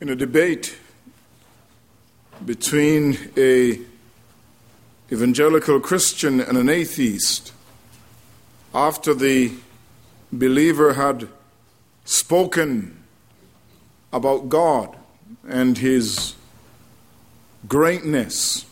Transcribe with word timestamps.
in 0.00 0.08
a 0.08 0.16
debate 0.16 0.78
between 2.46 3.18
a 3.36 3.78
evangelical 5.12 5.78
Christian 5.78 6.40
and 6.40 6.56
an 6.56 6.70
atheist 6.70 7.52
after 8.74 9.12
the 9.12 9.52
believer 10.32 10.94
had 10.94 11.28
spoken 12.06 12.96
about 14.10 14.48
God 14.48 14.96
and 15.46 15.76
his 15.76 16.34
greatness. 17.68 18.64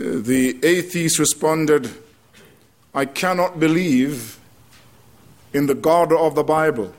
Uh, 0.00 0.18
the 0.18 0.58
atheist 0.64 1.20
responded 1.20 1.90
I 2.92 3.04
cannot 3.04 3.60
believe 3.60 4.40
in 5.52 5.66
the 5.66 5.74
God 5.74 6.12
of 6.12 6.34
the 6.34 6.42
Bible 6.42 6.92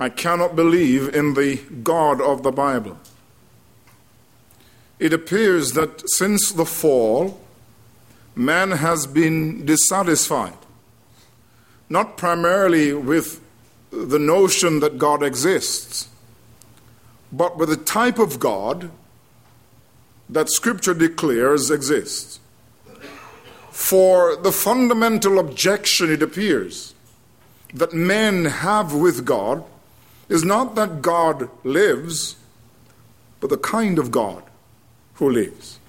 I 0.00 0.08
cannot 0.08 0.56
believe 0.56 1.14
in 1.14 1.34
the 1.34 1.56
God 1.84 2.22
of 2.22 2.42
the 2.42 2.50
Bible. 2.50 2.96
It 4.98 5.12
appears 5.12 5.72
that 5.72 6.02
since 6.12 6.50
the 6.50 6.64
fall, 6.64 7.38
man 8.34 8.70
has 8.70 9.06
been 9.06 9.66
dissatisfied, 9.66 10.56
not 11.90 12.16
primarily 12.16 12.94
with 12.94 13.42
the 13.90 14.18
notion 14.18 14.80
that 14.80 14.96
God 14.96 15.22
exists, 15.22 16.08
but 17.30 17.58
with 17.58 17.68
the 17.68 17.76
type 17.76 18.18
of 18.18 18.40
God 18.40 18.90
that 20.30 20.48
Scripture 20.48 20.94
declares 20.94 21.70
exists. 21.70 22.40
For 23.70 24.34
the 24.34 24.52
fundamental 24.52 25.38
objection, 25.38 26.10
it 26.10 26.22
appears, 26.22 26.94
that 27.74 27.92
men 27.92 28.46
have 28.46 28.94
with 28.94 29.26
God 29.26 29.62
is 30.30 30.44
not 30.44 30.76
that 30.76 31.02
God 31.02 31.50
lives, 31.64 32.36
but 33.40 33.50
the 33.50 33.58
kind 33.58 33.98
of 33.98 34.12
God 34.12 34.44
who 35.14 35.28
lives. 35.28 35.80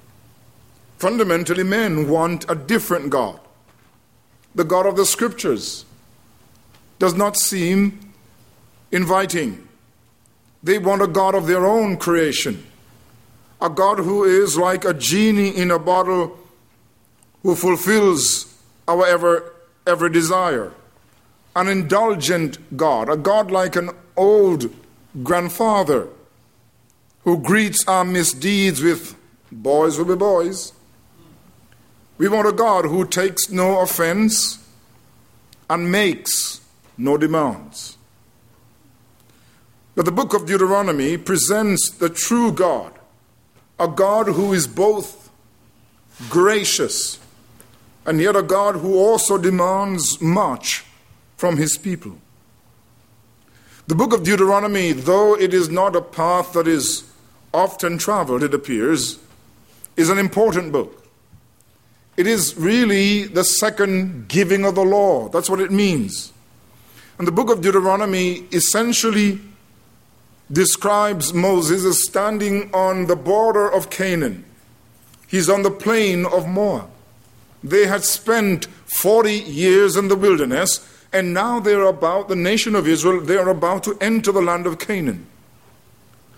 Fundamentally, 0.98 1.64
men 1.64 2.10
want 2.10 2.50
a 2.50 2.56
different 2.56 3.12
God. 3.12 3.40
The 4.56 4.64
God 4.64 4.88
of 4.88 4.98
the 4.98 5.06
Scriptures 5.06 5.86
does 6.98 7.14
not 7.14 7.38
seem 7.38 8.14
inviting. 8.92 9.68
They 10.64 10.80
want 10.80 11.04
a 11.04 11.08
God 11.08 11.36
of 11.36 11.46
their 11.46 11.66
own 11.66 11.98
creation, 11.98 12.66
a 13.62 13.70
God 13.70 14.00
who 14.00 14.24
is 14.24 14.58
like 14.58 14.86
a 14.86 14.94
genie 14.94 15.56
in 15.56 15.70
a 15.70 15.80
bottle 15.80 16.38
who 17.44 17.56
fulfills 17.56 18.54
our 18.88 19.06
ever, 19.06 19.54
every 19.86 20.10
desire 20.10 20.74
an 21.56 21.68
indulgent 21.68 22.78
God, 22.78 23.10
a 23.10 23.18
God 23.18 23.52
like 23.52 23.76
an 23.76 23.92
old 24.16 24.74
grandfather 25.24 26.08
who 27.24 27.38
greets 27.38 27.86
our 27.88 28.06
misdeeds 28.06 28.82
with 28.82 29.16
boys 29.52 29.98
will 29.98 30.06
be 30.06 30.16
boys. 30.16 30.74
We 32.18 32.28
want 32.28 32.48
a 32.48 32.54
God 32.54 32.86
who 32.86 33.06
takes 33.06 33.50
no 33.50 33.82
offense 33.82 34.60
and 35.70 35.92
makes 35.92 36.62
no 36.98 37.18
demands. 37.18 37.98
But 39.96 40.06
the 40.06 40.12
book 40.12 40.34
of 40.34 40.46
Deuteronomy 40.46 41.18
presents 41.18 41.90
the 41.90 42.10
true 42.10 42.52
God, 42.52 42.94
a 43.80 43.88
God 43.88 44.28
who 44.28 44.54
is 44.54 44.68
both 44.68 45.30
gracious 46.30 47.20
and 48.06 48.20
yet 48.20 48.36
a 48.36 48.44
God 48.44 48.76
who 48.76 48.98
also 48.98 49.38
demands 49.38 50.22
much 50.22 50.86
from 51.42 51.58
his 51.58 51.76
people. 51.76 52.16
The 53.88 53.96
book 53.96 54.14
of 54.14 54.22
Deuteronomy, 54.22 54.92
though 54.92 55.36
it 55.36 55.56
is 55.56 55.70
not 55.70 55.96
a 55.96 56.02
path 56.02 56.54
that 56.54 56.68
is 56.68 57.12
often 57.52 57.98
traveled, 57.98 58.44
it 58.44 58.54
appears, 58.54 59.18
is 59.98 60.10
an 60.10 60.20
important 60.20 60.72
book. 60.72 61.04
It 62.16 62.28
is 62.28 62.56
really 62.56 63.24
the 63.24 63.44
second 63.44 64.28
giving 64.28 64.64
of 64.66 64.76
the 64.76 64.84
law. 64.84 65.30
That's 65.30 65.50
what 65.50 65.60
it 65.60 65.72
means. 65.72 66.32
And 67.18 67.28
the 67.28 67.32
book 67.32 67.50
of 67.50 67.62
Deuteronomy 67.62 68.46
essentially 68.52 69.40
describes 70.52 71.34
Moses 71.34 71.84
as 71.86 72.04
standing 72.04 72.72
on 72.72 73.08
the 73.08 73.16
border 73.16 73.68
of 73.68 73.90
Canaan. 73.90 74.46
He's 75.28 75.50
on 75.50 75.64
the 75.64 75.72
plain 75.72 76.24
of 76.28 76.48
Moab. 76.48 76.92
They 77.64 77.88
had 77.88 78.04
spent 78.04 78.66
40 78.86 79.34
years 79.34 79.96
in 79.96 80.08
the 80.08 80.16
wilderness 80.16 80.88
and 81.14 81.34
now 81.34 81.60
they're 81.60 81.84
about, 81.84 82.30
the 82.30 82.36
nation 82.36 82.76
of 82.76 82.88
Israel, 82.88 83.22
they 83.22 83.38
are 83.38 83.50
about 83.50 83.84
to 83.84 83.98
enter 84.00 84.32
the 84.32 84.42
land 84.42 84.66
of 84.66 84.80
Canaan. 84.80 85.28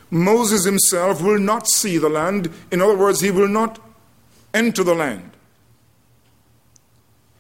Moses 0.10 0.66
himself 0.66 1.22
will 1.22 1.40
not 1.40 1.68
see 1.68 1.98
the 1.98 2.10
land. 2.10 2.50
In 2.72 2.82
other 2.82 2.98
words, 2.98 3.22
he 3.22 3.32
will 3.32 3.48
not 3.48 3.80
enter 4.54 4.84
the 4.84 4.94
land. 4.96 5.32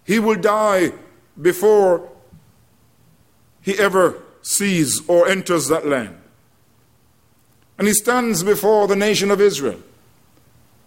He 0.05 0.19
will 0.19 0.35
die 0.35 0.91
before 1.39 2.09
he 3.61 3.77
ever 3.79 4.21
sees 4.41 5.07
or 5.07 5.27
enters 5.27 5.67
that 5.67 5.87
land. 5.87 6.17
And 7.77 7.87
he 7.87 7.93
stands 7.93 8.43
before 8.43 8.87
the 8.87 8.95
nation 8.95 9.31
of 9.31 9.41
Israel 9.41 9.81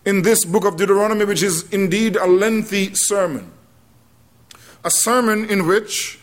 in 0.05 0.23
this 0.23 0.45
book 0.45 0.65
of 0.65 0.77
Deuteronomy, 0.77 1.25
which 1.25 1.43
is 1.43 1.69
indeed 1.73 2.17
a 2.17 2.27
lengthy 2.27 2.95
sermon. 2.95 3.51
A 4.85 4.91
sermon 4.91 5.49
in 5.51 5.67
which 5.67 6.21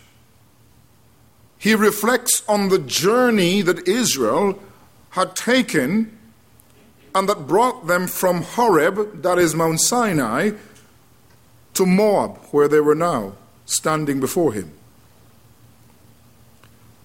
he 1.63 1.74
reflects 1.74 2.44
on 2.50 2.68
the 2.68 2.78
journey 2.78 3.62
that 3.62 3.88
Israel 3.88 4.62
had 5.12 5.34
taken 5.34 6.18
and 7.16 7.29
that 7.29 7.47
brought 7.47 7.88
them 7.88 8.06
from 8.06 8.41
Horeb, 8.41 9.22
that 9.22 9.40
is 9.40 9.56
Mount 9.56 9.79
Sinai, 9.79 10.52
to 11.75 11.85
Moab, 11.85 12.38
where 12.52 12.68
they 12.68 12.81
were 12.81 12.96
now 12.96 13.38
standing 13.66 14.19
before 14.19 14.52
him. 14.52 14.73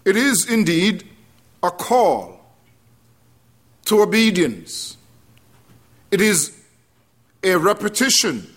It 0.05 0.17
is 0.17 0.51
indeed 0.51 1.05
a 1.63 1.71
call 1.71 2.41
to 3.85 4.03
obedience. 4.03 4.97
It 6.11 6.21
is 6.21 6.61
a 7.45 7.55
repetition 7.55 8.53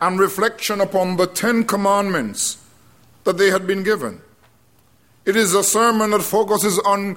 and 0.00 0.18
reflection 0.18 0.80
upon 0.80 1.18
the 1.18 1.28
Ten 1.28 1.62
Commandments 1.62 2.58
that 3.22 3.38
they 3.38 3.50
had 3.50 3.64
been 3.64 3.84
given. 3.84 4.22
It 5.24 5.36
is 5.36 5.54
a 5.54 5.62
sermon 5.62 6.10
that 6.10 6.22
focuses 6.22 6.78
on 6.80 7.16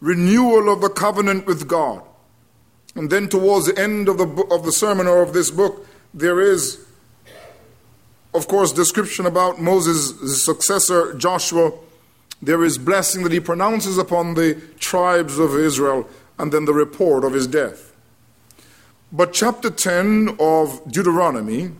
renewal 0.00 0.72
of 0.72 0.80
the 0.80 0.88
covenant 0.88 1.46
with 1.46 1.68
God. 1.68 2.02
And 2.94 3.10
then 3.10 3.28
towards 3.28 3.66
the 3.66 3.78
end 3.78 4.08
of 4.08 4.18
the, 4.18 4.26
of 4.50 4.64
the 4.64 4.72
sermon 4.72 5.06
or 5.06 5.22
of 5.22 5.32
this 5.32 5.50
book, 5.50 5.86
there 6.12 6.40
is, 6.40 6.84
of 8.34 8.48
course, 8.48 8.72
description 8.72 9.26
about 9.26 9.60
Moses' 9.60 10.44
successor, 10.44 11.14
Joshua. 11.14 11.72
There 12.42 12.64
is 12.64 12.76
blessing 12.76 13.22
that 13.22 13.32
he 13.32 13.40
pronounces 13.40 13.96
upon 13.96 14.34
the 14.34 14.60
tribes 14.78 15.38
of 15.38 15.54
Israel, 15.54 16.08
and 16.38 16.52
then 16.52 16.64
the 16.64 16.74
report 16.74 17.24
of 17.24 17.32
his 17.32 17.46
death. 17.46 17.94
But 19.12 19.32
chapter 19.32 19.70
10 19.70 20.36
of 20.40 20.90
Deuteronomy 20.90 21.72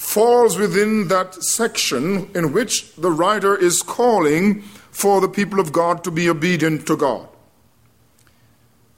falls 0.00 0.56
within 0.56 1.08
that 1.08 1.34
section 1.44 2.28
in 2.34 2.52
which 2.52 2.96
the 2.96 3.10
writer 3.10 3.54
is 3.54 3.82
calling 3.82 4.62
for 4.90 5.20
the 5.20 5.28
people 5.28 5.60
of 5.60 5.72
God 5.72 6.02
to 6.02 6.10
be 6.10 6.28
obedient 6.28 6.86
to 6.86 6.96
God. 6.96 7.28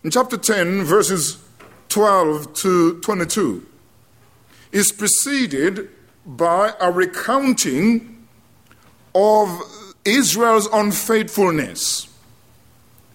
In 0.04 0.12
chapter 0.12 0.38
10, 0.38 0.84
verses 0.84 1.38
12 1.88 2.54
to 2.54 3.00
22, 3.00 3.66
is 4.70 4.92
preceded 4.92 5.90
by 6.24 6.72
a 6.80 6.90
recounting 6.90 8.24
of 9.12 9.60
Israel's 10.04 10.68
unfaithfulness 10.72 12.08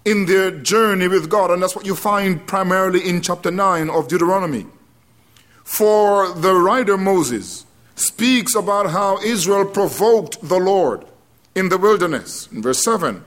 in 0.04 0.26
their 0.26 0.50
journey 0.50 1.08
with 1.08 1.30
God. 1.30 1.50
And 1.50 1.62
that's 1.62 1.74
what 1.74 1.86
you 1.86 1.96
find 1.96 2.46
primarily 2.46 3.08
in 3.08 3.22
chapter 3.22 3.50
9 3.50 3.88
of 3.88 4.08
Deuteronomy. 4.08 4.66
For 5.64 6.32
the 6.32 6.54
writer 6.54 6.96
Moses, 6.96 7.64
speaks 8.00 8.54
about 8.54 8.90
how 8.90 9.18
Israel 9.18 9.64
provoked 9.64 10.40
the 10.46 10.58
Lord 10.58 11.04
in 11.54 11.68
the 11.68 11.78
wilderness. 11.78 12.48
In 12.52 12.62
verse 12.62 12.82
7, 12.84 13.24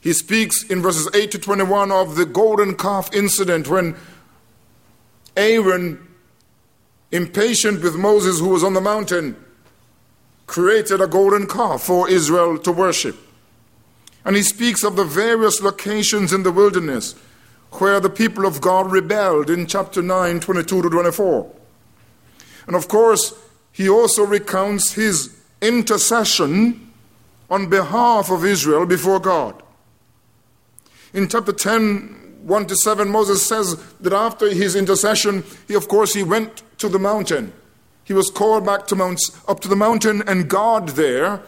he 0.00 0.12
speaks 0.12 0.62
in 0.64 0.82
verses 0.82 1.08
8 1.14 1.30
to 1.32 1.38
21 1.38 1.90
of 1.90 2.16
the 2.16 2.26
golden 2.26 2.76
calf 2.76 3.12
incident 3.14 3.68
when 3.68 3.96
Aaron, 5.36 6.06
impatient 7.10 7.82
with 7.82 7.96
Moses 7.96 8.38
who 8.38 8.48
was 8.48 8.62
on 8.62 8.74
the 8.74 8.80
mountain, 8.80 9.36
created 10.46 11.00
a 11.00 11.06
golden 11.06 11.46
calf 11.46 11.82
for 11.82 12.08
Israel 12.08 12.58
to 12.58 12.72
worship. 12.72 13.16
And 14.24 14.36
he 14.36 14.42
speaks 14.42 14.84
of 14.84 14.96
the 14.96 15.04
various 15.04 15.60
locations 15.60 16.32
in 16.32 16.42
the 16.42 16.52
wilderness 16.52 17.14
where 17.72 18.00
the 18.00 18.10
people 18.10 18.46
of 18.46 18.60
God 18.60 18.90
rebelled 18.90 19.50
in 19.50 19.66
chapter 19.66 20.02
9, 20.02 20.40
22 20.40 20.82
to 20.82 20.88
24. 20.88 21.52
And 22.66 22.76
of 22.76 22.88
course, 22.88 23.34
he 23.76 23.90
also 23.90 24.24
recounts 24.24 24.94
his 24.94 25.36
intercession 25.60 26.90
on 27.50 27.68
behalf 27.68 28.30
of 28.30 28.42
Israel 28.42 28.86
before 28.86 29.20
God. 29.20 29.62
In 31.12 31.28
chapter 31.28 31.52
10, 31.52 32.38
1 32.42 32.66
to 32.68 32.74
7, 32.74 33.06
Moses 33.06 33.44
says 33.44 33.76
that 34.00 34.14
after 34.14 34.48
his 34.48 34.76
intercession, 34.76 35.44
he, 35.68 35.74
of 35.74 35.88
course, 35.88 36.14
he 36.14 36.22
went 36.22 36.62
to 36.78 36.88
the 36.88 36.98
mountain. 36.98 37.52
He 38.04 38.14
was 38.14 38.30
called 38.30 38.64
back 38.64 38.86
to 38.86 38.96
Mount, 38.96 39.20
up 39.46 39.60
to 39.60 39.68
the 39.68 39.76
mountain, 39.76 40.22
and 40.26 40.48
God 40.48 40.90
there 40.90 41.42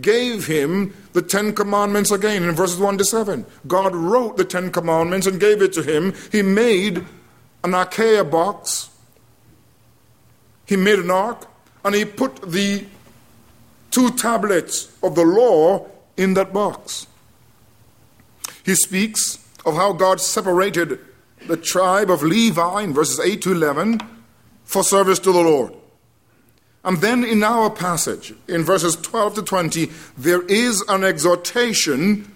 gave 0.00 0.46
him 0.46 0.94
the 1.14 1.22
Ten 1.22 1.52
Commandments 1.52 2.12
again 2.12 2.44
in 2.44 2.54
verses 2.54 2.78
1 2.78 2.98
to 2.98 3.04
7. 3.04 3.44
God 3.66 3.92
wrote 3.92 4.36
the 4.36 4.44
Ten 4.44 4.70
Commandments 4.70 5.26
and 5.26 5.40
gave 5.40 5.60
it 5.60 5.72
to 5.72 5.82
him. 5.82 6.14
He 6.30 6.42
made 6.42 7.04
an 7.64 7.74
acacia 7.74 8.22
box, 8.22 8.88
he 10.64 10.76
made 10.76 11.00
an 11.00 11.10
ark, 11.10 11.48
and 11.84 11.94
he 11.94 12.04
put 12.04 12.42
the 12.42 12.86
two 13.90 14.10
tablets 14.10 14.90
of 15.02 15.14
the 15.14 15.24
law 15.24 15.86
in 16.16 16.34
that 16.34 16.52
box. 16.52 17.06
He 18.64 18.74
speaks 18.74 19.38
of 19.64 19.74
how 19.74 19.92
God 19.92 20.20
separated 20.20 20.98
the 21.46 21.56
tribe 21.56 22.10
of 22.10 22.22
Levi 22.22 22.82
in 22.82 22.92
verses 22.92 23.20
8 23.20 23.42
to 23.42 23.52
11 23.52 24.00
for 24.64 24.84
service 24.84 25.18
to 25.20 25.32
the 25.32 25.40
Lord. 25.40 25.74
And 26.84 26.98
then 26.98 27.24
in 27.24 27.44
our 27.44 27.70
passage, 27.70 28.34
in 28.48 28.64
verses 28.64 28.96
12 28.96 29.36
to 29.36 29.42
20, 29.42 29.90
there 30.18 30.42
is 30.42 30.82
an 30.88 31.04
exhortation 31.04 32.32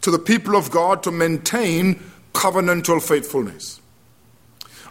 to 0.00 0.10
the 0.10 0.18
people 0.18 0.56
of 0.56 0.70
God 0.70 1.02
to 1.02 1.10
maintain 1.10 2.02
covenantal 2.32 3.02
faithfulness. 3.02 3.80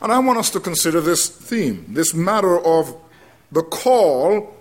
And 0.02 0.12
I 0.12 0.20
want 0.20 0.38
us 0.38 0.50
to 0.52 0.60
consider 0.60 1.02
this 1.02 1.28
theme, 1.28 1.86
this 1.90 2.14
matter 2.14 2.60
of 2.60 2.96
the 3.51 3.63
call 3.63 4.56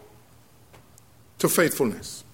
to 1.38 1.48
faithfulness. 1.48 2.25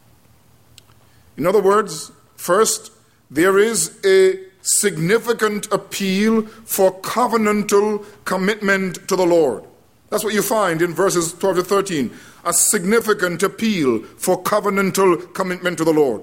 In 1.37 1.47
other 1.47 1.63
words, 1.63 2.13
first, 2.37 2.93
there 3.31 3.59
is 3.59 3.99
a 4.05 4.39
significant 4.63 5.73
appeal 5.73 6.43
for 6.65 6.93
covenantal 7.01 8.05
commitment 8.25 9.09
to 9.09 9.17
the 9.17 9.25
Lord. 9.25 9.65
That's 10.11 10.25
what 10.25 10.35
you 10.35 10.43
find 10.43 10.83
in 10.83 10.93
verses 10.93 11.33
12 11.33 11.57
to 11.57 11.63
13 11.63 12.11
a 12.45 12.53
significant 12.53 13.43
appeal 13.43 14.01
for 14.17 14.43
covenantal 14.43 15.33
commitment 15.35 15.79
to 15.79 15.85
the 15.85 15.93
Lord. 15.93 16.23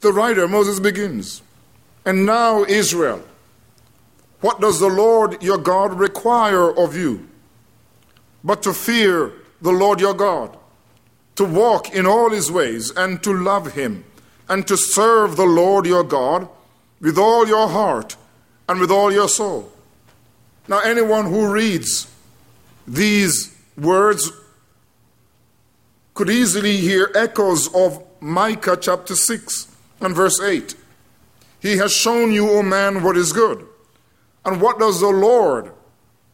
The 0.00 0.12
writer, 0.12 0.48
Moses, 0.48 0.80
begins 0.80 1.42
And 2.04 2.26
now, 2.26 2.64
Israel, 2.64 3.22
what 4.40 4.60
does 4.60 4.80
the 4.80 4.88
Lord 4.88 5.42
your 5.42 5.58
God 5.58 5.98
require 5.98 6.70
of 6.76 6.96
you? 6.96 7.29
But 8.42 8.62
to 8.62 8.72
fear 8.72 9.32
the 9.60 9.72
Lord 9.72 10.00
your 10.00 10.14
God, 10.14 10.56
to 11.36 11.44
walk 11.44 11.94
in 11.94 12.06
all 12.06 12.30
his 12.30 12.50
ways, 12.50 12.90
and 12.96 13.22
to 13.22 13.32
love 13.32 13.72
him, 13.72 14.04
and 14.48 14.66
to 14.66 14.76
serve 14.76 15.36
the 15.36 15.46
Lord 15.46 15.86
your 15.86 16.04
God 16.04 16.48
with 17.00 17.18
all 17.18 17.46
your 17.46 17.68
heart 17.68 18.16
and 18.68 18.80
with 18.80 18.90
all 18.90 19.12
your 19.12 19.28
soul. 19.28 19.72
Now, 20.68 20.80
anyone 20.80 21.26
who 21.26 21.52
reads 21.52 22.10
these 22.86 23.56
words 23.76 24.30
could 26.14 26.30
easily 26.30 26.76
hear 26.76 27.10
echoes 27.14 27.72
of 27.74 28.04
Micah 28.20 28.76
chapter 28.80 29.16
6 29.16 29.74
and 30.00 30.14
verse 30.14 30.40
8. 30.40 30.74
He 31.60 31.78
has 31.78 31.92
shown 31.92 32.32
you, 32.32 32.50
O 32.50 32.62
man, 32.62 33.02
what 33.02 33.16
is 33.16 33.32
good. 33.32 33.66
And 34.44 34.60
what 34.60 34.78
does 34.78 35.00
the 35.00 35.08
Lord 35.08 35.72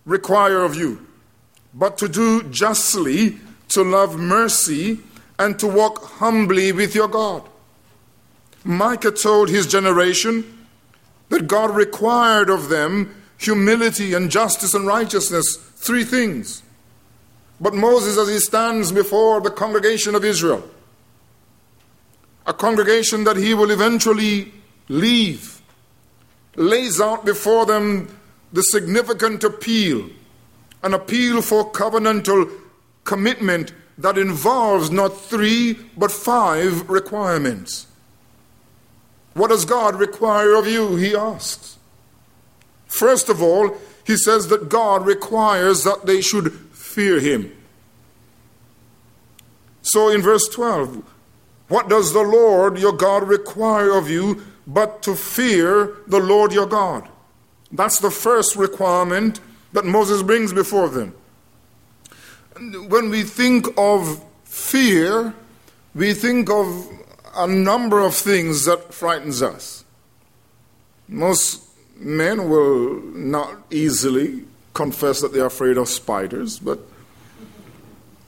require 0.05 0.63
of 0.63 0.75
you? 0.75 1.07
But 1.77 1.99
to 1.99 2.09
do 2.09 2.43
justly, 2.45 3.39
to 3.69 3.83
love 3.83 4.19
mercy, 4.19 4.99
and 5.39 5.59
to 5.59 5.67
walk 5.67 6.05
humbly 6.05 6.73
with 6.73 6.95
your 6.95 7.09
God. 7.09 7.43
Micah 8.65 9.13
told 9.13 9.49
his 9.49 9.67
generation 9.67 10.67
that 11.29 11.47
God 11.47 11.77
required 11.77 12.51
of 12.51 12.69
them 12.69 13.15
humility 13.39 14.15
and 14.15 14.31
justice 14.31 14.73
and 14.75 14.87
righteousness 14.87 15.59
Three 15.87 16.03
things. 16.03 16.65
But 17.61 17.73
Moses, 17.73 18.19
as 18.19 18.29
he 18.29 18.41
stands 18.41 18.91
before 18.91 19.41
the 19.41 19.53
congregation 19.53 20.17
of 20.17 20.25
Israel, 20.25 20.69
a 22.45 22.53
congregation 22.53 23.23
that 23.23 23.37
he 23.37 23.55
will 23.55 23.71
eventually 23.71 24.53
leave, 24.89 25.63
lays 26.57 27.01
out 27.01 27.25
before 27.25 27.67
them 27.67 28.19
the 28.53 28.63
significant 28.63 29.45
appeal, 29.45 30.11
an 30.83 30.95
appeal 30.95 31.43
for 31.43 31.71
covenantal 31.73 32.51
commitment 33.05 33.73
that 33.99 34.19
involves 34.19 34.91
not 34.91 35.21
three 35.21 35.75
but 35.97 36.13
five 36.13 36.89
requirements. 36.89 37.87
What 39.35 39.49
does 39.49 39.65
God 39.65 39.97
require 39.97 40.55
of 40.55 40.67
you? 40.67 40.97
He 40.97 41.15
asks. 41.15 41.79
First 42.87 43.29
of 43.29 43.43
all, 43.43 43.77
he 44.07 44.17
says 44.17 44.49
that 44.49 44.69
God 44.69 45.05
requires 45.05 45.85
that 45.85 46.07
they 46.07 46.21
should 46.21 46.53
fear 46.73 47.21
him. 47.21 47.53
So 49.83 50.09
in 50.09 50.23
verse 50.23 50.49
12, 50.49 51.03
what 51.69 51.89
does 51.89 52.13
the 52.13 52.23
Lord 52.23 52.79
your 52.79 52.93
God 52.93 53.29
require 53.29 53.97
of 53.97 54.09
you 54.09 54.43
but 54.67 55.03
to 55.03 55.15
fear 55.15 55.97
the 56.07 56.21
Lord 56.21 56.53
your 56.53 56.67
God? 56.67 57.09
That's 57.71 57.99
the 57.99 58.11
first 58.11 58.57
requirement 58.57 59.41
that 59.73 59.85
Moses 59.85 60.23
brings 60.23 60.53
before 60.53 60.89
them. 60.89 61.15
When 62.89 63.11
we 63.11 63.23
think 63.23 63.67
of 63.77 64.25
fear, 64.45 65.35
we 65.95 66.15
think 66.15 66.51
of 66.51 66.89
a 67.35 67.47
number 67.47 68.01
of 68.01 68.15
things 68.15 68.65
that 68.65 68.95
frightens 68.95 69.43
us. 69.43 69.85
Most 71.09 71.63
men 71.99 72.49
will 72.49 73.01
not 73.01 73.57
easily 73.71 74.45
confess 74.75 75.21
that 75.21 75.33
they're 75.33 75.47
afraid 75.47 75.77
of 75.77 75.89
spiders, 75.89 76.59
but 76.59 76.79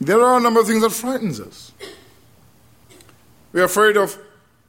there 0.00 0.22
are 0.22 0.38
a 0.38 0.40
number 0.40 0.60
of 0.60 0.66
things 0.66 0.82
that 0.82 0.90
frightens 0.90 1.40
us. 1.40 1.72
We're 3.52 3.64
afraid 3.64 3.96
of 3.96 4.16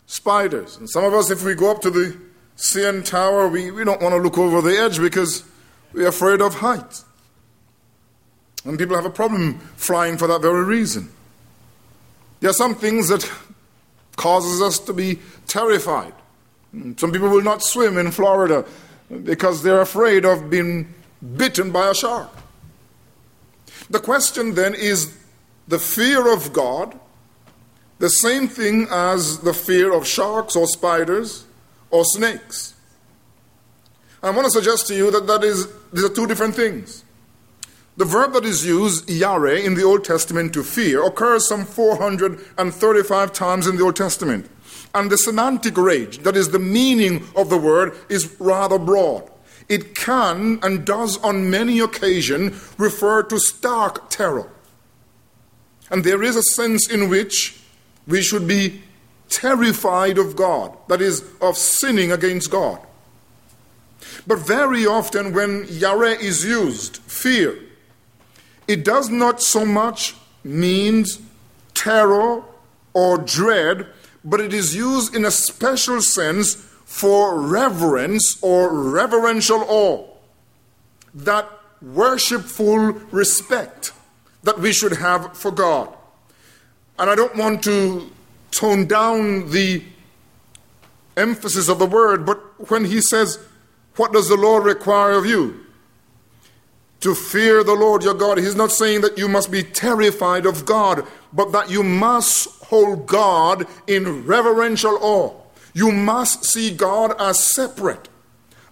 spiders. 0.08 0.78
And 0.78 0.90
some 0.90 1.04
of 1.04 1.14
us, 1.14 1.30
if 1.30 1.44
we 1.44 1.54
go 1.54 1.72
up 1.72 1.82
to 1.82 1.92
the 1.92 2.18
CN 2.58 3.06
Tower, 3.06 3.48
we, 3.48 3.72
we 3.72 3.84
don't 3.84 4.02
want 4.02 4.16
to 4.16 4.22
look 4.22 4.38
over 4.38 4.62
the 4.62 4.78
edge 4.78 5.00
because 5.00 5.44
we're 5.94 6.08
afraid 6.08 6.42
of 6.42 6.56
heights. 6.56 7.06
And 8.66 8.78
people 8.78 8.96
have 8.96 9.06
a 9.06 9.10
problem 9.10 9.60
flying 9.78 10.18
for 10.18 10.28
that 10.28 10.42
very 10.42 10.64
reason. 10.64 11.10
There 12.40 12.50
are 12.50 12.54
some 12.54 12.76
things 12.76 13.10
that 13.10 13.30
causes 14.16 14.62
us 14.62 14.80
to 14.80 14.94
be 14.94 15.20
terrified. 15.48 16.14
Some 16.98 17.12
people 17.12 17.30
will 17.30 17.42
not 17.42 17.64
swim 17.64 17.98
in 17.98 18.12
Florida 18.12 18.66
because 19.24 19.64
they're 19.64 19.82
afraid 19.82 20.26
of 20.26 20.50
being 20.50 20.94
bitten 21.36 21.72
by 21.72 21.90
a 21.90 21.96
shark. 21.96 22.30
The 23.90 24.00
question 24.00 24.54
then 24.54 24.76
is 24.76 25.18
the 25.68 25.80
fear 25.80 26.32
of 26.32 26.54
God 26.54 27.00
the 28.00 28.10
same 28.10 28.48
thing 28.48 28.88
as 28.90 29.40
the 29.40 29.54
fear 29.54 29.94
of 29.94 30.08
sharks 30.08 30.56
or 30.56 30.68
spiders 30.68 31.46
or 31.92 32.06
snakes? 32.06 32.74
I 34.22 34.32
want 34.32 34.46
to 34.46 34.52
suggest 34.52 34.88
to 34.88 34.96
you 34.96 35.12
that 35.12 35.28
that 35.28 35.44
is, 35.44 35.68
these 35.94 36.04
are 36.04 36.14
two 36.14 36.28
different 36.28 36.56
things. 36.56 37.06
The 37.98 38.06
verb 38.06 38.34
that 38.34 38.46
is 38.46 38.66
used, 38.66 39.10
yare, 39.10 39.58
in 39.58 39.76
the 39.76 39.84
Old 39.84 40.06
Testament 40.06 40.54
to 40.54 40.64
fear 40.64 41.06
occurs 41.06 41.48
some 41.48 41.66
435 41.66 43.34
times 43.34 43.68
in 43.68 43.76
the 43.76 43.84
Old 43.84 43.96
Testament. 43.96 44.50
And 44.94 45.12
the 45.12 45.18
semantic 45.18 45.78
range, 45.78 46.20
that 46.20 46.36
is 46.36 46.50
the 46.50 46.60
meaning 46.60 47.28
of 47.36 47.50
the 47.50 47.58
word, 47.58 47.96
is 48.10 48.36
rather 48.40 48.80
broad. 48.80 49.30
It 49.68 49.96
can 49.96 50.60
and 50.64 50.86
does 50.86 51.18
on 51.18 51.50
many 51.50 51.80
occasions 51.80 52.74
refer 52.78 53.22
to 53.24 53.40
stark 53.40 54.10
terror. 54.10 54.50
And 55.92 56.04
there 56.04 56.24
is 56.24 56.36
a 56.36 56.44
sense 56.44 56.90
in 56.90 57.10
which 57.10 57.62
we 58.08 58.22
should 58.22 58.48
be 58.48 58.82
terrified 59.30 60.18
of 60.18 60.36
God, 60.36 60.76
that 60.88 61.02
is, 61.02 61.24
of 61.42 61.56
sinning 61.58 62.12
against 62.12 62.50
God. 62.50 62.80
But 64.30 64.40
very 64.40 64.86
often, 64.86 65.34
when 65.34 65.66
yare 65.68 66.14
is 66.30 66.46
used, 66.46 66.98
fear, 66.98 67.58
it 68.68 68.86
does 68.86 69.10
not 69.10 69.42
so 69.42 69.66
much 69.66 70.16
mean 70.44 71.06
terror 71.74 72.44
or 72.94 73.18
dread 73.18 73.88
but 74.24 74.40
it 74.40 74.54
is 74.54 74.76
used 74.76 75.16
in 75.16 75.26
a 75.26 75.32
special 75.32 76.02
sense 76.02 76.56
for 76.86 77.40
reverence 77.40 78.38
or 78.42 78.74
reverential 78.74 79.64
awe. 79.68 80.06
That 81.14 81.50
worshipful 81.82 82.94
respect 83.12 83.94
that 84.44 84.60
we 84.60 84.74
should 84.74 84.94
have 84.94 85.38
for 85.38 85.52
God. 85.52 85.96
And 86.98 87.10
I 87.10 87.16
don't 87.16 87.36
want 87.36 87.64
to 87.64 88.12
tone 88.52 88.86
down 88.86 89.52
the 89.52 89.84
emphasis 91.16 91.70
of 91.70 91.80
the 91.80 91.86
word, 91.86 92.26
but 92.26 92.38
when 92.70 92.86
he 92.86 93.02
says, 93.02 93.40
What 94.00 94.14
does 94.14 94.30
the 94.30 94.38
Lord 94.38 94.64
require 94.64 95.12
of 95.12 95.26
you? 95.26 95.66
To 97.02 97.14
fear 97.14 97.66
the 97.66 97.74
Lord 97.74 98.02
your 98.02 98.14
God. 98.14 98.38
He's 98.38 98.56
not 98.56 98.72
saying 98.72 99.02
that 99.02 99.18
you 99.18 99.28
must 99.28 99.52
be 99.52 99.62
terrified 99.62 100.46
of 100.46 100.66
God, 100.66 101.06
but 101.34 101.52
that 101.52 101.70
you 101.70 101.84
must 101.84 102.48
hold 102.64 103.08
God 103.08 103.68
in 103.88 104.26
reverential 104.26 104.98
awe. 105.02 105.34
You 105.74 105.92
must 105.92 106.46
see 106.46 106.74
God 106.74 107.14
as 107.20 107.44
separate, 107.44 108.08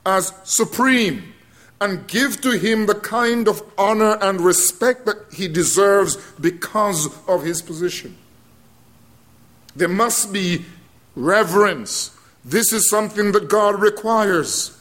as 0.05 0.31
supreme, 0.45 1.33
and 1.81 2.07
give 2.07 2.39
to 2.39 2.51
him 2.51 2.85
the 2.85 2.95
kind 2.95 3.49
of 3.49 3.61
honor 3.77 4.17
and 4.21 4.39
respect 4.39 5.05
that 5.07 5.17
he 5.33 5.49
deserves 5.49 6.15
because 6.39 7.09
of 7.27 7.43
his 7.43 7.61
position. 7.61 8.15
There 9.75 9.89
must 9.89 10.31
be 10.31 10.63
reverence. 11.17 12.17
This 12.45 12.71
is 12.71 12.89
something 12.89 13.33
that 13.33 13.49
God 13.49 13.81
requires 13.81 14.76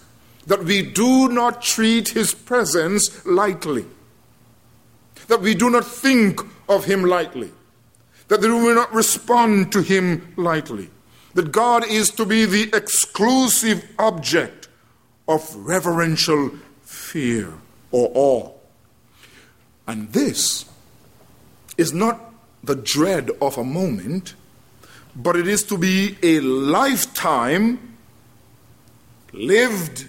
that 0.46 0.64
we 0.64 0.82
do 0.82 1.28
not 1.28 1.62
treat 1.62 2.10
his 2.10 2.34
presence 2.34 3.24
lightly, 3.26 3.84
that 5.28 5.40
we 5.40 5.54
do 5.54 5.70
not 5.70 5.84
think 5.84 6.40
of 6.68 6.84
him 6.84 7.04
lightly, 7.04 7.50
that 8.28 8.40
we 8.40 8.48
will 8.48 8.74
not 8.74 8.92
respond 8.94 9.72
to 9.72 9.82
him 9.82 10.32
lightly, 10.36 10.88
that 11.34 11.52
God 11.52 11.84
is 11.86 12.10
to 12.10 12.24
be 12.24 12.44
the 12.44 12.70
exclusive 12.74 13.84
object 13.98 14.68
of 15.28 15.54
reverential 15.56 16.52
fear 16.82 17.52
or 17.90 18.10
awe. 18.14 18.52
And 19.86 20.12
this 20.12 20.64
is 21.76 21.92
not 21.92 22.32
the 22.62 22.76
dread 22.76 23.30
of 23.40 23.58
a 23.58 23.64
moment, 23.64 24.34
but 25.14 25.36
it 25.36 25.46
is 25.48 25.62
to 25.64 25.78
be 25.78 26.16
a 26.22 26.40
lifetime 26.40 27.96
lived 29.32 30.08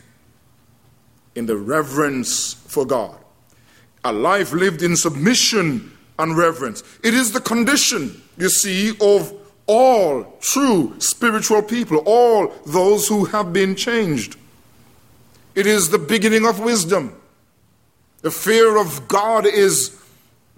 in 1.38 1.46
the 1.46 1.56
reverence 1.56 2.54
for 2.54 2.86
God. 2.86 3.16
A 4.04 4.12
life 4.12 4.54
lived 4.54 4.82
in 4.82 4.96
submission 4.96 5.96
and 6.18 6.36
reverence. 6.36 6.84
It 7.04 7.14
is 7.14 7.32
the 7.32 7.42
condition, 7.42 8.22
you 8.38 8.50
see, 8.50 8.98
of 9.00 9.34
all 9.68 10.38
true 10.42 10.96
spiritual 11.00 11.62
people, 11.62 11.98
all 12.06 12.52
those 12.66 13.08
who 13.08 13.26
have 13.26 13.54
been 13.54 13.76
changed. 13.76 14.36
It 15.54 15.68
is 15.68 15.90
the 15.90 16.00
beginning 16.00 16.46
of 16.46 16.60
wisdom. 16.60 17.16
The 18.22 18.32
fear 18.32 18.78
of 18.78 19.08
God 19.08 19.46
is 19.46 19.96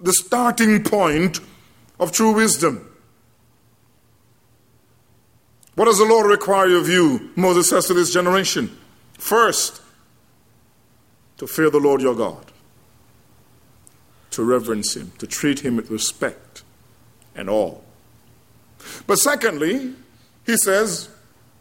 the 0.00 0.12
starting 0.12 0.82
point 0.82 1.40
of 1.98 2.10
true 2.10 2.32
wisdom. 2.32 2.86
What 5.74 5.84
does 5.84 5.98
the 5.98 6.04
Lord 6.04 6.26
require 6.26 6.76
of 6.76 6.88
you? 6.88 7.30
Moses 7.36 7.68
says 7.68 7.86
to 7.86 7.94
this 7.94 8.12
generation. 8.12 8.76
First, 9.14 9.82
to 11.40 11.46
fear 11.46 11.70
the 11.70 11.80
Lord 11.80 12.02
your 12.02 12.14
God, 12.14 12.52
to 14.30 14.44
reverence 14.44 14.94
Him, 14.94 15.12
to 15.16 15.26
treat 15.26 15.60
Him 15.60 15.74
with 15.74 15.90
respect 15.90 16.62
and 17.34 17.48
awe. 17.48 17.78
But 19.06 19.16
secondly, 19.16 19.94
he 20.44 20.58
says 20.58 21.08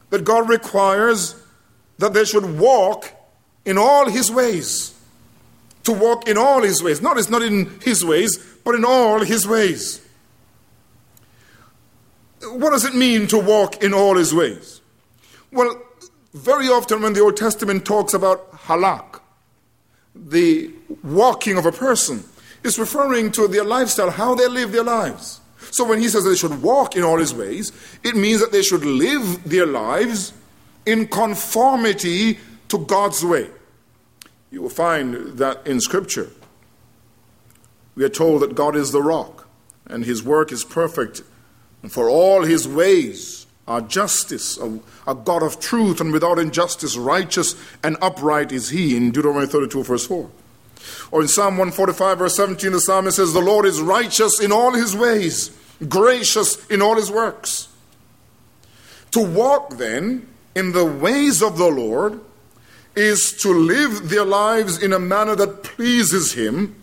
that 0.09 0.25
God 0.25 0.49
requires 0.49 1.41
that 1.97 2.11
they 2.11 2.25
should 2.25 2.59
walk 2.59 3.09
in 3.63 3.77
all 3.77 4.09
His 4.09 4.29
ways. 4.29 4.99
To 5.85 5.93
walk 5.93 6.27
in 6.27 6.37
all 6.37 6.61
His 6.61 6.83
ways. 6.83 7.01
Notice, 7.01 7.29
not 7.29 7.41
in 7.41 7.79
His 7.79 8.03
ways, 8.03 8.37
but 8.65 8.75
in 8.75 8.83
all 8.83 9.21
His 9.21 9.47
ways. 9.47 10.05
What 12.43 12.71
does 12.71 12.83
it 12.83 12.95
mean 12.95 13.27
to 13.27 13.39
walk 13.39 13.81
in 13.81 13.93
all 13.93 14.17
His 14.17 14.33
ways? 14.33 14.81
Well, 15.53 15.81
very 16.33 16.67
often 16.67 17.01
when 17.01 17.13
the 17.13 17.21
Old 17.21 17.37
Testament 17.37 17.85
talks 17.85 18.13
about 18.13 18.51
halak, 18.51 19.18
the 20.15 20.71
walking 21.03 21.57
of 21.57 21.65
a 21.65 21.71
person. 21.71 22.23
It's 22.63 22.77
referring 22.77 23.31
to 23.33 23.47
their 23.47 23.63
lifestyle, 23.63 24.11
how 24.11 24.35
they 24.35 24.47
live 24.47 24.71
their 24.71 24.83
lives. 24.83 25.39
So 25.71 25.85
when 25.85 25.99
he 25.99 26.07
says 26.09 26.23
they 26.23 26.35
should 26.35 26.61
walk 26.61 26.95
in 26.95 27.03
all 27.03 27.19
his 27.19 27.33
ways, 27.33 27.71
it 28.03 28.15
means 28.15 28.41
that 28.41 28.51
they 28.51 28.63
should 28.63 28.83
live 28.83 29.43
their 29.43 29.65
lives 29.65 30.33
in 30.85 31.07
conformity 31.07 32.39
to 32.69 32.79
God's 32.79 33.23
way. 33.23 33.49
You 34.51 34.61
will 34.61 34.69
find 34.69 35.37
that 35.37 35.65
in 35.67 35.79
Scripture. 35.79 36.29
We 37.95 38.03
are 38.03 38.09
told 38.09 38.41
that 38.41 38.55
God 38.55 38.75
is 38.75 38.91
the 38.91 39.01
rock, 39.01 39.47
and 39.85 40.05
his 40.05 40.23
work 40.23 40.51
is 40.51 40.63
perfect, 40.63 41.21
and 41.83 41.91
for 41.91 42.09
all 42.09 42.43
his 42.43 42.67
ways 42.67 43.38
are 43.69 43.81
justice, 43.81 44.57
a, 44.57 44.79
a, 45.07 45.13
God 45.13 45.43
of 45.43 45.59
truth 45.59 46.01
and 46.01 46.11
without 46.11 46.39
injustice, 46.39 46.97
righteous 46.97 47.55
and 47.83 47.95
upright 48.01 48.51
is 48.51 48.69
he, 48.69 48.97
in 48.97 49.11
Deuteronomy 49.11 49.45
32, 49.45 49.83
verse 49.83 50.07
4. 50.07 50.29
Or 51.11 51.21
in 51.21 51.27
Psalm 51.27 51.57
145, 51.57 52.17
verse 52.17 52.35
17, 52.35 52.71
the 52.71 52.79
psalmist 52.79 53.17
says, 53.17 53.31
The 53.31 53.39
Lord 53.39 53.67
is 53.67 53.79
righteous 53.79 54.41
in 54.41 54.51
all 54.51 54.73
his 54.73 54.95
ways, 54.95 55.55
gracious 55.87 56.65
in 56.67 56.81
all 56.81 56.95
his 56.95 57.11
works. 57.11 57.67
To 59.11 59.21
walk 59.21 59.77
then 59.77 60.27
in 60.55 60.71
the 60.71 60.85
ways 60.85 61.43
of 61.43 61.57
the 61.57 61.69
Lord 61.69 62.19
is 62.95 63.33
to 63.41 63.53
live 63.53 64.09
their 64.09 64.25
lives 64.25 64.81
in 64.81 64.93
a 64.93 64.99
manner 64.99 65.35
that 65.35 65.63
pleases 65.63 66.33
him, 66.33 66.75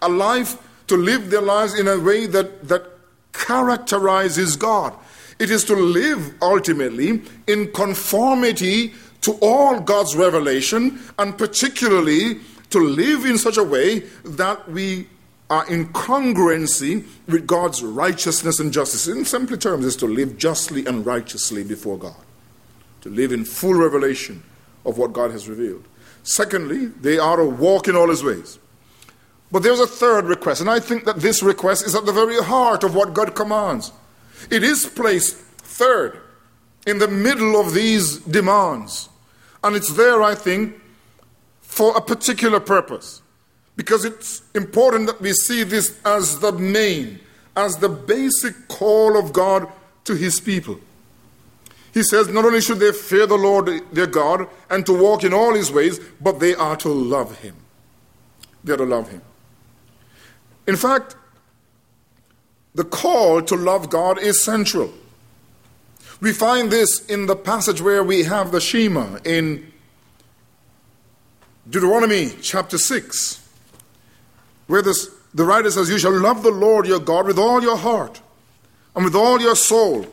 a 0.00 0.08
life 0.08 0.56
to 0.88 0.96
live 0.96 1.30
their 1.30 1.40
lives 1.40 1.78
in 1.78 1.86
a 1.86 1.98
way 1.98 2.26
that, 2.26 2.66
that 2.68 2.84
characterizes 3.32 4.56
God. 4.56 4.92
It 5.42 5.50
is 5.50 5.64
to 5.64 5.74
live 5.74 6.34
ultimately 6.40 7.20
in 7.48 7.72
conformity 7.72 8.94
to 9.22 9.32
all 9.42 9.80
God's 9.80 10.14
revelation, 10.14 11.00
and 11.18 11.36
particularly 11.36 12.38
to 12.70 12.78
live 12.78 13.26
in 13.26 13.38
such 13.38 13.56
a 13.56 13.64
way 13.64 14.04
that 14.24 14.70
we 14.70 15.08
are 15.50 15.66
in 15.68 15.88
congruency 15.88 17.04
with 17.26 17.48
God's 17.48 17.82
righteousness 17.82 18.60
and 18.60 18.72
justice. 18.72 19.08
In 19.08 19.24
simple 19.24 19.56
terms, 19.56 19.84
is 19.84 19.96
to 19.96 20.06
live 20.06 20.38
justly 20.38 20.86
and 20.86 21.04
righteously 21.04 21.64
before 21.64 21.98
God, 21.98 22.22
to 23.00 23.08
live 23.08 23.32
in 23.32 23.44
full 23.44 23.74
revelation 23.74 24.44
of 24.86 24.96
what 24.96 25.12
God 25.12 25.32
has 25.32 25.48
revealed. 25.48 25.84
Secondly, 26.22 26.86
they 26.86 27.18
are 27.18 27.38
to 27.38 27.46
walk 27.46 27.88
in 27.88 27.96
all 27.96 28.10
his 28.10 28.22
ways. 28.22 28.60
But 29.50 29.64
there's 29.64 29.80
a 29.80 29.88
third 29.88 30.26
request, 30.26 30.60
and 30.60 30.70
I 30.70 30.78
think 30.78 31.04
that 31.04 31.16
this 31.16 31.42
request 31.42 31.84
is 31.84 31.96
at 31.96 32.06
the 32.06 32.12
very 32.12 32.40
heart 32.40 32.84
of 32.84 32.94
what 32.94 33.12
God 33.12 33.34
commands. 33.34 33.90
It 34.50 34.62
is 34.62 34.86
placed 34.86 35.36
third 35.36 36.20
in 36.86 36.98
the 36.98 37.08
middle 37.08 37.60
of 37.60 37.74
these 37.74 38.18
demands. 38.18 39.08
And 39.64 39.76
it's 39.76 39.92
there, 39.94 40.22
I 40.22 40.34
think, 40.34 40.80
for 41.60 41.96
a 41.96 42.00
particular 42.00 42.60
purpose. 42.60 43.22
Because 43.76 44.04
it's 44.04 44.42
important 44.54 45.06
that 45.06 45.20
we 45.20 45.32
see 45.32 45.62
this 45.62 45.98
as 46.04 46.40
the 46.40 46.52
main, 46.52 47.20
as 47.56 47.78
the 47.78 47.88
basic 47.88 48.68
call 48.68 49.18
of 49.18 49.32
God 49.32 49.68
to 50.04 50.14
his 50.14 50.40
people. 50.40 50.78
He 51.94 52.02
says 52.02 52.28
not 52.28 52.44
only 52.44 52.60
should 52.60 52.78
they 52.78 52.92
fear 52.92 53.26
the 53.26 53.36
Lord 53.36 53.68
their 53.92 54.06
God 54.06 54.48
and 54.70 54.84
to 54.86 54.92
walk 54.92 55.24
in 55.24 55.32
all 55.32 55.54
his 55.54 55.70
ways, 55.70 56.00
but 56.20 56.40
they 56.40 56.54
are 56.54 56.76
to 56.76 56.88
love 56.88 57.38
him. 57.40 57.54
They 58.64 58.72
are 58.72 58.78
to 58.78 58.84
love 58.84 59.10
him. 59.10 59.22
In 60.66 60.76
fact, 60.76 61.16
the 62.74 62.84
call 62.84 63.42
to 63.42 63.54
love 63.54 63.90
God 63.90 64.18
is 64.18 64.42
central. 64.42 64.92
We 66.20 66.32
find 66.32 66.70
this 66.70 67.04
in 67.06 67.26
the 67.26 67.36
passage 67.36 67.80
where 67.80 68.02
we 68.02 68.22
have 68.22 68.52
the 68.52 68.60
Shema 68.60 69.18
in 69.24 69.72
Deuteronomy 71.68 72.30
chapter 72.40 72.78
6, 72.78 73.48
where 74.68 74.82
this, 74.82 75.10
the 75.34 75.44
writer 75.44 75.70
says, 75.70 75.90
You 75.90 75.98
shall 75.98 76.18
love 76.18 76.42
the 76.42 76.50
Lord 76.50 76.86
your 76.86 77.00
God 77.00 77.26
with 77.26 77.38
all 77.38 77.62
your 77.62 77.76
heart, 77.76 78.20
and 78.94 79.04
with 79.04 79.14
all 79.14 79.40
your 79.40 79.56
soul, 79.56 80.06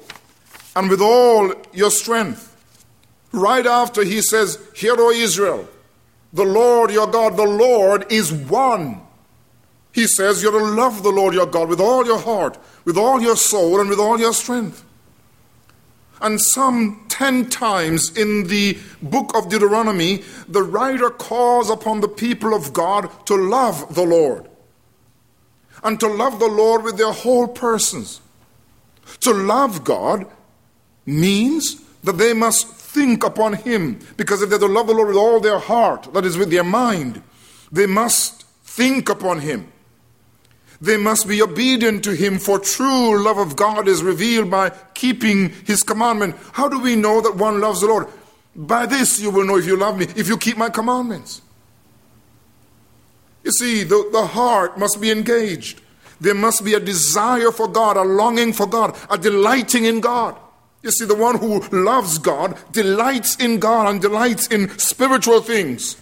and 0.76 0.90
with 0.90 1.02
all 1.02 1.54
your 1.74 1.92
strength. 1.92 2.46
Right 3.32 3.66
after 3.66 4.04
he 4.04 4.22
says, 4.22 4.58
Hear, 4.76 4.96
O 4.98 5.12
Israel, 5.12 5.68
the 6.34 6.46
Lord 6.46 6.92
your 6.92 7.08
God, 7.08 7.38
the 7.38 7.44
Lord 7.44 8.12
is 8.12 8.32
one. 8.32 9.02
He 9.92 10.08
says 10.08 10.44
you're 10.44 10.52
to 10.52 10.64
love 10.64 11.04
the 11.04 11.10
Lord 11.10 11.34
your 11.34 11.46
God 11.46 11.70
with 11.70 11.80
all 11.80 12.06
your 12.06 12.20
heart, 12.20 12.58
with 12.86 12.98
all 12.98 13.22
your 13.22 13.36
soul, 13.36 13.80
and 13.80 13.90
with 13.90 14.00
all 14.00 14.20
your 14.20 14.34
strength. 14.34 14.86
And 16.22 16.40
some 16.40 17.06
ten 17.08 17.50
times 17.50 18.16
in 18.18 18.48
the 18.48 18.78
book 19.02 19.36
of 19.36 19.50
Deuteronomy, 19.50 20.24
the 20.48 20.64
writer 20.64 21.10
calls 21.10 21.70
upon 21.70 22.02
the 22.02 22.10
people 22.10 22.54
of 22.54 22.74
God 22.74 23.10
to 23.26 23.36
love 23.36 23.96
the 23.96 24.04
Lord. 24.04 24.48
And 25.84 26.00
to 26.02 26.08
love 26.08 26.40
the 26.40 26.48
Lord 26.48 26.84
with 26.84 26.98
their 26.98 27.14
whole 27.14 27.48
persons. 27.48 28.20
To 29.22 29.32
love 29.32 29.84
God 29.84 30.28
means 31.06 31.82
that 32.04 32.18
they 32.18 32.34
must 32.34 32.68
think 32.68 33.24
upon 33.24 33.54
Him. 33.54 34.00
Because 34.18 34.42
if 34.42 34.50
they're 34.50 34.60
to 34.60 34.68
love 34.68 34.88
the 34.88 34.94
Lord 34.94 35.08
with 35.08 35.18
all 35.18 35.40
their 35.40 35.60
heart, 35.60 36.14
that 36.14 36.26
is, 36.26 36.38
with 36.38 36.52
their 36.52 36.64
mind, 36.64 37.22
they 37.72 37.86
must 37.86 38.44
think 38.64 39.10
upon 39.10 39.40
Him. 39.40 39.72
They 40.82 40.98
must 40.98 41.28
be 41.28 41.42
obedient 41.42 42.04
to 42.06 42.16
him, 42.16 42.40
for 42.40 42.58
true 42.58 43.22
love 43.22 43.38
of 43.38 43.56
God 43.56 43.88
is 43.88 44.02
revealed 44.02 44.50
by 44.50 44.70
keeping 44.94 45.50
his 45.66 45.84
commandment. 45.84 46.36
How 46.54 46.70
do 46.70 46.80
we 46.80 46.96
know 46.96 47.20
that 47.22 47.36
one 47.36 47.60
loves 47.60 47.82
the 47.82 47.88
Lord? 47.88 48.08
By 48.56 48.86
this 48.86 49.20
you 49.20 49.30
will 49.30 49.46
know 49.46 49.58
if 49.58 49.66
you 49.66 49.76
love 49.76 49.98
me, 49.98 50.06
if 50.16 50.28
you 50.28 50.38
keep 50.38 50.58
my 50.58 50.70
commandments. 50.70 51.42
You 53.44 53.52
see, 53.52 53.84
the, 53.84 54.10
the 54.12 54.26
heart 54.26 54.78
must 54.78 55.02
be 55.02 55.12
engaged. 55.12 55.82
There 56.22 56.36
must 56.36 56.64
be 56.64 56.74
a 56.74 56.80
desire 56.80 57.52
for 57.52 57.68
God, 57.68 57.98
a 57.98 58.04
longing 58.04 58.54
for 58.54 58.68
God, 58.68 58.98
a 59.10 59.18
delighting 59.18 59.86
in 59.86 60.02
God. 60.02 60.38
You 60.82 60.92
see, 60.92 61.06
the 61.06 61.16
one 61.16 61.38
who 61.38 61.60
loves 61.72 62.20
God 62.20 62.58
delights 62.72 63.36
in 63.36 63.60
God 63.60 63.90
and 63.90 64.02
delights 64.02 64.48
in 64.48 64.78
spiritual 64.78 65.42
things. 65.42 65.98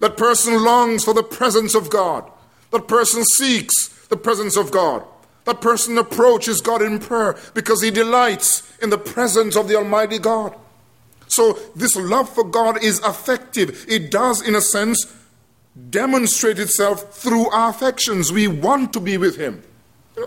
That 0.00 0.16
person 0.16 0.62
longs 0.62 1.04
for 1.04 1.12
the 1.12 1.22
presence 1.22 1.74
of 1.74 1.90
God. 1.90 2.30
That 2.70 2.88
person 2.88 3.24
seeks 3.24 3.88
the 4.08 4.16
presence 4.16 4.56
of 4.56 4.70
God. 4.70 5.04
That 5.44 5.60
person 5.60 5.96
approaches 5.96 6.60
God 6.60 6.82
in 6.82 6.98
prayer 6.98 7.36
because 7.54 7.82
he 7.82 7.90
delights 7.90 8.62
in 8.82 8.90
the 8.90 8.98
presence 8.98 9.56
of 9.56 9.68
the 9.68 9.76
Almighty 9.76 10.18
God. 10.18 10.54
So, 11.28 11.54
this 11.76 11.94
love 11.96 12.28
for 12.28 12.44
God 12.44 12.82
is 12.82 13.00
affective. 13.00 13.86
It 13.88 14.10
does, 14.10 14.46
in 14.46 14.54
a 14.54 14.60
sense, 14.60 15.06
demonstrate 15.90 16.58
itself 16.58 17.14
through 17.14 17.48
our 17.50 17.70
affections. 17.70 18.32
We 18.32 18.48
want 18.48 18.92
to 18.94 19.00
be 19.00 19.18
with 19.18 19.36
Him. 19.36 19.62
You 20.16 20.22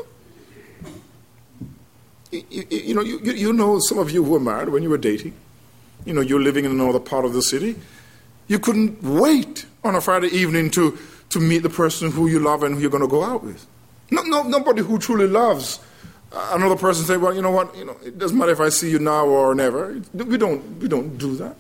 know, 2.32 2.44
you, 2.52 2.66
you 2.70 2.96
know, 2.96 3.02
you, 3.02 3.20
you 3.34 3.54
know, 3.54 3.80
some 3.80 3.98
of 3.98 4.10
you 4.12 4.24
who 4.24 4.32
were 4.32 4.40
married 4.40 4.70
when 4.70 4.84
you 4.84 4.90
were 4.90 4.98
dating, 4.98 5.34
you 6.06 6.14
know, 6.14 6.22
you're 6.22 6.42
living 6.42 6.66
in 6.66 6.72
another 6.72 7.00
part 7.00 7.26
of 7.26 7.34
the 7.34 7.42
city. 7.42 7.76
You 8.48 8.58
couldn't 8.58 9.04
wait 9.04 9.66
on 9.84 9.96
a 9.96 10.02
Friday 10.02 10.28
evening 10.28 10.72
to, 10.72 10.98
to 11.32 11.40
meet 11.40 11.60
the 11.60 11.70
person 11.70 12.12
who 12.12 12.28
you 12.28 12.40
love 12.40 12.64
and 12.64 12.76
who 12.76 12.82
you're 12.82 12.90
going 12.90 13.04
to 13.04 13.10
go 13.10 13.24
out 13.24 13.44
with. 13.44 13.66
No, 14.10 14.22
no, 14.24 14.44
nobody 14.44 14.82
who 14.82 15.00
truly 15.00 15.28
loves 15.28 15.80
uh, 16.34 16.52
another 16.54 16.78
person 16.78 17.06
say, 17.06 17.18
well, 17.18 17.36
you 17.36 17.42
know 17.42 17.52
what, 17.52 17.76
you 17.76 17.84
know, 17.84 17.98
it 18.04 18.18
doesn't 18.18 18.38
matter 18.38 18.52
if 18.52 18.62
I 18.62 18.70
see 18.70 18.90
you 18.90 19.00
now 19.00 19.26
or 19.26 19.54
never. 19.54 20.02
We 20.14 20.38
don't, 20.38 20.80
we 20.80 20.88
don't 20.88 21.18
do 21.18 21.36
that. 21.38 21.56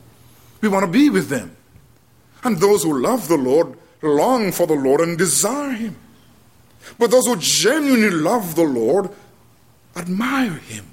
We 0.61 0.69
want 0.69 0.85
to 0.85 0.91
be 0.91 1.09
with 1.09 1.27
them. 1.27 1.55
And 2.43 2.57
those 2.57 2.83
who 2.83 3.01
love 3.01 3.27
the 3.27 3.37
Lord 3.37 3.77
long 4.01 4.51
for 4.51 4.67
the 4.67 4.75
Lord 4.75 5.01
and 5.01 5.17
desire 5.17 5.71
Him. 5.71 5.95
But 6.97 7.11
those 7.11 7.27
who 7.27 7.35
genuinely 7.35 8.11
love 8.11 8.55
the 8.55 8.63
Lord 8.63 9.09
admire 9.95 10.53
Him. 10.53 10.85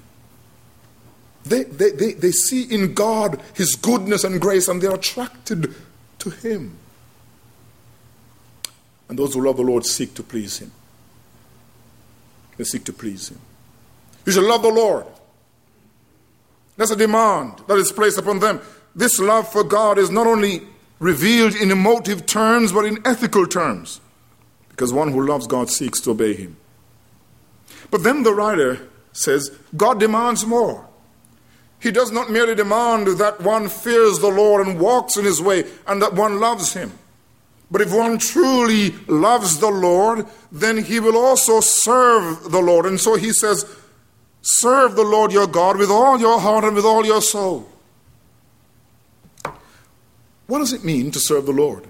They, 1.45 1.63
they, 1.63 1.91
they, 1.91 2.13
they 2.13 2.31
see 2.31 2.63
in 2.63 2.93
God 2.93 3.41
His 3.53 3.75
goodness 3.75 4.25
and 4.25 4.41
grace 4.41 4.67
and 4.67 4.81
they're 4.81 4.93
attracted 4.93 5.73
to 6.19 6.29
Him. 6.29 6.77
And 9.09 9.17
those 9.17 9.33
who 9.33 9.45
love 9.45 9.57
the 9.57 9.63
Lord 9.63 9.85
seek 9.85 10.13
to 10.13 10.23
please 10.23 10.59
Him. 10.59 10.71
They 12.57 12.63
seek 12.63 12.85
to 12.85 12.93
please 12.93 13.29
Him. 13.29 13.39
You 14.25 14.31
shall 14.31 14.47
love 14.47 14.61
the 14.61 14.69
Lord. 14.69 15.05
That's 16.77 16.91
a 16.91 16.95
demand 16.95 17.63
that 17.67 17.77
is 17.77 17.91
placed 17.91 18.19
upon 18.19 18.39
them. 18.39 18.61
This 18.95 19.19
love 19.19 19.51
for 19.51 19.63
God 19.63 19.97
is 19.97 20.09
not 20.09 20.27
only 20.27 20.61
revealed 20.99 21.55
in 21.55 21.71
emotive 21.71 22.25
terms, 22.25 22.71
but 22.71 22.85
in 22.85 22.99
ethical 23.05 23.47
terms. 23.47 23.99
Because 24.69 24.93
one 24.93 25.11
who 25.11 25.25
loves 25.25 25.47
God 25.47 25.69
seeks 25.69 25.99
to 26.01 26.11
obey 26.11 26.35
Him. 26.35 26.57
But 27.89 28.03
then 28.03 28.23
the 28.23 28.33
writer 28.33 28.87
says, 29.11 29.49
God 29.75 29.99
demands 29.99 30.45
more. 30.45 30.87
He 31.79 31.91
does 31.91 32.11
not 32.11 32.29
merely 32.29 32.55
demand 32.55 33.07
that 33.07 33.41
one 33.41 33.69
fears 33.69 34.19
the 34.19 34.27
Lord 34.27 34.67
and 34.67 34.79
walks 34.79 35.17
in 35.17 35.25
His 35.25 35.41
way 35.41 35.63
and 35.87 36.01
that 36.01 36.13
one 36.13 36.39
loves 36.39 36.73
Him. 36.73 36.91
But 37.71 37.81
if 37.81 37.93
one 37.93 38.17
truly 38.17 38.91
loves 39.07 39.59
the 39.59 39.69
Lord, 39.69 40.25
then 40.51 40.83
he 40.83 40.99
will 40.99 41.17
also 41.17 41.61
serve 41.61 42.51
the 42.51 42.61
Lord. 42.61 42.85
And 42.85 42.99
so 42.99 43.15
he 43.15 43.31
says, 43.31 43.65
Serve 44.41 44.95
the 44.95 45.03
Lord 45.03 45.31
your 45.31 45.47
God 45.47 45.77
with 45.77 45.89
all 45.89 46.19
your 46.19 46.39
heart 46.39 46.63
and 46.63 46.75
with 46.75 46.85
all 46.85 47.05
your 47.05 47.21
soul. 47.21 47.69
What 50.47 50.59
does 50.59 50.73
it 50.73 50.83
mean 50.83 51.11
to 51.11 51.19
serve 51.19 51.45
the 51.45 51.51
Lord? 51.51 51.85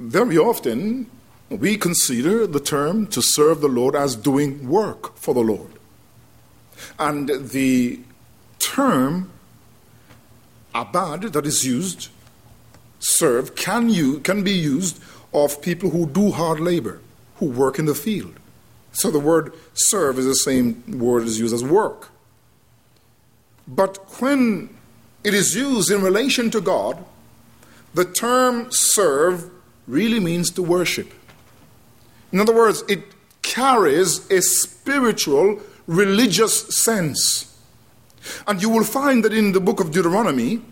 Very 0.00 0.38
often, 0.38 1.10
we 1.50 1.76
consider 1.76 2.46
the 2.46 2.60
term 2.60 3.06
to 3.08 3.20
serve 3.20 3.60
the 3.60 3.68
Lord 3.68 3.94
as 3.94 4.16
doing 4.16 4.68
work 4.68 5.16
for 5.16 5.34
the 5.34 5.40
Lord. 5.40 5.72
And 6.98 7.28
the 7.28 8.00
term 8.58 9.30
abad 10.74 11.22
that 11.22 11.46
is 11.46 11.66
used, 11.66 12.08
serve, 13.02 13.54
can, 13.54 14.20
can 14.22 14.42
be 14.42 14.52
used 14.52 15.02
of 15.34 15.60
people 15.60 15.90
who 15.90 16.06
do 16.06 16.30
hard 16.30 16.60
labor, 16.60 17.00
who 17.36 17.46
work 17.46 17.78
in 17.78 17.86
the 17.86 17.94
field. 17.94 18.38
So 18.92 19.10
the 19.10 19.18
word 19.18 19.52
serve 19.74 20.18
is 20.18 20.26
the 20.26 20.34
same 20.34 20.98
word 20.98 21.24
as 21.24 21.38
used 21.38 21.54
as 21.54 21.64
work. 21.64 22.10
But 23.66 23.96
when 24.20 24.68
it 25.24 25.34
is 25.34 25.54
used 25.54 25.90
in 25.90 26.02
relation 26.02 26.50
to 26.50 26.60
God, 26.60 27.02
the 27.94 28.04
term 28.04 28.68
serve 28.70 29.50
really 29.86 30.20
means 30.20 30.50
to 30.52 30.62
worship. 30.62 31.12
In 32.32 32.40
other 32.40 32.54
words, 32.54 32.82
it 32.88 33.02
carries 33.42 34.30
a 34.30 34.40
spiritual, 34.40 35.60
religious 35.86 36.74
sense. 36.82 37.48
And 38.46 38.62
you 38.62 38.70
will 38.70 38.84
find 38.84 39.24
that 39.24 39.32
in 39.32 39.52
the 39.52 39.60
book 39.60 39.80
of 39.80 39.90
Deuteronomy, 39.90 40.62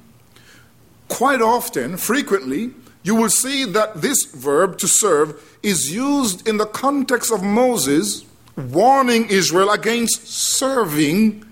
quite 1.11 1.43
often, 1.43 1.99
frequently, 1.99 2.73
you 3.03 3.15
will 3.15 3.29
see 3.29 3.65
that 3.65 4.01
this 4.01 4.25
verb 4.25 4.79
to 4.79 4.89
serve 4.89 5.59
is 5.63 5.93
used 5.93 6.47
in 6.49 6.57
the 6.57 6.67
context 6.67 7.31
of 7.31 7.43
Moses 7.43 8.25
warning 8.57 9.27
Israel 9.29 9.71
against 9.71 10.27
serving 10.27 11.45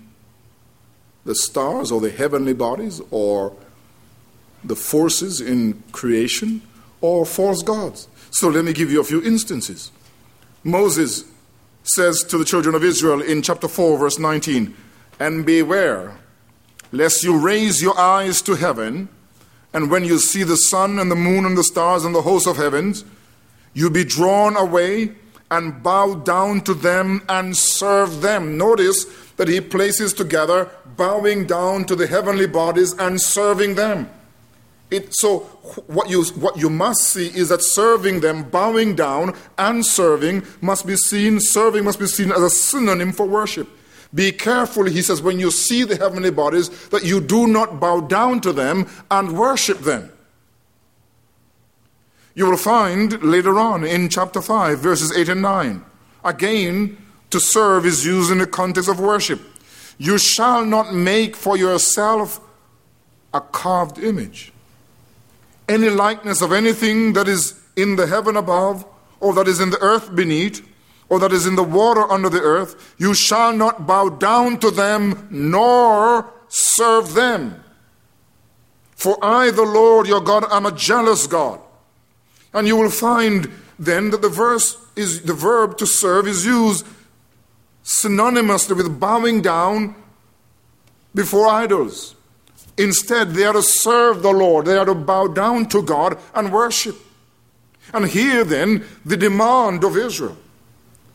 the 1.25 1.35
stars 1.35 1.91
or 1.91 2.01
the 2.01 2.09
heavenly 2.09 2.53
bodies 2.53 3.01
or 3.11 3.55
the 4.63 4.75
forces 4.75 5.41
in 5.41 5.83
creation 5.91 6.61
or 7.01 7.25
false 7.25 7.63
gods. 7.63 8.07
So 8.31 8.49
let 8.49 8.65
me 8.65 8.73
give 8.73 8.91
you 8.91 9.01
a 9.01 9.03
few 9.03 9.23
instances. 9.23 9.91
Moses 10.63 11.23
says 11.83 12.23
to 12.23 12.37
the 12.37 12.45
children 12.45 12.75
of 12.75 12.83
Israel 12.83 13.21
in 13.21 13.41
chapter 13.41 13.67
4, 13.67 13.97
verse 13.97 14.19
19, 14.19 14.75
And 15.19 15.45
beware, 15.45 16.17
lest 16.91 17.23
you 17.23 17.37
raise 17.37 17.81
your 17.81 17.97
eyes 17.97 18.41
to 18.43 18.55
heaven 18.55 19.09
and 19.73 19.91
when 19.91 20.03
you 20.03 20.17
see 20.19 20.43
the 20.43 20.57
sun 20.57 20.99
and 20.99 21.11
the 21.11 21.15
moon 21.15 21.45
and 21.45 21.57
the 21.57 21.63
stars 21.63 22.05
and 22.05 22.13
the 22.15 22.21
hosts 22.23 22.47
of 22.47 22.57
heavens, 22.57 23.05
you 23.73 23.89
be 23.89 24.03
drawn 24.03 24.57
away 24.57 25.11
and 25.51 25.83
bow 25.83 26.15
down 26.15 26.61
to 26.61 26.73
them 26.73 27.23
and 27.29 27.55
serve 27.55 28.21
them. 28.21 28.57
Notice 28.57 29.05
that 29.37 29.47
he 29.47 29.61
places 29.61 30.13
together 30.13 30.69
bowing 30.95 31.45
down 31.45 31.85
to 31.85 31.95
the 31.95 32.07
heavenly 32.07 32.47
bodies 32.47 32.93
and 32.93 33.21
serving 33.21 33.75
them. 33.75 34.09
It, 34.91 35.15
so 35.15 35.39
what 35.85 36.09
you 36.09 36.23
what 36.23 36.57
you 36.57 36.69
must 36.69 37.01
see 37.01 37.27
is 37.27 37.49
that 37.49 37.61
serving 37.63 38.21
them, 38.21 38.49
bowing 38.49 38.95
down 38.95 39.35
and 39.57 39.85
serving 39.85 40.43
must 40.61 40.87
be 40.87 40.95
seen. 40.95 41.39
Serving 41.39 41.83
must 41.83 41.99
be 41.99 42.07
seen 42.07 42.31
as 42.31 42.41
a 42.41 42.49
synonym 42.49 43.11
for 43.11 43.27
worship. 43.27 43.69
Be 44.13 44.31
careful, 44.31 44.85
he 44.85 45.01
says, 45.01 45.21
when 45.21 45.39
you 45.39 45.51
see 45.51 45.83
the 45.83 45.95
heavenly 45.95 46.31
bodies, 46.31 46.69
that 46.89 47.03
you 47.03 47.21
do 47.21 47.45
not 47.45 47.79
bow 47.79 48.01
down 48.01 48.41
to 48.41 48.51
them 48.51 48.87
and 49.11 49.37
worship 49.37 49.79
them. 49.79 50.11
You 52.33 52.47
will 52.47 52.57
find 52.57 53.21
later 53.21 53.59
on 53.59 53.83
in 53.83 54.09
chapter 54.09 54.41
5, 54.41 54.79
verses 54.79 55.15
8 55.15 55.29
and 55.29 55.41
9. 55.41 55.85
Again, 56.23 56.97
to 57.29 57.39
serve 57.39 57.85
is 57.85 58.05
used 58.05 58.31
in 58.31 58.39
the 58.39 58.47
context 58.47 58.89
of 58.89 58.99
worship. 58.99 59.41
You 59.97 60.17
shall 60.17 60.65
not 60.65 60.93
make 60.93 61.35
for 61.35 61.57
yourself 61.57 62.39
a 63.33 63.41
carved 63.41 63.99
image, 63.99 64.51
any 65.67 65.89
likeness 65.89 66.41
of 66.41 66.51
anything 66.51 67.13
that 67.13 67.27
is 67.27 67.59
in 67.75 67.95
the 67.95 68.07
heaven 68.07 68.35
above, 68.35 68.85
or 69.19 69.33
that 69.33 69.47
is 69.47 69.59
in 69.59 69.69
the 69.69 69.81
earth 69.81 70.15
beneath, 70.15 70.67
or 71.09 71.19
that 71.19 71.33
is 71.33 71.45
in 71.45 71.55
the 71.55 71.63
water 71.63 72.09
under 72.11 72.29
the 72.29 72.41
earth, 72.41 72.95
you 72.97 73.13
shall 73.13 73.51
not 73.51 73.87
bow 73.87 74.09
down 74.09 74.59
to 74.59 74.71
them 74.71 75.27
nor 75.31 76.31
serve 76.47 77.13
them. 77.13 77.63
For 78.95 79.17
I, 79.23 79.49
the 79.51 79.63
Lord 79.63 80.07
your 80.07 80.21
God, 80.21 80.45
am 80.51 80.65
a 80.65 80.71
jealous 80.71 81.25
God. 81.25 81.59
And 82.53 82.67
you 82.67 82.75
will 82.75 82.89
find 82.89 83.51
then 83.77 84.11
that 84.11 84.21
the 84.21 84.29
verse 84.29 84.77
is 84.95 85.21
the 85.21 85.33
verb 85.33 85.77
to 85.77 85.87
serve 85.87 86.27
is 86.27 86.45
used 86.45 86.85
synonymously 87.83 88.75
with 88.75 88.99
bowing 88.99 89.41
down 89.41 89.95
before 91.15 91.47
idols. 91.47 92.15
Instead, 92.77 93.31
they 93.31 93.45
are 93.45 93.53
to 93.53 93.63
serve 93.63 94.21
the 94.21 94.31
Lord, 94.31 94.65
they 94.65 94.77
are 94.77 94.85
to 94.85 94.95
bow 94.95 95.27
down 95.27 95.67
to 95.69 95.81
God 95.81 96.17
and 96.35 96.51
worship. 96.51 96.95
And 97.93 98.07
here 98.07 98.43
then, 98.43 98.85
the 99.05 99.17
demand 99.17 99.83
of 99.83 99.97
Israel 99.97 100.37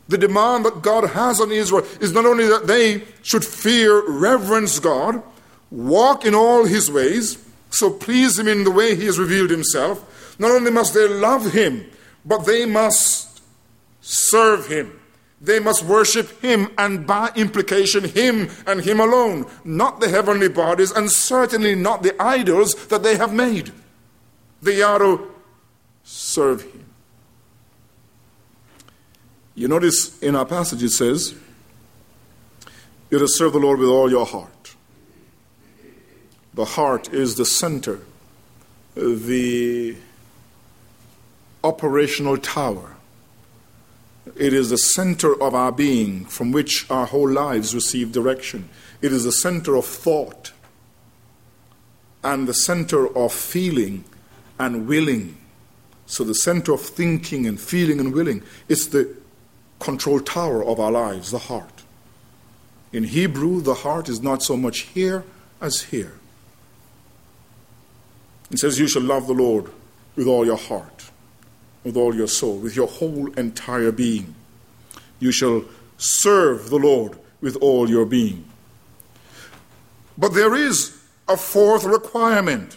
the 0.09 0.19
demand 0.19 0.65
that 0.65 0.83
God 0.83 1.11
has 1.11 1.41
on 1.41 1.51
Israel 1.51 1.87
is 2.01 2.13
not 2.13 2.27
only 2.27 2.47
that 2.47 2.67
they 2.67 3.05
should 3.23 3.45
fear, 3.45 4.03
reverence 4.09 4.79
God, 4.79 5.23
walk 5.71 6.25
in 6.25 6.35
all 6.35 6.65
his 6.65 6.91
ways, 6.91 7.43
so 7.71 7.91
please 7.91 8.39
him 8.39 8.47
in 8.47 8.65
the 8.65 8.71
way 8.71 8.95
he 8.95 9.07
has 9.07 9.19
revealed 9.19 9.51
himself. 9.51 10.37
Not 10.39 10.51
only 10.51 10.71
must 10.71 10.95
they 10.95 11.09
love 11.09 11.53
him, 11.53 11.87
but 12.25 12.45
they 12.45 12.67
must 12.67 13.43
serve 14.01 14.69
him. 14.69 15.01
They 15.41 15.59
must 15.59 15.85
worship 15.85 16.41
him 16.41 16.71
and 16.79 17.07
by 17.07 17.31
implication 17.37 18.05
him 18.05 18.49
and 18.67 18.81
him 18.81 19.01
alone, 19.01 19.47
not 19.65 20.01
the 20.01 20.09
heavenly 20.09 20.49
bodies 20.49 20.91
and 20.91 21.11
certainly 21.11 21.75
not 21.75 22.03
the 22.03 22.21
idols 22.23 22.75
that 22.87 23.03
they 23.03 23.17
have 23.17 23.33
made. 23.33 23.73
They 24.63 24.81
are 24.81 24.99
to 24.99 25.31
serve 26.03 26.63
him. 26.63 26.84
You 29.55 29.69
notice 29.69 30.19
in 30.21 30.35
our 30.35 30.45
passage 30.45 30.83
it 30.83 30.91
says, 30.91 31.35
You're 33.11 33.21
to 33.21 33.29
serve 33.29 33.53
the 33.53 33.61
Lord 33.61 33.79
with 33.79 33.89
all 33.89 34.11
your 34.11 34.27
heart. 34.27 34.75
The 36.55 36.65
heart 36.65 37.13
is 37.13 37.37
the 37.37 37.45
center, 37.45 38.01
the 38.95 39.97
operational 41.63 42.37
tower. 42.39 42.97
It 44.37 44.53
is 44.53 44.71
the 44.71 44.79
center 44.79 45.41
of 45.41 45.55
our 45.55 45.71
being 45.71 46.25
from 46.25 46.51
which 46.51 46.91
our 46.91 47.07
whole 47.07 47.29
lives 47.29 47.75
receive 47.75 48.13
direction. 48.13 48.69
It 49.03 49.13
is 49.13 49.25
the 49.25 49.33
center 49.33 49.77
of 49.77 49.85
thought 49.85 50.53
and 52.23 52.49
the 52.49 52.55
center 52.55 53.07
of 53.17 53.33
feeling 53.33 54.05
and 54.59 54.89
willing. 54.89 55.37
So, 56.07 56.25
the 56.25 56.35
center 56.35 56.73
of 56.73 56.81
thinking 56.81 57.47
and 57.47 57.61
feeling 57.61 58.01
and 58.01 58.13
willing. 58.13 58.43
It's 58.69 58.87
the 58.87 59.15
control 59.79 60.21
tower 60.21 60.65
of 60.65 60.81
our 60.81 60.93
lives, 60.93 61.31
the 61.31 61.39
heart. 61.39 61.83
In 62.93 63.05
Hebrew, 63.05 63.61
the 63.61 63.75
heart 63.75 64.09
is 64.09 64.23
not 64.23 64.43
so 64.43 64.57
much 64.57 64.81
here 64.81 65.25
as 65.61 65.83
here. 65.83 66.15
It 68.51 68.59
says, 68.59 68.79
You 68.79 68.87
shall 68.87 69.03
love 69.03 69.27
the 69.27 69.35
Lord 69.35 69.71
with 70.17 70.27
all 70.27 70.47
your 70.47 70.57
heart, 70.57 71.11
with 71.83 71.97
all 71.97 72.15
your 72.15 72.29
soul, 72.29 72.59
with 72.59 72.77
your 72.77 72.87
whole 72.87 73.33
entire 73.33 73.91
being. 73.91 74.35
You 75.19 75.33
shall 75.33 75.65
serve 75.97 76.71
the 76.71 76.79
Lord 76.79 77.19
with 77.41 77.57
all 77.57 77.91
your 77.91 78.07
being. 78.07 78.45
But 80.17 80.35
there 80.35 80.55
is 80.55 80.97
a 81.29 81.37
fourth 81.37 81.85
requirement 81.85 82.77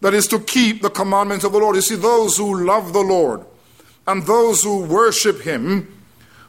that 0.00 0.14
is 0.14 0.26
to 0.28 0.38
keep 0.38 0.82
the 0.82 0.90
commandments 0.90 1.44
of 1.44 1.52
the 1.52 1.58
Lord. 1.58 1.76
You 1.76 1.82
see, 1.82 1.96
those 1.96 2.36
who 2.36 2.64
love 2.64 2.92
the 2.92 3.00
Lord 3.00 3.44
and 4.06 4.24
those 4.24 4.62
who 4.62 4.84
worship 4.84 5.42
Him 5.42 6.02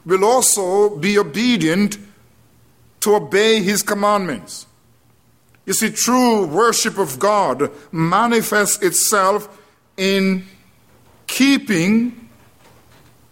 will 0.04 0.24
also 0.24 0.96
be 0.96 1.18
obedient 1.18 1.98
to 3.00 3.14
obey 3.16 3.62
His 3.62 3.82
commandments. 3.82 4.66
You 5.66 5.72
see, 5.72 5.90
true 5.90 6.46
worship 6.46 6.98
of 6.98 7.18
God 7.18 7.70
manifests 7.90 8.82
itself 8.82 9.48
in 9.96 10.44
keeping 11.26 12.28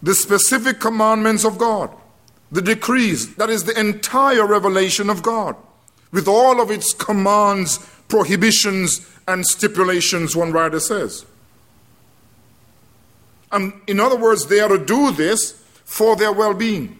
the 0.01 0.15
specific 0.15 0.79
commandments 0.79 1.45
of 1.45 1.57
God, 1.57 1.89
the 2.51 2.61
decrees, 2.61 3.35
that 3.35 3.49
is 3.49 3.63
the 3.63 3.79
entire 3.79 4.45
revelation 4.45 5.09
of 5.09 5.21
God, 5.21 5.55
with 6.11 6.27
all 6.27 6.59
of 6.59 6.71
its 6.71 6.93
commands, 6.93 7.77
prohibitions, 8.07 9.07
and 9.27 9.45
stipulations, 9.45 10.35
one 10.35 10.51
writer 10.51 10.79
says. 10.79 11.25
And 13.53 13.73
in 13.87 13.99
other 13.99 14.17
words, 14.17 14.47
they 14.47 14.59
are 14.59 14.69
to 14.69 14.83
do 14.83 15.11
this 15.11 15.51
for 15.85 16.15
their 16.15 16.33
well 16.33 16.53
being. 16.53 16.99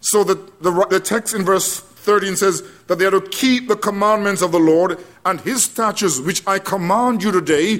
So 0.00 0.24
that 0.24 0.62
the, 0.62 0.86
the 0.86 0.98
text 0.98 1.34
in 1.34 1.44
verse 1.44 1.78
13 1.78 2.34
says 2.36 2.62
that 2.86 2.98
they 2.98 3.04
are 3.04 3.10
to 3.10 3.20
keep 3.20 3.68
the 3.68 3.76
commandments 3.76 4.40
of 4.40 4.52
the 4.52 4.58
Lord 4.58 4.98
and 5.26 5.40
his 5.42 5.64
statutes, 5.64 6.18
which 6.18 6.44
I 6.46 6.58
command 6.58 7.22
you 7.22 7.30
today 7.30 7.78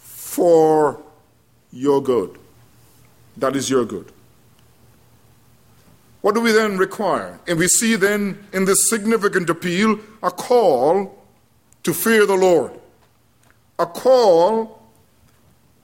for 0.00 1.02
your 1.70 2.02
good. 2.02 2.38
That 3.36 3.54
is 3.54 3.68
your 3.68 3.84
good. 3.84 4.10
What 6.22 6.34
do 6.34 6.40
we 6.40 6.52
then 6.52 6.78
require? 6.78 7.38
And 7.46 7.58
we 7.58 7.68
see 7.68 7.96
then 7.96 8.46
in 8.54 8.64
this 8.64 8.88
significant 8.88 9.50
appeal 9.50 9.98
a 10.22 10.30
call 10.30 11.22
to 11.82 11.92
fear 11.92 12.24
the 12.24 12.34
Lord, 12.34 12.72
a 13.78 13.84
call 13.84 14.83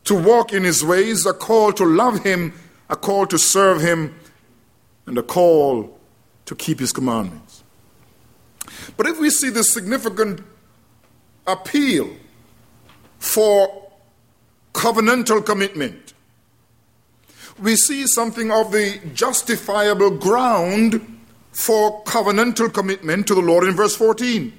to 0.04 0.14
walk 0.14 0.52
in 0.52 0.64
his 0.64 0.84
ways, 0.84 1.26
a 1.26 1.32
call 1.32 1.72
to 1.72 1.84
love 1.84 2.24
him, 2.24 2.52
a 2.88 2.96
call 2.96 3.26
to 3.26 3.38
serve 3.38 3.80
him, 3.80 4.14
and 5.06 5.18
a 5.18 5.22
call 5.22 5.98
to 6.46 6.54
keep 6.54 6.80
his 6.80 6.92
commandments. 6.92 7.62
But 8.96 9.06
if 9.06 9.20
we 9.20 9.30
see 9.30 9.50
the 9.50 9.64
significant 9.64 10.42
appeal 11.46 12.10
for 13.18 13.90
covenantal 14.72 15.44
commitment, 15.44 16.14
we 17.58 17.76
see 17.76 18.06
something 18.06 18.50
of 18.50 18.72
the 18.72 19.00
justifiable 19.14 20.10
ground 20.10 21.18
for 21.52 22.02
covenantal 22.04 22.72
commitment 22.72 23.26
to 23.26 23.34
the 23.34 23.40
Lord 23.40 23.64
in 23.64 23.74
verse 23.74 23.94
14. 23.96 24.52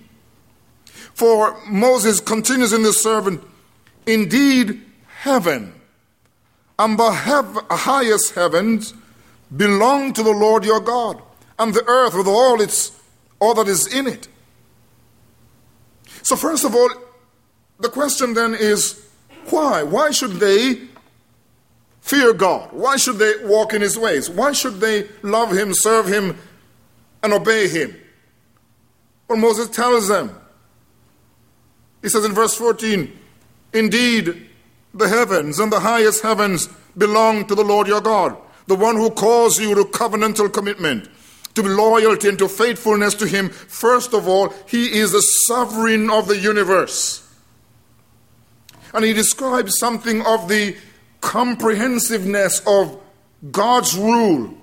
For 1.13 1.59
Moses 1.67 2.19
continues 2.19 2.73
in 2.73 2.83
the 2.83 2.93
servant, 2.93 3.43
indeed, 4.05 4.81
heaven 5.21 5.71
and 6.79 6.97
the 6.97 7.11
hev- 7.11 7.65
highest 7.69 8.33
heavens 8.33 8.95
belong 9.55 10.13
to 10.13 10.23
the 10.23 10.31
Lord 10.31 10.65
your 10.65 10.79
God, 10.79 11.21
and 11.59 11.73
the 11.73 11.85
earth 11.85 12.15
with 12.15 12.27
all 12.27 12.59
its 12.59 12.91
all 13.39 13.53
that 13.53 13.67
is 13.67 13.85
in 13.93 14.07
it. 14.07 14.27
So 16.23 16.35
first 16.35 16.65
of 16.65 16.73
all, 16.73 16.89
the 17.79 17.89
question 17.89 18.33
then 18.33 18.55
is 18.55 19.07
why? 19.49 19.83
Why 19.83 20.09
should 20.09 20.33
they 20.33 20.81
fear 22.01 22.33
God? 22.33 22.71
Why 22.71 22.97
should 22.97 23.17
they 23.17 23.33
walk 23.43 23.73
in 23.73 23.81
his 23.81 23.97
ways? 23.97 24.27
Why 24.27 24.53
should 24.53 24.79
they 24.79 25.07
love 25.21 25.55
him, 25.55 25.73
serve 25.73 26.07
him, 26.07 26.37
and 27.21 27.31
obey 27.31 27.67
him? 27.67 27.95
Well, 29.27 29.37
Moses 29.37 29.69
tells 29.69 30.07
them. 30.07 30.35
He 32.01 32.09
says 32.09 32.25
in 32.25 32.33
verse 32.33 32.55
14, 32.55 33.19
Indeed, 33.73 34.49
the 34.93 35.07
heavens 35.07 35.59
and 35.59 35.71
the 35.71 35.79
highest 35.79 36.23
heavens 36.23 36.67
belong 36.97 37.45
to 37.47 37.55
the 37.55 37.63
Lord 37.63 37.87
your 37.87 38.01
God, 38.01 38.35
the 38.67 38.75
one 38.75 38.95
who 38.95 39.09
calls 39.09 39.59
you 39.59 39.73
to 39.75 39.83
covenantal 39.85 40.51
commitment, 40.51 41.09
to 41.55 41.63
loyalty 41.63 42.29
and 42.29 42.37
to 42.39 42.47
faithfulness 42.47 43.13
to 43.15 43.27
him. 43.27 43.49
First 43.49 44.13
of 44.13 44.27
all, 44.27 44.53
he 44.67 44.99
is 44.99 45.11
the 45.11 45.21
sovereign 45.47 46.09
of 46.09 46.27
the 46.27 46.37
universe. 46.37 47.27
And 48.93 49.05
he 49.05 49.13
describes 49.13 49.79
something 49.79 50.25
of 50.25 50.49
the 50.49 50.75
comprehensiveness 51.21 52.61
of 52.67 52.99
God's 53.51 53.97
rule 53.97 54.53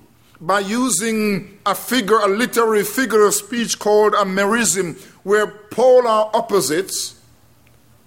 by 0.40 0.60
using 0.60 1.58
a 1.66 1.74
figure, 1.74 2.18
a 2.18 2.28
literary 2.28 2.84
figure 2.84 3.24
of 3.24 3.34
speech 3.34 3.78
called 3.78 4.14
a 4.14 4.24
merism, 4.24 5.00
where 5.24 5.46
polar 5.46 6.30
opposites, 6.34 7.20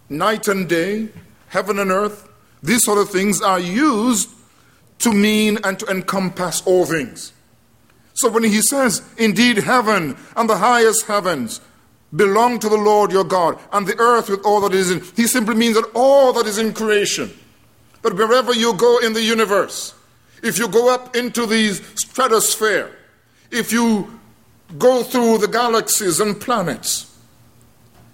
night 0.09 0.47
and 0.47 0.69
day, 0.69 1.09
heaven 1.51 1.79
and 1.79 1.91
earth, 1.91 2.29
these 2.63 2.83
sort 2.83 2.97
of 2.97 3.09
things 3.09 3.41
are 3.41 3.59
used 3.59 4.29
to 4.99 5.11
mean 5.11 5.57
and 5.65 5.77
to 5.79 5.85
encompass 5.87 6.61
all 6.65 6.85
things. 6.85 7.33
So 8.13 8.29
when 8.29 8.43
he 8.43 8.61
says, 8.61 9.01
Indeed, 9.17 9.57
heaven 9.57 10.15
and 10.37 10.49
the 10.49 10.57
highest 10.57 11.05
heavens 11.07 11.59
belong 12.15 12.59
to 12.59 12.69
the 12.69 12.77
Lord 12.77 13.11
your 13.11 13.25
God, 13.25 13.59
and 13.73 13.85
the 13.85 13.99
earth 13.99 14.29
with 14.29 14.45
all 14.45 14.61
that 14.61 14.73
is 14.73 14.91
in, 14.91 15.01
he 15.15 15.27
simply 15.27 15.55
means 15.55 15.75
that 15.75 15.91
all 15.93 16.31
that 16.33 16.45
is 16.45 16.57
in 16.57 16.73
creation, 16.73 17.31
that 18.01 18.13
wherever 18.13 18.53
you 18.53 18.73
go 18.75 18.99
in 18.99 19.11
the 19.11 19.23
universe, 19.23 19.93
if 20.41 20.57
you 20.57 20.69
go 20.69 20.93
up 20.93 21.15
into 21.15 21.45
the 21.45 21.73
stratosphere, 21.95 22.95
if 23.49 23.73
you 23.73 24.19
go 24.77 25.03
through 25.03 25.39
the 25.39 25.47
galaxies 25.47 26.21
and 26.21 26.39
planets, 26.39 27.07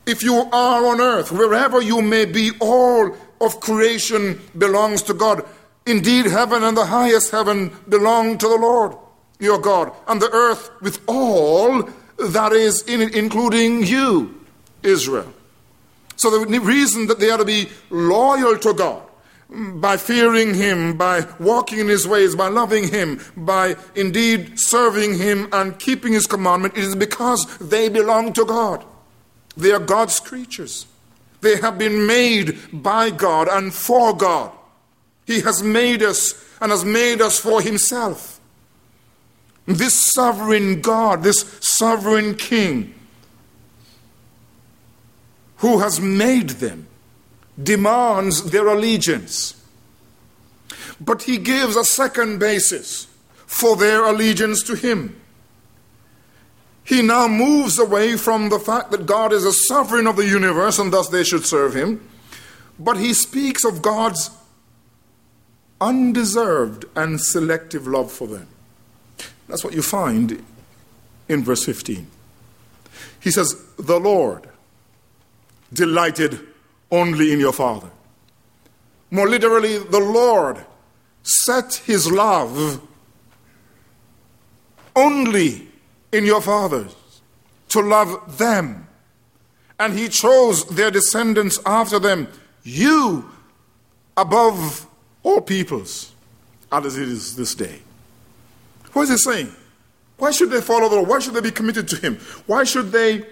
if 0.07 0.23
you 0.23 0.35
are 0.51 0.85
on 0.87 1.01
earth, 1.01 1.31
wherever 1.31 1.81
you 1.81 2.01
may 2.01 2.25
be, 2.25 2.51
all 2.59 3.15
of 3.41 3.59
creation 3.59 4.41
belongs 4.57 5.03
to 5.03 5.13
God. 5.13 5.45
Indeed, 5.85 6.25
heaven 6.25 6.63
and 6.63 6.75
the 6.75 6.85
highest 6.85 7.31
heaven 7.31 7.71
belong 7.87 8.37
to 8.39 8.47
the 8.47 8.57
Lord 8.57 8.95
your 9.39 9.59
God, 9.59 9.91
and 10.07 10.21
the 10.21 10.31
earth 10.31 10.71
with 10.81 10.99
all 11.07 11.87
that 12.17 12.53
is 12.53 12.81
in 12.83 13.01
it, 13.01 13.15
including 13.15 13.83
you, 13.83 14.33
Israel. 14.83 15.31
So 16.15 16.43
the 16.43 16.59
reason 16.59 17.07
that 17.07 17.19
they 17.19 17.29
are 17.29 17.37
to 17.37 17.45
be 17.45 17.69
loyal 17.91 18.57
to 18.57 18.73
God 18.73 19.03
by 19.49 19.97
fearing 19.97 20.55
Him, 20.55 20.97
by 20.97 21.27
walking 21.39 21.79
in 21.79 21.87
His 21.87 22.07
ways, 22.07 22.35
by 22.35 22.47
loving 22.47 22.87
Him, 22.87 23.21
by 23.37 23.75
indeed 23.95 24.59
serving 24.59 25.17
Him 25.17 25.47
and 25.51 25.77
keeping 25.77 26.13
His 26.13 26.25
commandment, 26.25 26.75
it 26.75 26.83
is 26.83 26.95
because 26.95 27.45
they 27.59 27.87
belong 27.87 28.33
to 28.33 28.45
God. 28.45 28.83
They 29.55 29.71
are 29.71 29.79
God's 29.79 30.19
creatures. 30.19 30.87
They 31.41 31.57
have 31.57 31.77
been 31.77 32.07
made 32.07 32.57
by 32.73 33.09
God 33.09 33.47
and 33.47 33.73
for 33.73 34.15
God. 34.15 34.51
He 35.25 35.41
has 35.41 35.61
made 35.61 36.01
us 36.01 36.33
and 36.59 36.71
has 36.71 36.83
made 36.83 37.21
us 37.21 37.39
for 37.39 37.61
Himself. 37.61 38.39
This 39.65 40.11
sovereign 40.13 40.81
God, 40.81 41.23
this 41.23 41.57
sovereign 41.59 42.35
King, 42.35 42.95
who 45.57 45.79
has 45.79 45.99
made 45.99 46.51
them, 46.51 46.87
demands 47.61 48.51
their 48.51 48.67
allegiance. 48.67 49.53
But 50.99 51.23
He 51.23 51.37
gives 51.37 51.75
a 51.75 51.83
second 51.83 52.39
basis 52.39 53.07
for 53.45 53.75
their 53.75 54.05
allegiance 54.05 54.63
to 54.63 54.75
Him. 54.75 55.19
He 56.87 57.01
now 57.01 57.27
moves 57.27 57.77
away 57.77 58.15
from 58.15 58.47
the 58.47 58.59
fact 58.59 58.91
that 58.91 59.05
God 59.05 59.33
is 59.33 59.43
a 59.43 59.51
sovereign 59.51 60.07
of 60.07 60.15
the 60.15 60.25
universe 60.25 60.79
and 60.79 60.93
thus 60.93 61.09
they 61.09 61.25
should 61.25 61.45
serve 61.45 61.75
him, 61.75 62.07
but 62.79 62.95
he 62.95 63.13
speaks 63.13 63.65
of 63.65 63.81
God's 63.81 64.31
undeserved 65.81 66.85
and 66.95 67.19
selective 67.19 67.87
love 67.87 68.09
for 68.09 68.25
them. 68.25 68.47
That's 69.49 69.65
what 69.65 69.73
you 69.73 69.81
find 69.81 70.41
in 71.27 71.43
verse 71.43 71.65
15. 71.65 72.07
He 73.19 73.31
says, 73.31 73.61
The 73.77 73.99
Lord 73.99 74.47
delighted 75.73 76.39
only 76.89 77.33
in 77.33 77.41
your 77.41 77.51
Father. 77.51 77.91
More 79.11 79.27
literally, 79.27 79.77
the 79.77 79.99
Lord 79.99 80.65
set 81.21 81.81
his 81.85 82.09
love 82.09 82.81
only 84.95 85.67
in 86.17 86.25
your 86.25 86.41
fathers 86.41 86.95
to 87.69 87.79
love 87.79 88.39
them. 88.39 88.87
And 89.79 89.97
he 89.97 90.09
chose 90.09 90.65
their 90.65 90.89
descendants 90.89 91.59
after 91.63 91.99
them, 91.99 92.27
you 92.63 93.29
above 94.17 94.87
all 95.21 95.41
peoples, 95.41 96.11
as 96.71 96.97
it 96.97 97.07
is 97.07 97.35
this 97.35 97.53
day. 97.53 97.79
What 98.93 99.03
is 99.03 99.09
he 99.09 99.17
saying? 99.17 99.55
Why 100.17 100.31
should 100.31 100.49
they 100.49 100.61
follow 100.61 100.89
the 100.89 100.95
Lord? 100.95 101.07
Why 101.07 101.19
should 101.19 101.35
they 101.35 101.41
be 101.41 101.51
committed 101.51 101.87
to 101.89 101.97
him? 101.97 102.15
Why 102.47 102.63
should 102.63 102.91
they 102.91 103.23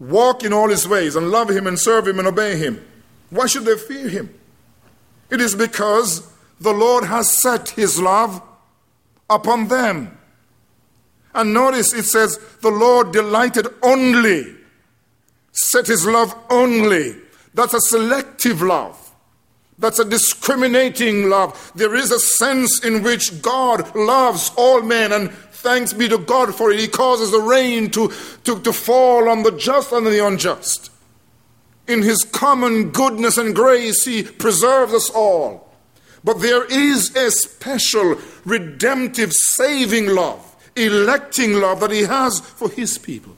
walk 0.00 0.42
in 0.42 0.54
all 0.54 0.70
his 0.70 0.88
ways 0.88 1.14
and 1.14 1.30
love 1.30 1.50
him 1.50 1.66
and 1.66 1.78
serve 1.78 2.08
him 2.08 2.18
and 2.18 2.26
obey 2.26 2.56
him? 2.56 2.82
Why 3.28 3.46
should 3.46 3.66
they 3.66 3.76
fear 3.76 4.08
him? 4.08 4.32
It 5.28 5.42
is 5.42 5.54
because 5.54 6.32
the 6.58 6.72
Lord 6.72 7.04
has 7.04 7.30
set 7.30 7.70
his 7.70 8.00
love 8.00 8.40
upon 9.28 9.68
them. 9.68 10.16
And 11.36 11.54
notice 11.54 11.92
it 11.92 12.04
says, 12.04 12.38
the 12.62 12.70
Lord 12.70 13.12
delighted 13.12 13.68
only, 13.82 14.56
set 15.52 15.86
his 15.86 16.06
love 16.06 16.34
only. 16.50 17.16
That's 17.54 17.74
a 17.74 17.80
selective 17.80 18.62
love. 18.62 19.02
That's 19.78 19.98
a 19.98 20.04
discriminating 20.04 21.28
love. 21.28 21.72
There 21.74 21.94
is 21.94 22.10
a 22.10 22.18
sense 22.18 22.82
in 22.82 23.02
which 23.02 23.42
God 23.42 23.94
loves 23.94 24.50
all 24.56 24.80
men, 24.80 25.12
and 25.12 25.30
thanks 25.30 25.92
be 25.92 26.08
to 26.08 26.18
God 26.18 26.54
for 26.54 26.70
it. 26.70 26.80
He 26.80 26.88
causes 26.88 27.30
the 27.30 27.40
rain 27.40 27.90
to, 27.90 28.12
to, 28.44 28.60
to 28.60 28.72
fall 28.72 29.28
on 29.28 29.42
the 29.42 29.52
just 29.52 29.92
and 29.92 30.06
the 30.06 30.26
unjust. 30.26 30.90
In 31.86 32.02
His 32.02 32.24
common 32.24 32.90
goodness 32.90 33.36
and 33.36 33.54
grace, 33.54 34.04
He 34.04 34.22
preserves 34.22 34.94
us 34.94 35.10
all. 35.10 35.70
But 36.24 36.40
there 36.40 36.64
is 36.64 37.14
a 37.14 37.30
special 37.30 38.18
redemptive 38.44 39.32
saving 39.32 40.08
love, 40.08 40.45
electing 40.76 41.54
love 41.54 41.80
that 41.80 41.90
He 41.90 42.02
has 42.02 42.40
for 42.40 42.68
His 42.70 42.98
people. 42.98 43.36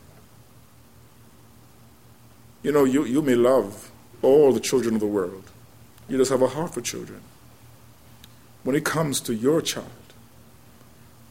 You 2.63 2.73
know, 2.73 2.85
you, 2.85 3.05
you 3.05 3.23
may 3.23 3.35
love 3.35 3.91
all 4.21 4.53
the 4.53 4.61
children 4.61 4.95
of 4.95 5.01
the 5.01 5.07
world, 5.07 5.45
you 6.09 6.19
just 6.19 6.31
have 6.31 6.43
a 6.43 6.49
heart 6.49 6.75
for 6.75 6.81
children. 6.81 7.21
When 8.65 8.75
it 8.75 8.85
comes 8.85 9.21
to 9.21 9.35
your 9.35 9.63
child, 9.63 9.87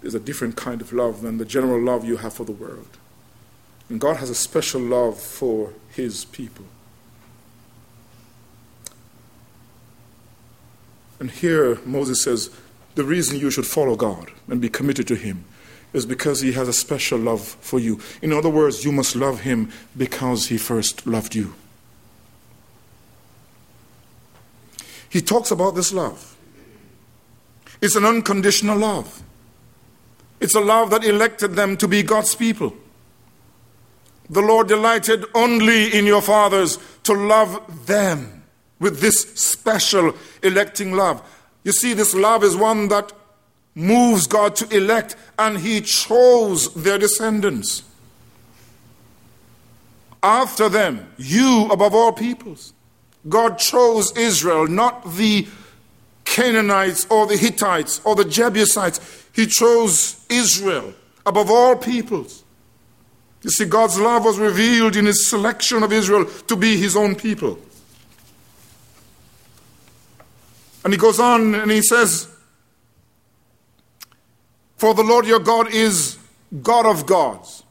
there's 0.02 0.16
a 0.16 0.20
different 0.20 0.56
kind 0.56 0.80
of 0.82 0.94
love 0.94 1.22
than 1.22 1.38
the 1.38 1.46
general 1.46 1.82
love 1.82 2.06
you 2.06 2.18
have 2.18 2.34
for 2.34 2.46
the 2.46 2.52
world. 2.52 2.98
And 3.90 4.00
God 4.00 4.18
has 4.18 4.30
a 4.30 4.36
special 4.36 4.82
love 4.82 5.20
for 5.20 5.74
His 5.90 6.26
people. 6.26 6.66
And 11.20 11.32
here 11.32 11.80
Moses 11.86 12.24
says, 12.24 12.52
the 12.96 13.04
reason 13.04 13.40
you 13.40 13.52
should 13.52 13.66
follow 13.66 13.96
God 13.96 14.32
and 14.48 14.62
be 14.62 14.70
committed 14.70 15.08
to 15.08 15.16
Him 15.16 15.46
is 15.94 16.06
because 16.06 16.42
He 16.42 16.52
has 16.54 16.68
a 16.68 16.74
special 16.74 17.20
love 17.20 17.42
for 17.42 17.80
you. 17.80 18.00
In 18.22 18.34
other 18.34 18.50
words, 18.50 18.84
you 18.84 18.92
must 18.92 19.16
love 19.16 19.42
Him 19.42 19.72
because 19.96 20.48
He 20.48 20.58
first 20.58 21.08
loved 21.08 21.36
you. 21.36 21.54
He 25.10 25.22
talks 25.22 25.52
about 25.52 25.76
this 25.76 25.94
love. 25.94 26.36
It's 27.82 27.96
an 27.96 28.06
unconditional 28.06 28.78
love. 28.78 29.24
It's 30.40 30.56
a 30.56 30.60
love 30.60 30.90
that 30.92 31.04
elected 31.04 31.54
them 31.54 31.78
to 31.78 31.88
be 31.88 32.04
God's 32.04 32.36
people. 32.36 32.74
The 34.30 34.42
Lord 34.42 34.68
delighted 34.68 35.26
only 35.34 35.98
in 35.98 36.06
your 36.06 36.22
fathers 36.22 36.78
to 37.04 37.14
love 37.14 37.88
them 37.88 38.44
with 38.80 39.00
this 39.00 39.22
special 39.36 40.14
electing 40.44 40.94
love. 40.94 41.22
You 41.64 41.72
see, 41.72 41.94
this 41.94 42.14
love 42.14 42.44
is 42.44 42.56
one 42.56 42.90
that 42.90 43.12
moves 43.78 44.28
God 44.28 44.56
to 44.58 44.76
elect, 44.76 45.16
and 45.38 45.60
He 45.60 45.82
chose 45.82 46.74
their 46.74 46.98
descendants. 46.98 47.84
After 50.24 50.68
them, 50.68 51.14
you 51.18 51.68
above 51.72 51.94
all 51.94 52.12
peoples. 52.12 52.74
God 53.30 53.60
chose 53.60 54.12
Israel, 54.18 54.68
not 54.68 55.16
the 55.16 55.48
Canaanites 56.26 57.06
or 57.10 57.28
the 57.28 57.38
Hittites 57.38 58.02
or 58.04 58.16
the 58.16 58.26
Jebusites. 58.26 59.26
He 59.34 59.46
chose 59.46 60.26
Israel 60.30 60.94
above 61.26 61.52
all 61.52 61.76
peoples. 61.76 62.44
You 63.44 63.52
see, 63.52 63.66
God's 63.66 64.00
love 64.00 64.26
was 64.26 64.40
revealed 64.40 64.96
in 64.96 65.06
His 65.06 65.30
selection 65.30 65.84
of 65.84 65.94
Israel 65.94 66.26
to 66.26 66.56
be 66.56 66.78
His 66.78 66.96
own 66.96 67.16
people. 67.16 67.60
And 70.84 70.94
he 70.94 70.98
goes 70.98 71.20
on 71.20 71.54
and 71.54 71.70
he 71.70 71.82
says, 71.82 72.30
For 74.78 74.94
the 74.94 75.04
Lord 75.04 75.26
your 75.26 75.40
God 75.40 75.74
is 75.74 76.18
God 76.62 76.86
of 76.86 77.06
gods. 77.06 77.64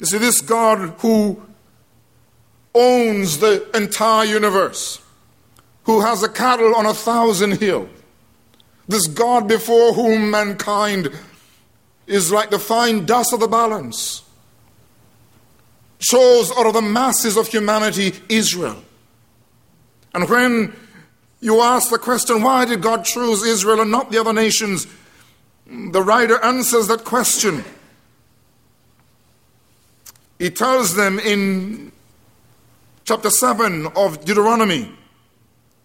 You 0.00 0.06
see, 0.06 0.18
this 0.18 0.40
God 0.40 0.94
who 0.98 1.40
owns 2.74 3.38
the 3.38 3.70
entire 3.76 4.24
universe, 4.24 5.00
who 5.84 6.00
has 6.00 6.22
a 6.22 6.28
cattle 6.28 6.74
on 6.74 6.86
a 6.86 6.94
thousand 6.94 7.60
hills, 7.60 7.88
this 8.88 9.06
God 9.06 9.48
before 9.48 9.94
whom 9.94 10.30
mankind 10.30 11.10
is 12.06 12.32
like 12.32 12.50
the 12.50 12.58
fine 12.58 13.06
dust 13.06 13.32
of 13.32 13.40
the 13.40 13.46
balance, 13.46 14.22
chose 15.98 16.50
out 16.58 16.66
of 16.66 16.74
the 16.74 16.82
masses 16.82 17.36
of 17.36 17.46
humanity 17.46 18.12
Israel 18.28 18.82
and 20.14 20.28
when 20.28 20.72
you 21.44 21.60
ask 21.60 21.90
the 21.90 21.98
question, 21.98 22.40
why 22.40 22.64
did 22.64 22.80
God 22.80 23.04
choose 23.04 23.42
Israel 23.42 23.82
and 23.82 23.90
not 23.90 24.10
the 24.10 24.18
other 24.18 24.32
nations? 24.32 24.86
The 25.66 26.02
writer 26.02 26.42
answers 26.42 26.86
that 26.86 27.04
question. 27.04 27.62
He 30.38 30.48
tells 30.48 30.96
them 30.96 31.18
in 31.18 31.92
chapter 33.04 33.28
7 33.28 33.88
of 33.94 34.24
Deuteronomy, 34.24 34.90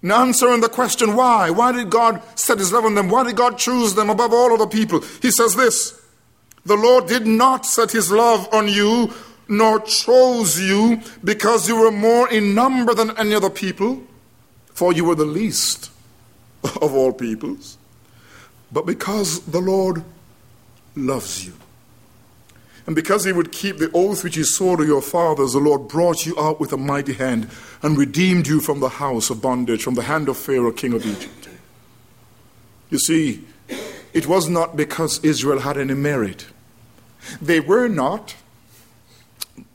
in 0.02 0.12
answering 0.12 0.62
the 0.62 0.70
question, 0.70 1.14
why? 1.18 1.50
Why 1.50 1.74
did 1.74 1.90
God 1.90 2.22
set 2.40 2.60
his 2.60 2.72
love 2.72 2.86
on 2.86 2.96
them? 2.96 3.10
Why 3.10 3.26
did 3.26 3.36
God 3.36 3.58
choose 3.58 3.96
them 3.96 4.10
above 4.10 4.32
all 4.32 4.54
other 4.54 4.66
people? 4.66 5.02
He 5.22 5.30
says 5.30 5.58
this 5.58 6.02
The 6.64 6.78
Lord 6.78 7.08
did 7.08 7.28
not 7.28 7.66
set 7.66 7.92
his 7.92 8.10
love 8.10 8.48
on 8.54 8.70
you, 8.70 9.14
nor 9.50 9.82
chose 9.82 10.58
you 10.58 11.02
because 11.22 11.68
you 11.68 11.76
were 11.76 11.92
more 11.92 12.30
in 12.30 12.56
number 12.56 12.94
than 12.94 13.18
any 13.18 13.36
other 13.36 13.50
people 13.50 14.04
for 14.80 14.94
you 14.94 15.04
were 15.04 15.14
the 15.16 15.26
least 15.26 15.92
of 16.64 16.94
all 16.94 17.12
peoples. 17.12 17.78
But 18.72 18.86
because 18.86 19.42
the 19.42 19.60
Lord 19.60 20.06
loves 20.96 21.46
you, 21.46 21.52
and 22.88 22.96
because 22.96 23.26
he 23.26 23.34
would 23.34 23.52
keep 23.52 23.78
the 23.78 23.92
oath 23.94 24.24
which 24.24 24.38
he 24.38 24.44
swore 24.44 24.78
to 24.78 24.86
your 24.86 25.02
fathers, 25.02 25.52
the 25.52 25.60
Lord 25.60 25.90
brought 25.90 26.26
you 26.26 26.40
out 26.40 26.62
with 26.62 26.72
a 26.72 26.78
mighty 26.78 27.12
hand 27.12 27.50
and 27.84 27.98
redeemed 27.98 28.48
you 28.48 28.62
from 28.62 28.80
the 28.80 28.88
house 28.88 29.30
of 29.30 29.42
bondage, 29.42 29.84
from 29.84 29.96
the 29.96 30.04
hand 30.04 30.30
of 30.30 30.38
Pharaoh, 30.38 30.72
king 30.72 30.94
of 30.94 31.06
Egypt. 31.06 31.50
You 32.90 33.00
see, 33.00 33.44
it 34.14 34.28
was 34.28 34.48
not 34.48 34.78
because 34.78 35.20
Israel 35.26 35.60
had 35.60 35.78
any 35.78 35.94
merit. 35.94 36.46
They 37.42 37.60
were 37.60 37.90
not, 37.90 38.34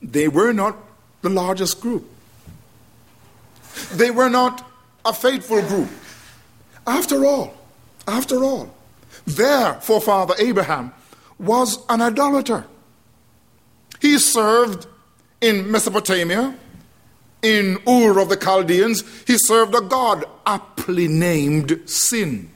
they 0.01 0.29
were 0.29 0.55
not 0.55 0.79
the 1.21 1.29
largest 1.29 1.83
group. 1.83 2.09
They 3.93 4.11
were 4.11 4.31
not 4.31 4.71
a 5.05 5.13
faithful 5.13 5.63
group. 5.63 5.89
After 6.87 7.25
all, 7.25 7.55
after 8.07 8.43
all, 8.43 8.75
their 9.27 9.75
forefather 9.75 10.35
Abraham 10.39 10.93
was 11.39 11.79
an 11.89 12.01
idolater. 12.01 12.67
He 14.01 14.19
served 14.19 14.87
in 15.41 15.71
Mesopotamia, 15.71 16.57
in 17.43 17.79
Ur 17.87 18.19
of 18.19 18.29
the 18.29 18.37
Chaldeans, 18.37 19.05
he 19.27 19.37
served 19.37 19.75
a 19.75 19.81
god 19.81 20.25
aptly 20.47 21.09
named 21.09 21.83
Sin. 21.87 22.51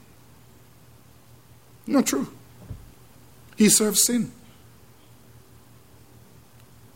Not 1.87 2.07
true. 2.07 2.29
He 3.57 3.69
served 3.69 3.99
sin. 3.99 4.31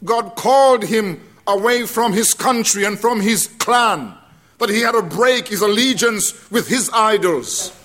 God 0.05 0.37
called 0.37 0.85
him 0.85 1.21
away 1.47 1.87
from 1.87 2.13
his 2.13 2.35
country 2.35 2.85
and 2.85 2.99
from 2.99 3.21
his 3.21 3.47
clan 3.47 4.17
that 4.67 4.75
he 4.75 4.81
had 4.81 4.93
to 4.93 5.03
break 5.03 5.49
his 5.49 5.61
allegiance 5.61 6.51
with 6.51 6.69
his 6.69 6.91
idols 6.93 7.77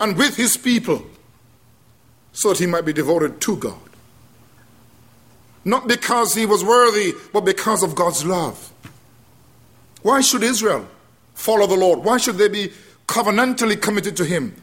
and 0.00 0.16
with 0.16 0.36
his 0.36 0.56
people 0.56 1.04
so 2.32 2.50
that 2.50 2.58
he 2.58 2.66
might 2.66 2.84
be 2.84 2.92
devoted 2.92 3.40
to 3.40 3.56
God. 3.56 3.78
Not 5.64 5.86
because 5.86 6.34
he 6.34 6.46
was 6.46 6.64
worthy, 6.64 7.12
but 7.32 7.44
because 7.44 7.82
of 7.82 7.94
God's 7.94 8.24
love. 8.24 8.72
Why 10.02 10.20
should 10.20 10.42
Israel 10.42 10.88
follow 11.34 11.66
the 11.66 11.76
Lord? 11.76 12.00
Why 12.00 12.16
should 12.16 12.36
they 12.36 12.48
be 12.48 12.72
covenantally 13.06 13.80
committed 13.80 14.16
to 14.16 14.24
him? 14.24 14.56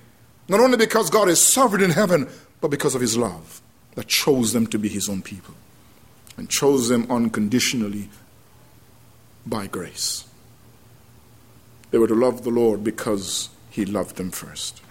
Not 0.50 0.60
only 0.60 0.78
because 0.78 1.10
God 1.10 1.30
is 1.30 1.42
sovereign 1.42 1.84
in 1.84 1.92
heaven, 1.92 2.28
but 2.60 2.70
because 2.70 2.96
of 2.96 3.02
his 3.02 3.18
love 3.18 3.62
that 3.96 4.08
chose 4.08 4.54
them 4.54 4.68
to 4.68 4.78
be 4.78 4.90
his 4.90 5.08
own 5.08 5.22
people 5.22 5.54
and 6.38 6.50
chose 6.50 6.90
them 6.90 7.06
unconditionally 7.10 8.10
by 9.46 9.68
grace. 9.68 10.26
They 11.92 11.98
were 11.98 12.08
to 12.08 12.16
love 12.16 12.44
the 12.44 12.50
Lord 12.50 12.84
because 12.84 13.50
he 13.70 13.86
loved 13.86 14.18
them 14.18 14.32
first. 14.32 14.82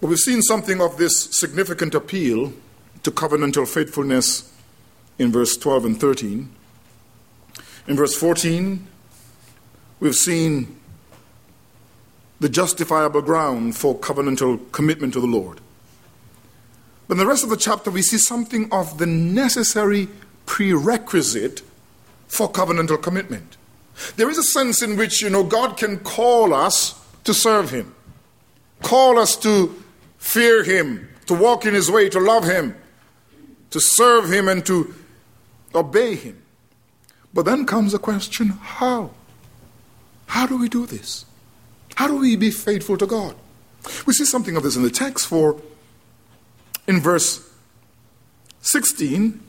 But 0.00 0.08
we've 0.08 0.18
seen 0.18 0.40
something 0.42 0.80
of 0.80 0.96
this 0.96 1.28
significant 1.32 1.94
appeal 1.94 2.52
to 3.02 3.10
covenantal 3.10 3.68
faithfulness 3.68 4.52
in 5.18 5.30
verse 5.30 5.56
12 5.56 5.84
and 5.84 6.00
13. 6.00 6.50
In 7.86 7.96
verse 7.96 8.14
14, 8.14 8.86
we've 9.98 10.14
seen 10.14 10.78
the 12.38 12.48
justifiable 12.48 13.20
ground 13.20 13.76
for 13.76 13.98
covenantal 13.98 14.72
commitment 14.72 15.12
to 15.12 15.20
the 15.20 15.26
Lord. 15.26 15.60
But 17.06 17.14
in 17.14 17.18
the 17.18 17.26
rest 17.26 17.44
of 17.44 17.50
the 17.50 17.56
chapter, 17.56 17.90
we 17.90 18.02
see 18.02 18.18
something 18.18 18.72
of 18.72 18.98
the 18.98 19.06
necessary 19.06 20.08
prerequisite 20.46 21.62
for 22.28 22.50
covenantal 22.50 23.02
commitment. 23.02 23.56
There 24.16 24.30
is 24.30 24.38
a 24.38 24.42
sense 24.42 24.82
in 24.82 24.96
which, 24.96 25.22
you 25.22 25.30
know, 25.30 25.42
God 25.42 25.76
can 25.76 25.98
call 25.98 26.54
us 26.54 27.00
to 27.24 27.34
serve 27.34 27.70
Him, 27.70 27.94
call 28.82 29.18
us 29.18 29.36
to 29.38 29.82
fear 30.18 30.62
Him, 30.62 31.08
to 31.26 31.34
walk 31.34 31.66
in 31.66 31.74
His 31.74 31.90
way, 31.90 32.08
to 32.08 32.20
love 32.20 32.44
Him, 32.44 32.76
to 33.70 33.80
serve 33.80 34.32
Him, 34.32 34.48
and 34.48 34.64
to 34.66 34.94
obey 35.74 36.14
Him. 36.14 36.42
But 37.32 37.44
then 37.44 37.66
comes 37.66 37.92
the 37.92 37.98
question 37.98 38.48
how? 38.48 39.10
How 40.26 40.46
do 40.46 40.58
we 40.58 40.68
do 40.68 40.86
this? 40.86 41.24
How 41.96 42.06
do 42.06 42.16
we 42.16 42.36
be 42.36 42.50
faithful 42.50 42.96
to 42.96 43.06
God? 43.06 43.34
We 44.06 44.12
see 44.12 44.24
something 44.24 44.56
of 44.56 44.62
this 44.62 44.76
in 44.76 44.82
the 44.82 44.90
text, 44.90 45.26
for 45.26 45.60
in 46.86 47.00
verse 47.00 47.48
16, 48.62 49.40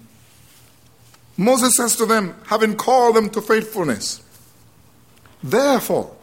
Moses 1.38 1.76
says 1.76 1.96
to 1.96 2.06
them, 2.06 2.36
having 2.48 2.76
called 2.76 3.16
them 3.16 3.30
to 3.32 3.42
faithfulness, 3.42 4.22
Therefore, 5.44 6.16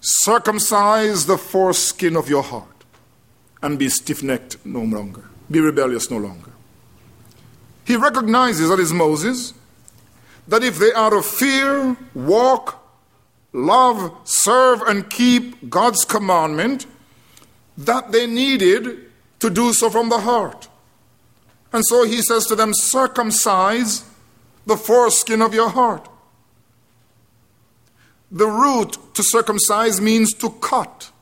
circumcise 0.00 1.26
the 1.26 1.38
foreskin 1.38 2.16
of 2.16 2.28
your 2.28 2.42
heart 2.42 2.66
and 3.62 3.78
be 3.78 3.88
stiff 3.88 4.22
necked 4.22 4.64
no 4.64 4.80
longer, 4.80 5.24
be 5.50 5.60
rebellious 5.60 6.10
no 6.10 6.18
longer. 6.18 6.50
He 7.84 7.96
recognizes 7.96 8.68
that 8.68 8.78
is 8.78 8.92
Moses, 8.92 9.54
that 10.48 10.62
if 10.62 10.78
they 10.78 10.92
out 10.94 11.12
of 11.12 11.24
fear 11.24 11.96
walk, 12.14 12.84
love, 13.52 14.16
serve, 14.24 14.82
and 14.82 15.08
keep 15.08 15.68
God's 15.68 16.04
commandment, 16.04 16.86
that 17.76 18.12
they 18.12 18.26
needed 18.26 19.10
to 19.40 19.50
do 19.50 19.72
so 19.72 19.90
from 19.90 20.08
the 20.08 20.20
heart. 20.20 20.68
And 21.72 21.84
so 21.86 22.04
he 22.04 22.22
says 22.22 22.46
to 22.46 22.54
them, 22.54 22.74
circumcise 22.74 24.04
the 24.66 24.76
foreskin 24.76 25.42
of 25.42 25.54
your 25.54 25.70
heart. 25.70 26.08
The 28.32 28.46
root 28.46 28.96
to 29.14 29.22
circumcise 29.22 30.00
means 30.00 30.32
to 30.34 30.50
cut. 30.50 31.12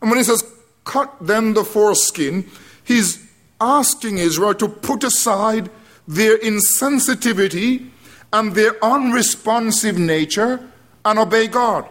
And 0.00 0.10
when 0.10 0.18
he 0.18 0.24
says, 0.24 0.44
cut 0.84 1.14
then 1.20 1.54
the 1.54 1.64
foreskin, 1.64 2.48
he's 2.84 3.26
asking 3.60 4.18
Israel 4.18 4.54
to 4.54 4.68
put 4.68 5.02
aside 5.02 5.70
their 6.06 6.38
insensitivity 6.38 7.88
and 8.32 8.54
their 8.54 8.82
unresponsive 8.84 9.98
nature 9.98 10.60
and 11.04 11.18
obey 11.18 11.46
God. 11.46 11.88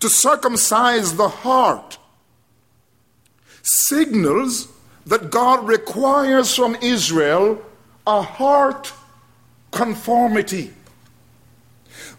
To 0.00 0.08
circumcise 0.08 1.16
the 1.16 1.28
heart 1.28 1.98
signals 3.62 4.68
that 5.06 5.30
God 5.30 5.66
requires 5.66 6.54
from 6.54 6.76
Israel 6.82 7.62
a 8.06 8.22
heart 8.22 8.92
conformity. 9.70 10.72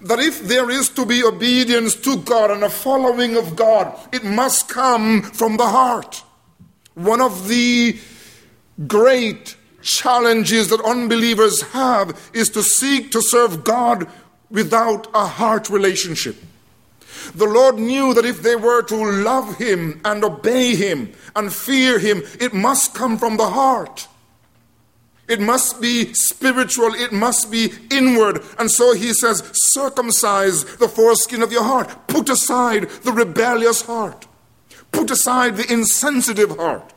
That 0.06 0.20
if 0.20 0.44
there 0.44 0.70
is 0.70 0.90
to 0.90 1.06
be 1.06 1.24
obedience 1.24 1.96
to 1.96 2.18
God 2.18 2.52
and 2.52 2.64
a 2.64 2.70
following 2.70 3.36
of 3.36 3.56
God, 3.56 3.98
it 4.14 4.24
must 4.24 4.70
come 4.70 5.24
from 5.24 5.58
the 5.58 5.66
heart. 5.66 6.24
One 6.94 7.22
of 7.22 7.48
the 7.48 7.98
great 8.88 9.56
challenges 9.82 10.70
that 10.70 10.82
unbelievers 10.86 11.62
have 11.74 12.20
is 12.34 12.50
to 12.50 12.62
seek 12.62 13.12
to 13.12 13.22
serve 13.22 13.64
God 13.64 14.08
without 14.52 15.08
a 15.16 15.26
heart 15.26 15.72
relationship. 15.72 16.36
The 17.34 17.48
Lord 17.48 17.80
knew 17.80 18.14
that 18.14 18.26
if 18.26 18.44
they 18.44 18.56
were 18.56 18.84
to 18.84 18.96
love 18.96 19.58
Him 19.58 20.02
and 20.06 20.24
obey 20.24 20.76
Him 20.76 21.14
and 21.36 21.52
fear 21.52 21.98
Him, 21.98 22.22
it 22.40 22.54
must 22.54 22.94
come 22.94 23.18
from 23.18 23.38
the 23.38 23.50
heart. 23.50 24.08
It 25.28 25.42
must 25.42 25.82
be 25.82 26.14
spiritual, 26.14 26.94
it 26.94 27.12
must 27.12 27.50
be 27.50 27.72
inward. 27.90 28.44
And 28.60 28.70
so 28.70 28.94
he 28.94 29.14
says, 29.14 29.42
circumcise 29.54 30.64
the 30.78 30.88
foreskin 30.88 31.42
of 31.42 31.52
your 31.52 31.64
heart. 31.64 32.08
Put 32.08 32.30
aside 32.30 32.90
the 33.04 33.12
rebellious 33.12 33.82
heart. 33.82 34.28
Put 34.92 35.10
aside 35.10 35.58
the 35.58 35.72
insensitive 35.72 36.58
heart. 36.58 36.94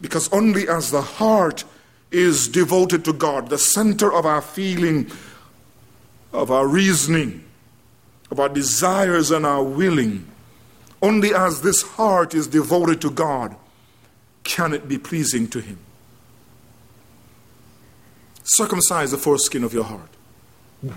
Because 0.00 0.32
only 0.32 0.66
as 0.68 0.90
the 0.90 1.02
heart 1.02 1.64
is 2.10 2.48
devoted 2.48 3.04
to 3.04 3.12
God, 3.12 3.50
the 3.50 3.58
center 3.58 4.10
of 4.10 4.24
our 4.24 4.40
feeling, 4.40 5.10
of 6.32 6.50
our 6.50 6.66
reasoning, 6.66 7.44
of 8.30 8.40
our 8.40 8.48
desires 8.48 9.30
and 9.30 9.44
our 9.44 9.62
willing, 9.62 10.26
only 11.02 11.34
as 11.34 11.60
this 11.60 11.82
heart 11.82 12.34
is 12.34 12.46
devoted 12.46 13.02
to 13.02 13.10
God 13.10 13.54
can 14.44 14.72
it 14.72 14.88
be 14.88 14.98
pleasing 14.98 15.46
to 15.48 15.60
Him. 15.60 15.78
Circumcise 18.54 19.12
the 19.12 19.16
foreskin 19.16 19.62
of 19.62 19.72
your 19.72 19.84
heart. 19.84 20.08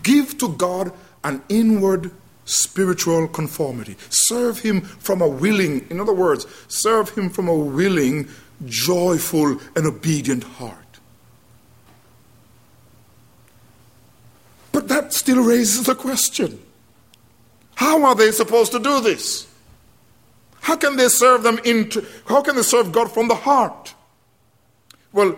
Give 0.02 0.36
to 0.40 0.50
God 0.50 0.92
an 1.24 1.44
inward 1.50 2.10
spiritual 2.46 3.28
conformity. 3.28 3.96
Serve 4.10 4.60
Him 4.60 4.82
from 4.82 5.22
a 5.22 5.28
willing, 5.28 5.86
in 5.92 6.00
other 6.00 6.16
words, 6.16 6.48
serve 6.68 7.12
Him 7.12 7.30
from 7.30 7.48
a 7.48 7.56
willing, 7.56 8.28
joyful, 8.66 9.60
and 9.76 9.86
obedient 9.86 10.44
heart. 10.44 10.80
But 14.72 14.88
that 14.88 15.14
still 15.14 15.44
raises 15.44 15.86
the 15.86 15.94
question 15.94 16.60
how 17.76 18.04
are 18.04 18.16
they 18.16 18.32
supposed 18.32 18.72
to 18.72 18.80
do 18.80 19.00
this? 19.00 19.48
How 20.62 20.76
can 20.76 20.96
they 20.96 21.08
serve 21.08 21.44
them 21.44 21.60
into 21.64 22.04
how 22.26 22.42
can 22.42 22.56
they 22.56 22.64
serve 22.64 22.92
God 22.92 23.12
from 23.12 23.28
the 23.28 23.36
heart? 23.36 23.94
Well, 25.12 25.36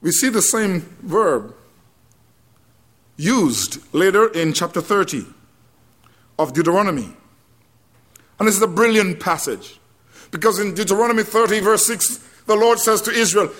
we 0.00 0.10
see 0.10 0.28
the 0.28 0.42
same 0.42 0.80
verb 1.02 1.54
used 3.16 3.82
later 3.94 4.28
in 4.28 4.52
chapter 4.52 4.80
30 4.80 5.26
of 6.38 6.52
Deuteronomy. 6.54 7.14
And 8.38 8.48
this 8.48 8.56
is 8.56 8.62
a 8.62 8.66
brilliant 8.66 9.20
passage 9.20 9.78
because 10.30 10.58
in 10.58 10.74
Deuteronomy 10.74 11.22
30, 11.22 11.60
verse 11.60 11.86
6, 11.86 12.18
the 12.46 12.56
Lord 12.56 12.78
says 12.78 13.02
to 13.02 13.10
Israel, 13.10 13.50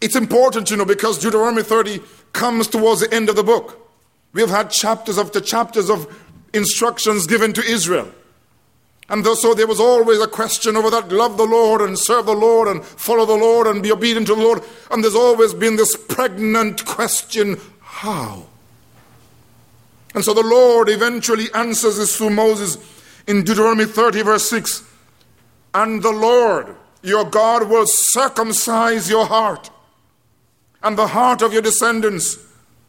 it's 0.00 0.16
important, 0.16 0.70
you 0.70 0.76
know, 0.76 0.84
because 0.84 1.18
Deuteronomy 1.18 1.62
30 1.62 2.00
comes 2.32 2.68
towards 2.68 3.00
the 3.00 3.12
end 3.12 3.28
of 3.28 3.36
the 3.36 3.42
book. 3.42 3.90
We 4.32 4.40
have 4.40 4.50
had 4.50 4.70
chapters 4.70 5.18
after 5.18 5.40
chapters 5.40 5.90
of 5.90 6.06
instructions 6.54 7.26
given 7.26 7.52
to 7.54 7.62
Israel. 7.62 8.10
And 9.10 9.26
so 9.26 9.54
there 9.54 9.66
was 9.66 9.80
always 9.80 10.20
a 10.20 10.28
question 10.28 10.76
over 10.76 10.88
that 10.90 11.10
love 11.10 11.36
the 11.36 11.44
Lord 11.44 11.80
and 11.82 11.98
serve 11.98 12.26
the 12.26 12.32
Lord 12.32 12.68
and 12.68 12.84
follow 12.84 13.26
the 13.26 13.34
Lord 13.34 13.66
and 13.66 13.82
be 13.82 13.90
obedient 13.90 14.28
to 14.28 14.36
the 14.36 14.42
Lord. 14.42 14.62
And 14.90 15.02
there's 15.02 15.16
always 15.16 15.52
been 15.52 15.74
this 15.74 15.96
pregnant 15.96 16.86
question 16.86 17.60
how? 17.80 18.46
And 20.14 20.24
so 20.24 20.32
the 20.32 20.46
Lord 20.46 20.88
eventually 20.88 21.52
answers 21.54 21.96
this 21.96 22.16
through 22.16 22.30
Moses 22.30 22.78
in 23.26 23.42
Deuteronomy 23.42 23.84
30, 23.84 24.22
verse 24.22 24.48
6. 24.48 24.84
And 25.74 26.02
the 26.02 26.12
Lord 26.12 26.76
your 27.02 27.24
God 27.24 27.68
will 27.68 27.86
circumcise 27.86 29.10
your 29.10 29.26
heart 29.26 29.70
and 30.82 30.96
the 30.96 31.08
heart 31.08 31.42
of 31.42 31.52
your 31.52 31.62
descendants 31.62 32.38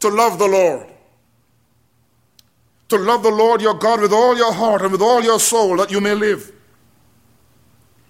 to 0.00 0.08
love 0.08 0.38
the 0.38 0.46
Lord 0.46 0.86
to 2.92 2.98
love 2.98 3.22
the 3.22 3.30
Lord 3.30 3.62
your 3.62 3.72
God 3.72 4.02
with 4.02 4.12
all 4.12 4.36
your 4.36 4.52
heart 4.52 4.82
and 4.82 4.92
with 4.92 5.00
all 5.00 5.22
your 5.22 5.40
soul 5.40 5.78
that 5.78 5.90
you 5.90 5.98
may 5.98 6.12
live. 6.12 6.52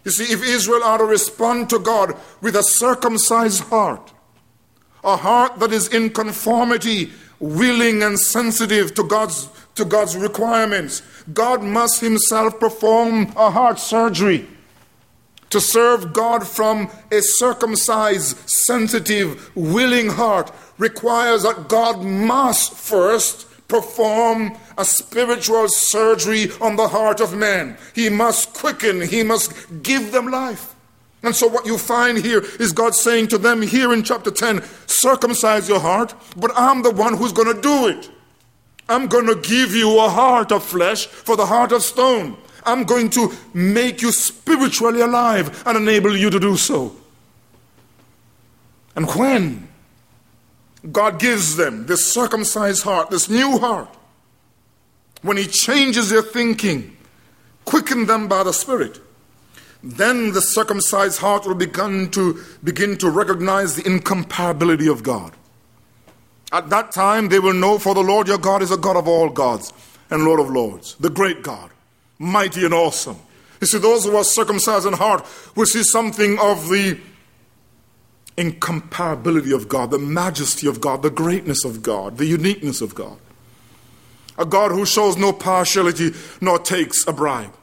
You 0.05 0.11
see, 0.11 0.33
if 0.33 0.43
Israel 0.43 0.83
are 0.83 0.99
to 0.99 1.05
respond 1.05 1.71
to 1.71 1.79
God 1.79 2.17
with 2.41 2.57
a 2.57 2.65
circumcised 2.65 3.63
heart, 3.65 4.13
a 5.05 5.17
heart 5.17 5.61
that 5.61 5.73
is 5.73 5.87
in 5.87 6.11
conformity, 6.11 7.13
willing 7.39 8.03
and 8.03 8.19
sensitive 8.19 8.93
to 8.95 9.05
God's, 9.05 9.49
to 9.77 9.85
God's 9.85 10.17
requirements, 10.17 11.03
God 11.33 11.63
must 11.63 12.01
Himself 12.01 12.59
perform 12.59 13.33
a 13.37 13.53
heart 13.53 13.79
surgery. 13.79 14.49
To 15.51 15.61
serve 15.61 16.13
God 16.13 16.45
from 16.45 16.91
a 17.13 17.21
circumcised, 17.21 18.37
sensitive, 18.51 19.55
willing 19.55 20.09
heart 20.09 20.51
requires 20.77 21.45
that 21.45 21.69
God 21.69 22.03
must 22.03 22.73
first 22.73 23.47
perform 23.73 24.55
a 24.77 24.85
spiritual 24.85 25.67
surgery 25.67 26.51
on 26.61 26.77
the 26.77 26.89
heart 26.89 27.21
of 27.21 27.35
man. 27.35 27.79
He 27.95 28.11
must 28.11 28.53
quicken, 28.53 29.01
he 29.01 29.23
must 29.23 29.83
give 29.83 30.13
them 30.13 30.27
life. 30.27 30.75
And 31.23 31.35
so, 31.35 31.47
what 31.49 31.65
you 31.65 31.79
find 31.79 32.19
here 32.19 32.43
is 32.61 32.73
God 32.73 32.95
saying 32.95 33.29
to 33.29 33.39
them 33.39 33.63
here 33.63 33.95
in 33.95 34.03
chapter 34.03 34.31
10 34.31 34.63
circumcise 34.87 35.69
your 35.69 35.81
heart, 35.81 36.15
but 36.37 36.51
I'm 36.55 36.83
the 36.83 36.91
one 36.91 37.17
who's 37.17 37.33
going 37.33 37.55
to 37.55 37.63
do 37.63 37.89
it. 37.89 38.11
I'm 38.91 39.07
going 39.07 39.27
to 39.27 39.37
give 39.37 39.75
you 39.75 39.99
a 40.01 40.11
heart 40.11 40.53
of 40.53 40.63
flesh 40.63 41.07
for 41.07 41.35
the 41.35 41.47
heart 41.47 41.73
of 41.73 41.83
stone. 41.83 42.37
I'm 42.65 42.85
going 42.85 43.09
to 43.11 43.33
make 43.55 44.03
you 44.03 44.13
spiritually 44.13 45.01
alive 45.01 45.63
and 45.67 45.79
enable 45.79 46.15
you 46.15 46.29
to 46.29 46.39
do 46.39 46.57
so. 46.57 46.95
And 48.95 49.09
when 49.15 49.72
God 50.91 51.21
gives 51.21 51.57
them 51.57 51.87
this 51.87 52.13
circumcised 52.13 52.83
heart, 52.83 53.11
this 53.11 53.29
new 53.31 53.59
heart, 53.59 53.89
when 55.23 55.37
He 55.37 55.47
changes 55.47 56.11
their 56.11 56.23
thinking, 56.23 56.97
quicken 57.65 58.07
them 58.07 58.27
by 58.27 58.43
the 58.43 58.53
Spirit, 58.53 58.99
then 59.83 60.33
the 60.33 60.41
circumcised 60.41 61.19
heart 61.19 61.47
will 61.47 61.55
begin 61.55 62.11
to 62.11 62.43
begin 62.63 62.97
to 62.99 63.11
recognize 63.11 63.77
the 63.77 63.83
incomparability 63.83 64.91
of 64.91 65.03
God. 65.03 65.33
At 66.53 66.71
that 66.71 66.93
time, 66.93 67.29
they 67.29 67.39
will 67.39 67.55
know 67.55 67.79
for 67.79 67.95
the 67.95 68.03
Lord 68.03 68.29
your 68.29 68.39
God 68.39 68.63
is 68.63 68.71
a 68.71 68.77
God 68.77 68.97
of 68.97 69.09
all 69.09 69.29
gods 69.29 69.73
and 70.11 70.25
Lord 70.25 70.41
of 70.41 70.51
lords, 70.51 70.97
the 70.97 71.11
great 71.11 71.43
God, 71.43 71.71
mighty 72.19 72.65
and 72.65 72.75
awesome. 72.75 73.17
You 73.61 73.67
see, 73.67 73.79
those 73.79 74.05
who 74.05 74.17
are 74.17 74.25
circumcised 74.25 74.87
in 74.87 74.93
heart 74.93 75.25
will 75.55 75.67
see 75.67 75.83
something 75.83 76.39
of 76.39 76.69
the 76.69 77.01
incomparability 78.37 79.55
of 79.55 79.69
God, 79.69 79.91
the 79.91 79.99
majesty 79.99 80.67
of 80.67 80.81
God, 80.81 81.03
the 81.03 81.11
greatness 81.11 81.65
of 81.65 81.83
God, 81.83 82.19
the 82.19 82.27
uniqueness 82.27 82.81
of 82.81 82.95
God. 82.95 83.19
A 84.39 84.47
God 84.47 84.71
who 84.71 84.87
shows 84.87 85.17
no 85.17 85.33
partiality 85.33 86.13
nor 86.41 86.59
takes 86.59 87.07
a 87.07 87.13
bribe. 87.13 87.55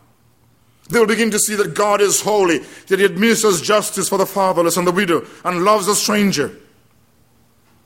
They'll 0.90 1.06
begin 1.06 1.32
to 1.32 1.40
see 1.40 1.56
that 1.56 1.76
God 1.76 2.02
is 2.02 2.22
holy, 2.22 2.60
that 2.88 3.00
He 3.00 3.06
administers 3.06 3.62
justice 3.62 4.10
for 4.10 4.18
the 4.18 4.26
fatherless 4.26 4.78
and 4.78 4.88
the 4.88 4.92
widow, 4.92 5.26
and 5.44 5.64
loves 5.64 5.88
a 5.88 5.96
stranger, 5.96 6.56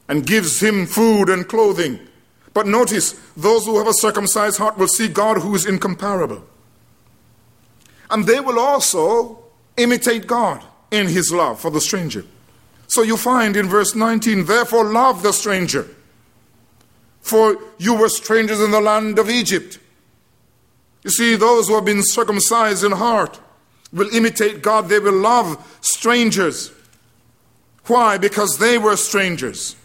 and 0.08 0.26
gives 0.26 0.62
him 0.62 0.86
food 0.86 1.30
and 1.30 1.48
clothing. 1.48 2.00
But 2.54 2.68
notice, 2.68 3.20
those 3.36 3.66
who 3.66 3.78
have 3.78 3.88
a 3.88 3.94
circumcised 3.94 4.58
heart 4.58 4.78
will 4.78 4.88
see 4.88 5.08
God 5.08 5.38
who 5.38 5.56
is 5.56 5.66
incomparable. 5.66 6.44
And 8.10 8.26
they 8.26 8.40
will 8.40 8.60
also 8.60 9.44
imitate 9.76 10.28
God 10.28 10.64
in 10.92 11.08
His 11.08 11.32
love 11.32 11.60
for 11.60 11.72
the 11.72 11.82
stranger. 11.82 12.26
So 12.94 13.02
you 13.02 13.18
find 13.18 13.58
in 13.58 13.68
verse 13.68 13.96
19, 13.96 14.46
therefore 14.46 14.84
love 14.94 15.24
the 15.24 15.32
stranger, 15.32 15.88
for 17.22 17.58
you 17.80 17.96
were 17.96 18.08
strangers 18.08 18.62
in 18.62 18.70
the 18.70 18.82
land 18.82 19.18
of 19.18 19.32
Egypt. 19.32 19.80
You 21.04 21.10
see, 21.10 21.36
those 21.36 21.68
who 21.68 21.74
have 21.74 21.86
been 21.86 22.04
circumcised 22.04 22.84
in 22.84 22.92
heart 22.92 23.40
will 23.92 24.14
imitate 24.14 24.62
God, 24.62 24.90
they 24.90 25.00
will 25.00 25.20
love 25.20 25.80
strangers. 25.82 26.72
Why? 27.88 28.20
Because 28.20 28.60
they 28.60 28.78
were 28.78 28.96
strangers. 28.96 29.76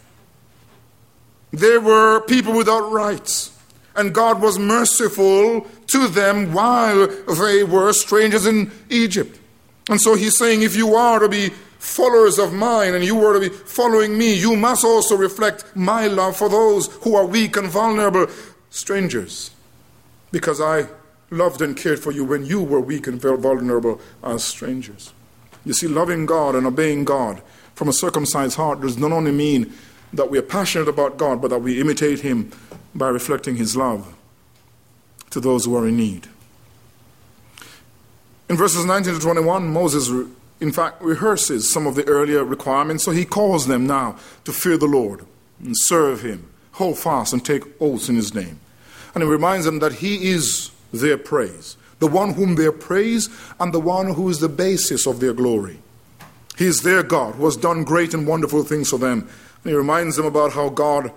They 1.50 1.78
were 1.78 2.20
people 2.20 2.54
without 2.54 2.92
rights. 2.92 3.58
And 3.96 4.14
God 4.14 4.42
was 4.42 4.58
merciful 4.58 5.66
to 5.86 6.08
them 6.08 6.52
while 6.52 7.06
they 7.06 7.64
were 7.64 7.94
strangers 7.94 8.44
in 8.44 8.70
Egypt. 8.90 9.40
And 9.88 9.98
so 9.98 10.14
he's 10.14 10.36
saying, 10.36 10.60
if 10.60 10.76
you 10.76 10.94
are 10.94 11.20
to 11.20 11.28
be 11.30 11.52
followers 11.78 12.38
of 12.38 12.52
mine 12.52 12.94
and 12.94 13.04
you 13.04 13.16
were 13.16 13.34
to 13.34 13.48
be 13.48 13.54
following 13.54 14.18
me, 14.18 14.34
you 14.34 14.56
must 14.56 14.84
also 14.84 15.16
reflect 15.16 15.64
my 15.76 16.06
love 16.06 16.36
for 16.36 16.48
those 16.48 16.86
who 17.02 17.14
are 17.14 17.24
weak 17.24 17.56
and 17.56 17.68
vulnerable 17.68 18.26
strangers. 18.70 19.50
Because 20.30 20.60
I 20.60 20.86
loved 21.30 21.62
and 21.62 21.76
cared 21.76 21.98
for 21.98 22.12
you 22.12 22.24
when 22.24 22.44
you 22.46 22.62
were 22.62 22.80
weak 22.80 23.06
and 23.06 23.20
vulnerable 23.20 24.00
as 24.22 24.44
strangers. 24.44 25.12
You 25.64 25.72
see, 25.72 25.88
loving 25.88 26.26
God 26.26 26.54
and 26.54 26.66
obeying 26.66 27.04
God 27.04 27.42
from 27.74 27.88
a 27.88 27.92
circumcised 27.92 28.56
heart 28.56 28.80
does 28.80 28.98
not 28.98 29.12
only 29.12 29.32
mean 29.32 29.72
that 30.12 30.30
we 30.30 30.38
are 30.38 30.42
passionate 30.42 30.88
about 30.88 31.16
God, 31.16 31.40
but 31.40 31.48
that 31.48 31.60
we 31.60 31.80
imitate 31.80 32.20
Him 32.20 32.50
by 32.94 33.08
reflecting 33.08 33.56
His 33.56 33.76
love 33.76 34.14
to 35.30 35.40
those 35.40 35.64
who 35.64 35.76
are 35.76 35.86
in 35.86 35.96
need. 35.96 36.28
In 38.48 38.56
verses 38.56 38.86
19 38.86 39.14
to 39.14 39.20
21, 39.20 39.68
Moses, 39.68 40.10
in 40.60 40.72
fact, 40.72 41.00
rehearses 41.00 41.72
some 41.72 41.86
of 41.86 41.94
the 41.94 42.04
earlier 42.06 42.44
requirements, 42.44 43.04
so 43.04 43.12
he 43.12 43.24
calls 43.24 43.66
them 43.66 43.86
now 43.86 44.16
to 44.44 44.52
fear 44.52 44.76
the 44.76 44.86
Lord 44.86 45.24
and 45.62 45.74
serve 45.76 46.22
Him, 46.22 46.48
hold 46.72 46.98
fast 46.98 47.32
and 47.32 47.44
take 47.44 47.64
oaths 47.80 48.08
in 48.08 48.16
His 48.16 48.34
name. 48.34 48.60
And 49.14 49.22
he 49.22 49.28
reminds 49.28 49.64
them 49.64 49.78
that 49.80 49.94
He 49.94 50.30
is 50.30 50.70
their 50.92 51.18
praise, 51.18 51.76
the 51.98 52.06
one 52.06 52.34
whom 52.34 52.54
they 52.54 52.70
praise, 52.70 53.28
and 53.58 53.72
the 53.72 53.80
one 53.80 54.14
who 54.14 54.28
is 54.28 54.40
the 54.40 54.48
basis 54.48 55.06
of 55.06 55.20
their 55.20 55.32
glory. 55.32 55.78
He 56.56 56.66
is 56.66 56.82
their 56.82 57.02
God 57.02 57.36
who 57.36 57.44
has 57.44 57.56
done 57.56 57.84
great 57.84 58.14
and 58.14 58.26
wonderful 58.26 58.64
things 58.64 58.90
for 58.90 58.98
them. 58.98 59.28
And 59.62 59.70
he 59.70 59.74
reminds 59.74 60.16
them 60.16 60.26
about 60.26 60.52
how 60.52 60.68
God 60.68 61.12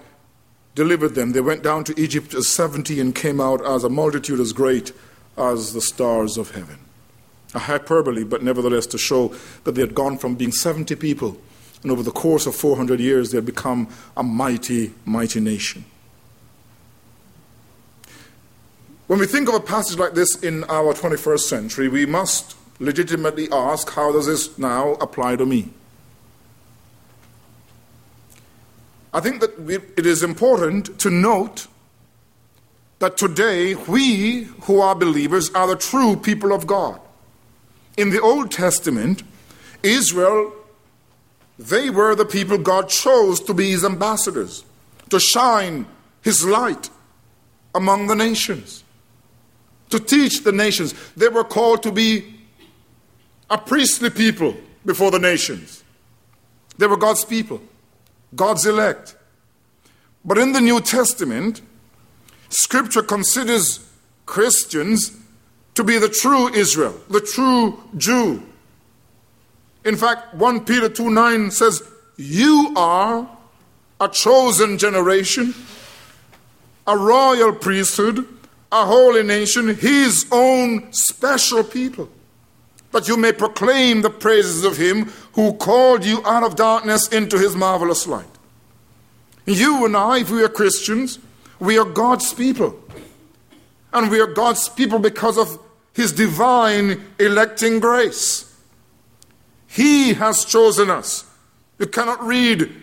delivered 0.76 1.16
them. 1.16 1.32
They 1.32 1.42
went 1.42 1.64
down 1.64 1.84
to 1.86 2.00
Egypt 2.00 2.34
as 2.36 2.48
70 2.48 3.00
and 3.00 3.16
came 3.16 3.42
out 3.42 3.66
as 3.66 3.84
a 3.84 3.90
multitude 3.90 4.40
as 4.40 4.54
great 4.54 4.92
as 5.38 5.74
the 5.74 5.82
stars 5.82 6.38
of 6.38 6.52
heaven. 6.52 6.78
A 7.54 7.60
hyperbole, 7.60 8.24
but 8.24 8.44
nevertheless 8.44 8.86
to 8.88 8.98
show 8.98 9.36
that 9.64 9.74
they 9.74 9.82
had 9.82 9.94
gone 9.94 10.18
from 10.18 10.36
being 10.36 10.52
70 10.52 10.96
people, 10.96 11.38
and 11.84 11.92
over 11.92 12.04
the 12.04 12.12
course 12.12 12.46
of 12.46 12.56
400 12.56 13.00
years, 13.00 13.32
they 13.32 13.38
had 13.38 13.46
become 13.46 13.88
a 14.16 14.24
mighty, 14.24 14.94
mighty 15.06 15.40
nation. 15.40 15.86
When 19.08 19.20
we 19.20 19.26
think 19.26 19.50
of 19.50 19.56
a 19.56 19.60
passage 19.60 19.98
like 19.98 20.14
this 20.14 20.42
in 20.42 20.64
our 20.66 20.94
21st 20.94 21.42
century, 21.42 21.90
we 21.90 22.06
must 22.06 22.56
legitimately 22.80 23.50
ask 23.52 23.90
how 23.92 24.12
does 24.12 24.26
this 24.26 24.58
now 24.58 24.94
apply 24.94 25.36
to 25.36 25.46
me? 25.46 25.70
I 29.14 29.20
think 29.20 29.42
that 29.42 29.60
we, 29.60 29.76
it 29.76 30.06
is 30.06 30.24
important 30.24 30.98
to 31.00 31.10
note 31.10 31.68
that 33.00 33.18
today 33.18 33.76
we 33.76 34.44
who 34.62 34.80
are 34.80 34.96
believers 34.96 35.50
are 35.52 35.68
the 35.68 35.76
true 35.76 36.16
people 36.16 36.54
of 36.54 36.66
God. 36.66 37.00
In 37.98 38.10
the 38.10 38.22
Old 38.22 38.52
Testament, 38.52 39.24
Israel, 39.84 40.54
they 41.60 41.90
were 41.90 42.16
the 42.16 42.26
people 42.26 42.58
God 42.58 42.90
chose 42.90 43.40
to 43.42 43.54
be 43.54 43.72
his 43.72 43.86
ambassadors, 43.86 44.64
to 45.10 45.20
shine 45.20 45.86
his 46.22 46.46
light 46.46 46.90
among 47.76 48.08
the 48.08 48.16
nations 48.16 48.84
to 49.92 50.00
teach 50.00 50.44
the 50.44 50.52
nations. 50.52 50.94
They 51.16 51.28
were 51.28 51.44
called 51.44 51.84
to 51.84 51.92
be 51.92 52.34
a 53.50 53.58
priestly 53.58 54.10
people 54.10 54.56
before 54.86 55.12
the 55.12 55.20
nations. 55.20 55.84
They 56.78 56.88
were 56.88 56.98
God's 56.98 57.24
people, 57.24 57.62
God's 58.36 58.66
elect. 58.66 59.16
But 60.26 60.38
in 60.38 60.54
the 60.54 60.62
New 60.62 60.82
Testament, 60.82 61.62
Scripture 62.50 63.04
considers 63.04 63.88
Christians 64.26 65.18
to 65.76 65.84
be 65.84 65.98
the 65.98 66.10
true 66.10 66.54
Israel, 66.54 67.00
the 67.10 67.22
true 67.22 67.82
Jew. 67.98 68.44
In 69.84 69.96
fact, 69.96 70.36
1 70.36 70.66
Peter 70.66 70.90
2 70.90 71.10
9 71.10 71.52
says, 71.52 71.82
You 72.18 72.74
are 72.76 73.30
a 74.00 74.10
chosen 74.10 74.78
generation, 74.78 75.54
a 76.86 76.98
royal 76.98 77.54
priesthood 77.54 78.28
a 78.72 78.86
holy 78.86 79.24
nation, 79.24 79.76
his 79.76 80.26
own 80.32 80.92
special 80.94 81.64
people, 81.64 82.10
that 82.92 83.08
you 83.08 83.18
may 83.18 83.34
proclaim 83.34 84.02
the 84.02 84.10
praises 84.10 84.64
of 84.64 84.78
him 84.78 85.12
who 85.34 85.54
called 85.54 86.06
you 86.06 86.26
out 86.26 86.44
of 86.44 86.56
darkness 86.56 87.08
into 87.10 87.38
his 87.38 87.56
marvelous 87.56 88.08
light. 88.08 88.26
You 89.46 89.86
and 89.86 89.98
I, 89.98 90.20
if 90.20 90.32
we 90.32 90.44
are 90.44 90.50
Christians, 90.50 91.20
we 91.60 91.78
are 91.78 91.86
God's 91.86 92.34
people. 92.34 92.81
And 93.94 94.10
we 94.10 94.20
are 94.20 94.28
God's 94.28 94.70
people 94.70 95.00
because 95.00 95.38
of 95.38 95.60
his 95.94 96.12
divine 96.12 97.14
electing 97.20 97.80
grace. 97.80 98.48
He 99.68 100.14
has 100.14 100.46
chosen 100.46 100.90
us. 100.90 101.26
You 101.80 101.88
cannot 101.88 102.24
read 102.24 102.74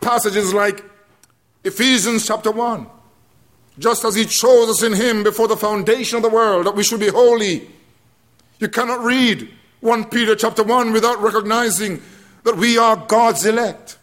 passages 0.00 0.52
like 0.54 0.84
Ephesians 1.64 2.26
chapter 2.26 2.50
1 2.50 2.86
just 3.78 4.04
as 4.04 4.14
He 4.14 4.24
chose 4.24 4.68
us 4.68 4.82
in 4.82 4.92
Him 4.92 5.22
before 5.22 5.48
the 5.48 5.56
foundation 5.56 6.16
of 6.16 6.22
the 6.22 6.28
world, 6.28 6.66
that 6.66 6.74
we 6.74 6.82
should 6.82 7.00
be 7.00 7.08
holy. 7.08 7.68
You 8.58 8.68
cannot 8.68 9.04
read 9.04 9.50
1 9.80 10.06
Peter 10.06 10.34
chapter 10.34 10.62
1 10.62 10.92
without 10.92 11.20
recognizing 11.20 12.02
that 12.44 12.56
we 12.56 12.78
are 12.78 12.96
God's 12.96 13.44
elect, 13.44 13.98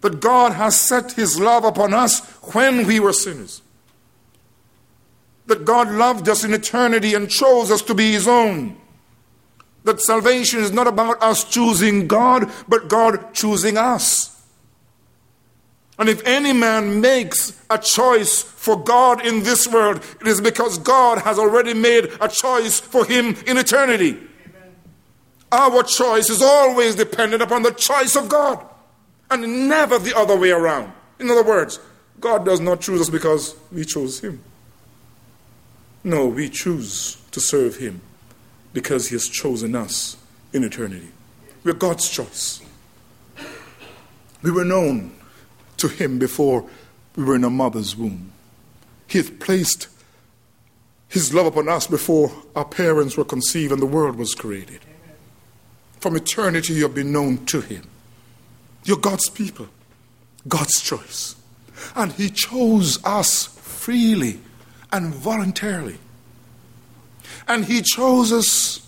that 0.00 0.20
God 0.20 0.52
has 0.52 0.78
set 0.78 1.12
His 1.12 1.40
love 1.40 1.64
upon 1.64 1.94
us 1.94 2.20
when 2.54 2.86
we 2.86 3.00
were 3.00 3.12
sinners, 3.12 3.62
that 5.48 5.64
God 5.64 5.90
loved 5.90 6.28
us 6.28 6.44
in 6.44 6.54
eternity 6.54 7.14
and 7.14 7.28
chose 7.28 7.70
us 7.70 7.82
to 7.82 7.94
be 7.94 8.12
His 8.12 8.28
own. 8.28 8.76
That 9.84 10.00
salvation 10.00 10.60
is 10.60 10.70
not 10.70 10.86
about 10.86 11.22
us 11.22 11.42
choosing 11.44 12.06
God, 12.06 12.50
but 12.68 12.88
God 12.88 13.34
choosing 13.34 13.76
us. 13.76 14.38
And 15.98 16.08
if 16.08 16.24
any 16.24 16.52
man 16.52 17.00
makes 17.00 17.60
a 17.68 17.78
choice 17.78 18.42
for 18.42 18.76
God 18.76 19.26
in 19.26 19.42
this 19.42 19.66
world, 19.66 20.04
it 20.20 20.28
is 20.28 20.40
because 20.40 20.78
God 20.78 21.18
has 21.22 21.38
already 21.38 21.74
made 21.74 22.12
a 22.20 22.28
choice 22.28 22.78
for 22.78 23.04
him 23.04 23.34
in 23.46 23.56
eternity. 23.58 24.10
Amen. 24.10 24.74
Our 25.50 25.82
choice 25.82 26.30
is 26.30 26.40
always 26.40 26.94
dependent 26.94 27.42
upon 27.42 27.62
the 27.64 27.72
choice 27.72 28.14
of 28.14 28.28
God 28.28 28.64
and 29.30 29.68
never 29.68 29.98
the 29.98 30.16
other 30.16 30.38
way 30.38 30.50
around. 30.50 30.92
In 31.18 31.30
other 31.30 31.42
words, 31.42 31.80
God 32.20 32.44
does 32.44 32.60
not 32.60 32.80
choose 32.80 33.00
us 33.00 33.10
because 33.10 33.56
we 33.72 33.84
chose 33.84 34.20
him. 34.20 34.40
No, 36.04 36.26
we 36.26 36.48
choose 36.48 37.16
to 37.32 37.40
serve 37.40 37.76
him 37.76 38.00
because 38.72 39.08
he 39.08 39.14
has 39.14 39.28
chosen 39.28 39.74
us 39.74 40.16
in 40.52 40.64
eternity. 40.64 41.08
We're 41.64 41.74
God's 41.74 42.08
choice. 42.08 42.62
We 44.42 44.50
were 44.50 44.64
known 44.64 45.12
to 45.78 45.88
Him 45.88 46.18
before 46.18 46.68
we 47.16 47.24
were 47.24 47.36
in 47.36 47.44
a 47.44 47.50
mother's 47.50 47.96
womb. 47.96 48.32
He 49.06 49.18
has 49.18 49.30
placed 49.30 49.88
His 51.08 51.34
love 51.34 51.46
upon 51.46 51.68
us 51.68 51.86
before 51.86 52.30
our 52.54 52.64
parents 52.64 53.16
were 53.16 53.24
conceived 53.24 53.72
and 53.72 53.82
the 53.82 53.86
world 53.86 54.16
was 54.16 54.34
created. 54.34 54.80
From 56.00 56.14
eternity, 56.14 56.74
you 56.74 56.84
have 56.84 56.94
been 56.94 57.12
known 57.12 57.44
to 57.46 57.60
Him. 57.60 57.82
You're 58.84 58.98
God's 58.98 59.28
people, 59.28 59.68
God's 60.46 60.80
choice. 60.80 61.34
And 61.96 62.12
He 62.12 62.30
chose 62.30 63.02
us 63.04 63.46
freely 63.46 64.40
and 64.92 65.14
voluntarily. 65.14 65.98
And 67.46 67.64
He 67.64 67.82
chose 67.82 68.32
us 68.32 68.86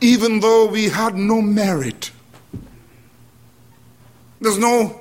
even 0.00 0.40
though 0.40 0.66
we 0.66 0.88
had 0.88 1.14
no 1.14 1.40
merit. 1.40 2.10
There's 4.40 4.58
no 4.58 5.00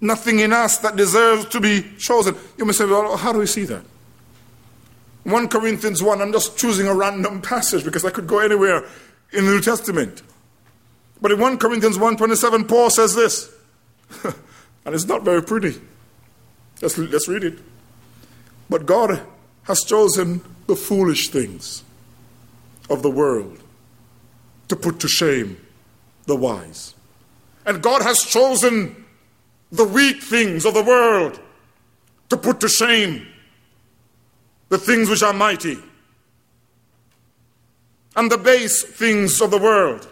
nothing 0.00 0.38
in 0.38 0.52
us 0.52 0.78
that 0.78 0.94
deserves 0.94 1.46
to 1.46 1.60
be 1.60 1.84
chosen. 1.98 2.36
You 2.56 2.64
may 2.64 2.72
say, 2.72 2.84
well, 2.84 3.16
how 3.16 3.32
do 3.32 3.40
we 3.40 3.46
see 3.46 3.64
that? 3.64 3.82
1 5.24 5.48
Corinthians 5.48 6.02
1, 6.02 6.22
I'm 6.22 6.32
just 6.32 6.56
choosing 6.56 6.86
a 6.86 6.94
random 6.94 7.42
passage 7.42 7.84
because 7.84 8.04
I 8.04 8.10
could 8.10 8.26
go 8.26 8.38
anywhere 8.38 8.84
in 9.32 9.44
the 9.44 9.50
New 9.50 9.60
Testament. 9.60 10.22
But 11.20 11.32
in 11.32 11.40
1 11.40 11.58
Corinthians 11.58 11.98
1:27, 11.98 12.68
Paul 12.68 12.90
says 12.90 13.14
this, 13.14 13.52
and 14.24 14.94
it's 14.94 15.06
not 15.06 15.22
very 15.24 15.42
pretty. 15.42 15.80
Let's, 16.80 16.96
let's 16.96 17.28
read 17.28 17.44
it. 17.44 17.58
But 18.68 18.86
God 18.86 19.22
has 19.64 19.82
chosen 19.82 20.42
the 20.66 20.76
foolish 20.76 21.28
things 21.28 21.82
of 22.90 23.02
the 23.02 23.10
world 23.10 23.58
to 24.68 24.76
put 24.76 25.00
to 25.00 25.08
shame 25.08 25.58
the 26.26 26.36
wise. 26.36 26.94
And 27.64 27.82
God 27.82 28.02
has 28.02 28.22
chosen 28.22 29.04
the 29.70 29.84
weak 29.84 30.22
things 30.22 30.64
of 30.64 30.74
the 30.74 30.82
world 30.82 31.40
to 32.28 32.36
put 32.36 32.60
to 32.60 32.68
shame 32.68 33.26
the 34.68 34.78
things 34.78 35.08
which 35.08 35.22
are 35.22 35.32
mighty 35.32 35.78
and 38.16 38.30
the 38.30 38.38
base 38.38 38.82
things 38.82 39.40
of 39.40 39.50
the 39.50 39.58
world 39.58 40.10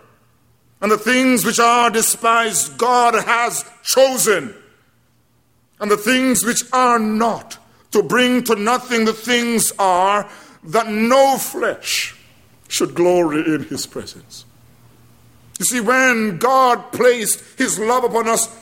and 0.80 0.90
the 0.90 0.98
things 0.98 1.44
which 1.44 1.58
are 1.58 1.90
despised 1.90 2.78
God 2.78 3.14
has 3.14 3.64
chosen 3.82 4.54
and 5.80 5.90
the 5.90 5.96
things 5.96 6.44
which 6.44 6.62
are 6.72 6.98
not 6.98 7.58
to 7.96 8.02
bring 8.02 8.44
to 8.44 8.54
nothing 8.54 9.06
the 9.06 9.12
things 9.14 9.72
are 9.78 10.28
that 10.62 10.86
no 10.86 11.38
flesh 11.38 12.14
should 12.68 12.94
glory 12.94 13.54
in 13.54 13.64
his 13.64 13.86
presence. 13.86 14.44
You 15.58 15.64
see, 15.64 15.80
when 15.80 16.36
God 16.36 16.92
placed 16.92 17.42
his 17.58 17.78
love 17.78 18.04
upon 18.04 18.28
us, 18.28 18.54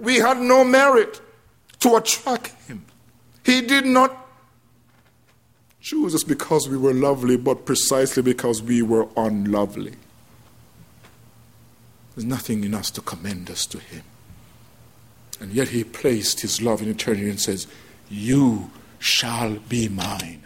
we 0.00 0.16
had 0.16 0.38
no 0.38 0.64
merit 0.64 1.20
to 1.80 1.96
attract 1.96 2.48
him. 2.66 2.86
He 3.44 3.60
did 3.60 3.84
not 3.84 4.16
choose 5.82 6.14
us 6.14 6.24
because 6.24 6.66
we 6.66 6.78
were 6.78 6.94
lovely, 6.94 7.36
but 7.36 7.66
precisely 7.66 8.22
because 8.22 8.62
we 8.62 8.80
were 8.80 9.06
unlovely. 9.18 9.92
There's 12.14 12.24
nothing 12.24 12.64
in 12.64 12.72
us 12.72 12.90
to 12.92 13.02
commend 13.02 13.50
us 13.50 13.66
to 13.66 13.78
him. 13.78 14.04
And 15.40 15.52
yet 15.52 15.68
he 15.68 15.84
placed 15.84 16.40
his 16.40 16.62
love 16.62 16.80
in 16.80 16.88
eternity 16.88 17.28
and 17.28 17.38
says, 17.38 17.66
You 18.12 18.70
shall 18.98 19.54
be 19.70 19.88
mine, 19.88 20.42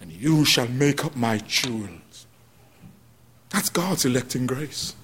and 0.00 0.10
you 0.10 0.46
shall 0.46 0.66
make 0.66 1.04
up 1.04 1.14
my 1.14 1.36
jewels. 1.38 2.26
That's 3.50 3.68
God's 3.68 4.06
electing 4.06 4.46
grace. 4.46 4.94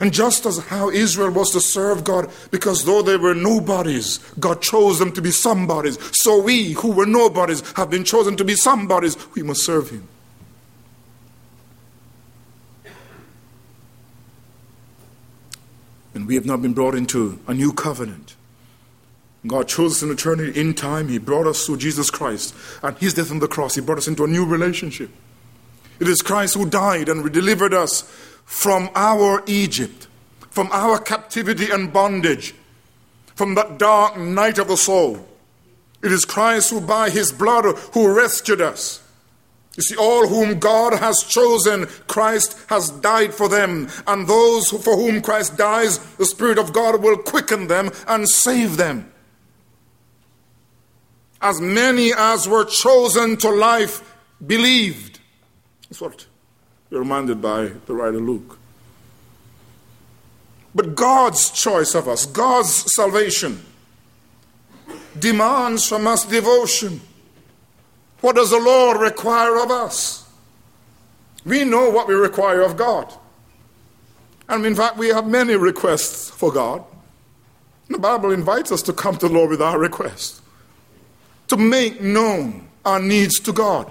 And 0.00 0.12
just 0.12 0.46
as 0.46 0.58
how 0.58 0.90
Israel 0.90 1.30
was 1.30 1.52
to 1.52 1.60
serve 1.60 2.02
God, 2.02 2.28
because 2.50 2.84
though 2.84 3.02
they 3.02 3.16
were 3.16 3.34
nobodies, 3.36 4.18
God 4.40 4.60
chose 4.62 4.98
them 4.98 5.12
to 5.12 5.22
be 5.22 5.30
somebodies. 5.30 5.96
So 6.12 6.42
we, 6.42 6.72
who 6.72 6.90
were 6.90 7.06
nobodies, 7.06 7.62
have 7.76 7.90
been 7.90 8.04
chosen 8.04 8.36
to 8.36 8.44
be 8.44 8.56
somebodies. 8.56 9.16
We 9.36 9.44
must 9.44 9.64
serve 9.64 9.90
Him. 9.90 10.08
And 16.14 16.26
we 16.26 16.34
have 16.34 16.46
not 16.46 16.62
been 16.62 16.74
brought 16.74 16.96
into 16.96 17.38
a 17.46 17.54
new 17.54 17.72
covenant. 17.72 18.34
God 19.48 19.68
chose 19.68 19.96
us 19.96 20.02
in 20.02 20.10
eternity 20.10 20.58
in 20.58 20.74
time. 20.74 21.08
He 21.08 21.18
brought 21.18 21.46
us 21.46 21.64
through 21.64 21.78
Jesus 21.78 22.10
Christ. 22.10 22.54
And 22.82 22.96
His 22.98 23.14
death 23.14 23.30
on 23.30 23.38
the 23.38 23.48
cross, 23.48 23.74
He 23.74 23.80
brought 23.80 23.98
us 23.98 24.08
into 24.08 24.24
a 24.24 24.28
new 24.28 24.44
relationship. 24.44 25.10
It 26.00 26.08
is 26.08 26.22
Christ 26.22 26.54
who 26.54 26.68
died 26.68 27.08
and 27.08 27.30
delivered 27.32 27.74
us 27.74 28.02
from 28.44 28.90
our 28.94 29.42
Egypt, 29.46 30.06
from 30.50 30.68
our 30.72 30.98
captivity 30.98 31.70
and 31.70 31.92
bondage, 31.92 32.54
from 33.34 33.54
that 33.56 33.78
dark 33.78 34.16
night 34.16 34.58
of 34.58 34.68
the 34.68 34.76
soul. 34.76 35.26
It 36.02 36.12
is 36.12 36.24
Christ 36.24 36.70
who, 36.70 36.80
by 36.80 37.10
his 37.10 37.32
blood, 37.32 37.64
who 37.92 38.14
rescued 38.14 38.60
us. 38.60 39.02
You 39.76 39.82
see, 39.82 39.96
all 39.96 40.26
whom 40.26 40.58
God 40.58 40.98
has 40.98 41.22
chosen, 41.22 41.86
Christ 42.08 42.58
has 42.68 42.90
died 42.90 43.32
for 43.32 43.48
them. 43.48 43.88
And 44.08 44.26
those 44.26 44.70
for 44.70 44.96
whom 44.96 45.20
Christ 45.20 45.56
dies, 45.56 45.98
the 46.16 46.26
Spirit 46.26 46.58
of 46.58 46.72
God 46.72 47.00
will 47.00 47.16
quicken 47.16 47.68
them 47.68 47.90
and 48.08 48.28
save 48.28 48.76
them. 48.76 49.12
As 51.40 51.60
many 51.60 52.12
as 52.16 52.48
were 52.48 52.64
chosen 52.64 53.36
to 53.38 53.50
life 53.50 54.02
believed. 54.44 55.20
That's 55.88 56.00
what 56.00 56.26
we're 56.90 56.98
reminded 57.00 57.40
by 57.40 57.66
the 57.86 57.94
writer 57.94 58.20
Luke. 58.20 58.58
But 60.74 60.94
God's 60.94 61.50
choice 61.50 61.94
of 61.94 62.08
us, 62.08 62.26
God's 62.26 62.94
salvation, 62.94 63.64
demands 65.18 65.88
from 65.88 66.06
us 66.06 66.24
devotion. 66.24 67.00
What 68.20 68.36
does 68.36 68.50
the 68.50 68.58
Lord 68.58 69.00
require 69.00 69.58
of 69.58 69.70
us? 69.70 70.28
We 71.44 71.64
know 71.64 71.90
what 71.90 72.08
we 72.08 72.14
require 72.14 72.60
of 72.62 72.76
God. 72.76 73.12
And 74.48 74.64
in 74.66 74.74
fact, 74.74 74.96
we 74.96 75.08
have 75.08 75.26
many 75.26 75.56
requests 75.56 76.30
for 76.30 76.52
God. 76.52 76.84
The 77.88 77.98
Bible 77.98 78.32
invites 78.32 78.72
us 78.72 78.82
to 78.82 78.92
come 78.92 79.16
to 79.18 79.28
the 79.28 79.34
Lord 79.34 79.50
with 79.50 79.62
our 79.62 79.78
requests, 79.78 80.42
to 81.48 81.56
make 81.56 82.00
known 82.00 82.68
our 82.84 83.00
needs 83.00 83.38
to 83.40 83.52
God. 83.52 83.90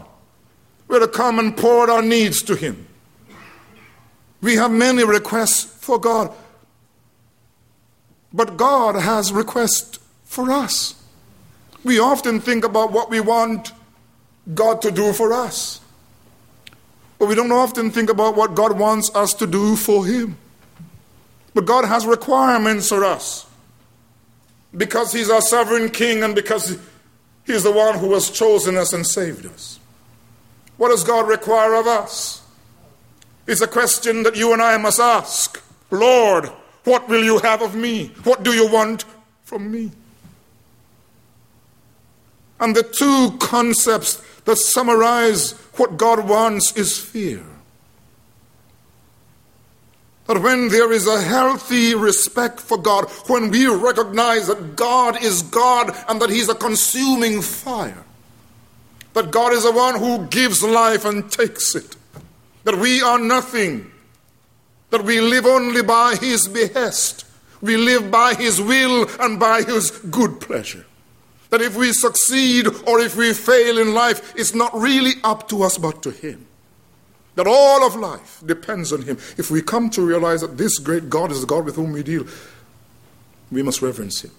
We're 0.88 1.00
to 1.00 1.08
come 1.08 1.40
and 1.40 1.56
pour 1.56 1.90
our 1.90 2.02
needs 2.02 2.42
to 2.44 2.56
Him. 2.56 2.88
We 4.42 4.56
have 4.56 4.72
many 4.72 5.04
requests 5.04 5.64
for 5.64 6.00
God, 6.00 6.32
but 8.32 8.56
God 8.58 8.96
has 8.96 9.34
requests 9.34 10.00
for 10.24 10.52
us. 10.52 10.96
We 11.84 12.00
often 12.00 12.40
think 12.40 12.64
about 12.64 12.92
what 12.92 13.10
we 13.10 13.20
want 13.20 13.72
God 14.54 14.82
to 14.84 14.92
do 14.92 15.14
for 15.14 15.34
us, 15.34 15.82
but 17.18 17.28
we 17.28 17.36
don't 17.36 17.52
often 17.52 17.92
think 17.92 18.10
about 18.10 18.36
what 18.36 18.56
God 18.56 18.78
wants 18.78 19.14
us 19.16 19.34
to 19.36 19.48
do 19.48 19.76
for 19.76 20.06
Him. 20.06 20.38
But 21.54 21.66
God 21.66 21.86
has 21.86 22.06
requirements 22.06 22.90
for 22.90 23.04
us 23.04 23.48
because 24.76 25.12
He's 25.12 25.30
our 25.30 25.42
sovereign 25.42 25.90
King 25.90 26.24
and 26.24 26.36
because 26.36 26.78
He's 27.48 27.64
the 27.64 27.72
one 27.72 27.98
who 27.98 28.14
has 28.14 28.30
chosen 28.30 28.76
us 28.76 28.92
and 28.92 29.08
saved 29.08 29.46
us. 29.46 29.80
What 30.76 30.90
does 30.90 31.06
God 31.06 31.28
require 31.28 31.74
of 31.76 31.88
us? 31.88 32.42
It's 33.48 33.62
a 33.62 33.68
question 33.68 34.24
that 34.24 34.36
you 34.36 34.52
and 34.52 34.62
I 34.62 34.78
must 34.78 35.00
ask. 35.00 35.64
Lord, 35.90 36.48
what 36.84 37.08
will 37.08 37.24
you 37.24 37.40
have 37.40 37.62
of 37.62 37.74
me? 37.74 38.10
What 38.26 38.44
do 38.44 38.54
you 38.54 38.70
want 38.70 39.06
from 39.46 39.72
me? 39.72 39.92
And 42.60 42.76
the 42.76 42.84
two 42.84 43.38
concepts 43.40 44.22
that 44.44 44.58
summarize 44.58 45.54
what 45.78 45.96
God 45.96 46.28
wants 46.28 46.76
is 46.76 46.98
fear. 46.98 47.44
That 50.28 50.42
when 50.42 50.68
there 50.70 50.92
is 50.92 51.08
a 51.08 51.22
healthy 51.22 51.96
respect 51.96 52.60
for 52.60 52.78
God, 52.78 53.10
when 53.28 53.50
we 53.50 53.66
recognize 53.68 54.48
that 54.48 54.76
God 54.76 55.24
is 55.24 55.42
God 55.42 55.96
and 56.10 56.22
that 56.22 56.30
He's 56.30 56.50
a 56.50 56.56
consuming 56.56 57.42
fire, 57.42 58.04
that 59.14 59.32
God 59.32 59.54
is 59.54 59.64
the 59.64 59.72
one 59.72 59.98
who 59.98 60.28
gives 60.28 60.62
life 60.62 61.06
and 61.06 61.32
takes 61.32 61.76
it. 61.76 61.96
That 62.66 62.78
we 62.78 63.02
are 63.02 63.18
nothing 63.18 63.90
that 64.90 65.04
we 65.04 65.22
live 65.22 65.46
only 65.46 65.82
by 65.82 66.16
His 66.16 66.48
behest. 66.48 67.26
We 67.62 67.78
live 67.78 68.12
by 68.12 68.34
His 68.34 68.62
will 68.62 69.08
and 69.20 69.40
by 69.40 69.64
His 69.64 69.92
good 69.92 70.40
pleasure. 70.40 70.86
That 71.50 71.62
if 71.62 71.76
we 71.76 71.94
succeed 71.94 72.68
or 72.86 73.00
if 73.00 73.16
we 73.16 73.34
fail 73.34 73.78
in 73.78 73.94
life, 73.94 74.34
it's 74.36 74.54
not 74.54 74.74
really 74.74 75.14
up 75.24 75.48
to 75.50 75.64
us 75.64 75.78
but 75.78 76.04
to 76.04 76.12
Him. 76.12 76.47
That 77.38 77.46
all 77.46 77.86
of 77.86 77.96
life 77.96 78.42
depends 78.44 78.92
on 78.92 79.04
Him. 79.04 79.18
If 79.38 79.52
we 79.52 79.62
come 79.62 79.92
to 79.92 80.02
realize 80.02 80.42
that 80.42 80.58
this 80.58 80.80
great 80.80 81.08
God 81.08 81.32
is 81.32 81.42
the 81.42 81.46
God 81.46 81.66
with 81.66 81.76
whom 81.76 81.92
we 81.92 82.02
deal, 82.02 82.26
we 83.52 83.62
must 83.62 83.84
reverence 83.84 84.22
Him. 84.22 84.32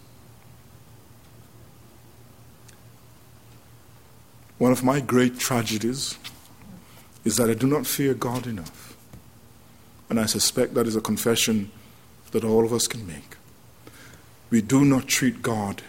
One 4.59 4.73
of 4.73 4.83
my 4.83 4.99
great 4.99 5.39
tragedies 5.39 6.19
is 7.25 7.37
that 7.37 7.49
I 7.49 7.55
do 7.55 7.69
not 7.69 7.87
fear 7.87 8.15
God 8.15 8.49
enough. 8.49 8.97
And 10.11 10.19
I 10.19 10.27
suspect 10.27 10.75
that 10.75 10.89
is 10.89 10.97
a 10.97 11.01
confession 11.01 11.71
that 12.33 12.43
all 12.43 12.65
of 12.65 12.73
us 12.73 12.89
can 12.89 13.07
make. 13.07 13.37
We 14.51 14.61
do 14.61 14.85
not 14.85 15.07
treat 15.07 15.41
God 15.41 15.83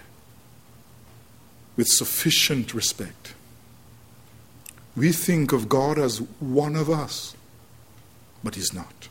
with 1.76 1.88
sufficient 1.88 2.76
respect. 2.76 3.19
We 5.00 5.14
think 5.14 5.54
of 5.54 5.70
God 5.70 5.98
as 5.98 6.20
one 6.42 6.76
of 6.76 6.90
us, 6.90 7.34
but 8.44 8.56
He's 8.56 8.74
not. 8.74 9.08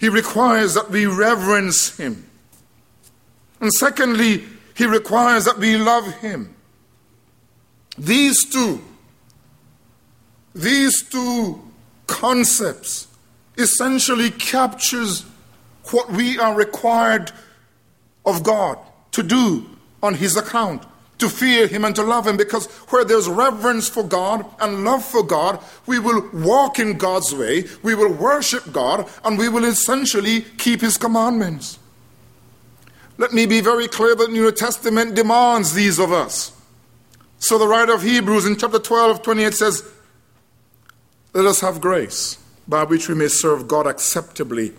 He 0.00 0.08
requires 0.08 0.72
that 0.72 0.90
we 0.90 1.04
reverence 1.04 1.98
Him. 1.98 2.26
And 3.60 3.70
secondly, 3.70 4.42
He 4.74 4.86
requires 4.86 5.44
that 5.44 5.58
we 5.58 5.76
love 5.76 6.10
Him. 6.20 6.54
These 7.98 8.46
two, 8.46 8.80
these 10.54 11.02
two 11.02 11.62
concepts 12.06 13.06
essentially 13.58 14.30
captures 14.30 15.26
what 15.90 16.10
we 16.10 16.38
are 16.38 16.54
required 16.54 17.30
of 18.24 18.42
God 18.42 18.78
to 19.12 19.22
do 19.22 19.66
on 20.02 20.14
his 20.14 20.34
account 20.34 20.82
to 21.18 21.28
fear 21.28 21.66
him 21.66 21.84
and 21.84 21.94
to 21.96 22.02
love 22.02 22.26
him 22.26 22.36
because 22.36 22.66
where 22.90 23.04
there's 23.04 23.28
reverence 23.28 23.88
for 23.88 24.02
God 24.02 24.44
and 24.60 24.84
love 24.84 25.04
for 25.04 25.22
God, 25.22 25.62
we 25.86 25.98
will 25.98 26.28
walk 26.32 26.78
in 26.78 26.98
God's 26.98 27.34
way, 27.34 27.64
we 27.82 27.94
will 27.94 28.12
worship 28.12 28.72
God, 28.72 29.08
and 29.24 29.38
we 29.38 29.48
will 29.48 29.64
essentially 29.64 30.42
keep 30.58 30.80
his 30.80 30.96
commandments. 30.96 31.78
Let 33.16 33.32
me 33.32 33.46
be 33.46 33.60
very 33.60 33.86
clear 33.86 34.16
that 34.16 34.26
the 34.26 34.32
New 34.32 34.50
Testament 34.50 35.14
demands 35.14 35.72
these 35.74 35.98
of 35.98 36.12
us. 36.12 36.52
So 37.38 37.58
the 37.58 37.68
writer 37.68 37.94
of 37.94 38.02
Hebrews 38.02 38.46
in 38.46 38.56
chapter 38.56 38.78
12, 38.78 39.22
28 39.22 39.54
says, 39.54 39.88
Let 41.32 41.44
us 41.44 41.60
have 41.60 41.80
grace 41.80 42.38
by 42.66 42.84
which 42.84 43.08
we 43.08 43.14
may 43.14 43.28
serve 43.28 43.68
God 43.68 43.86
acceptably 43.86 44.72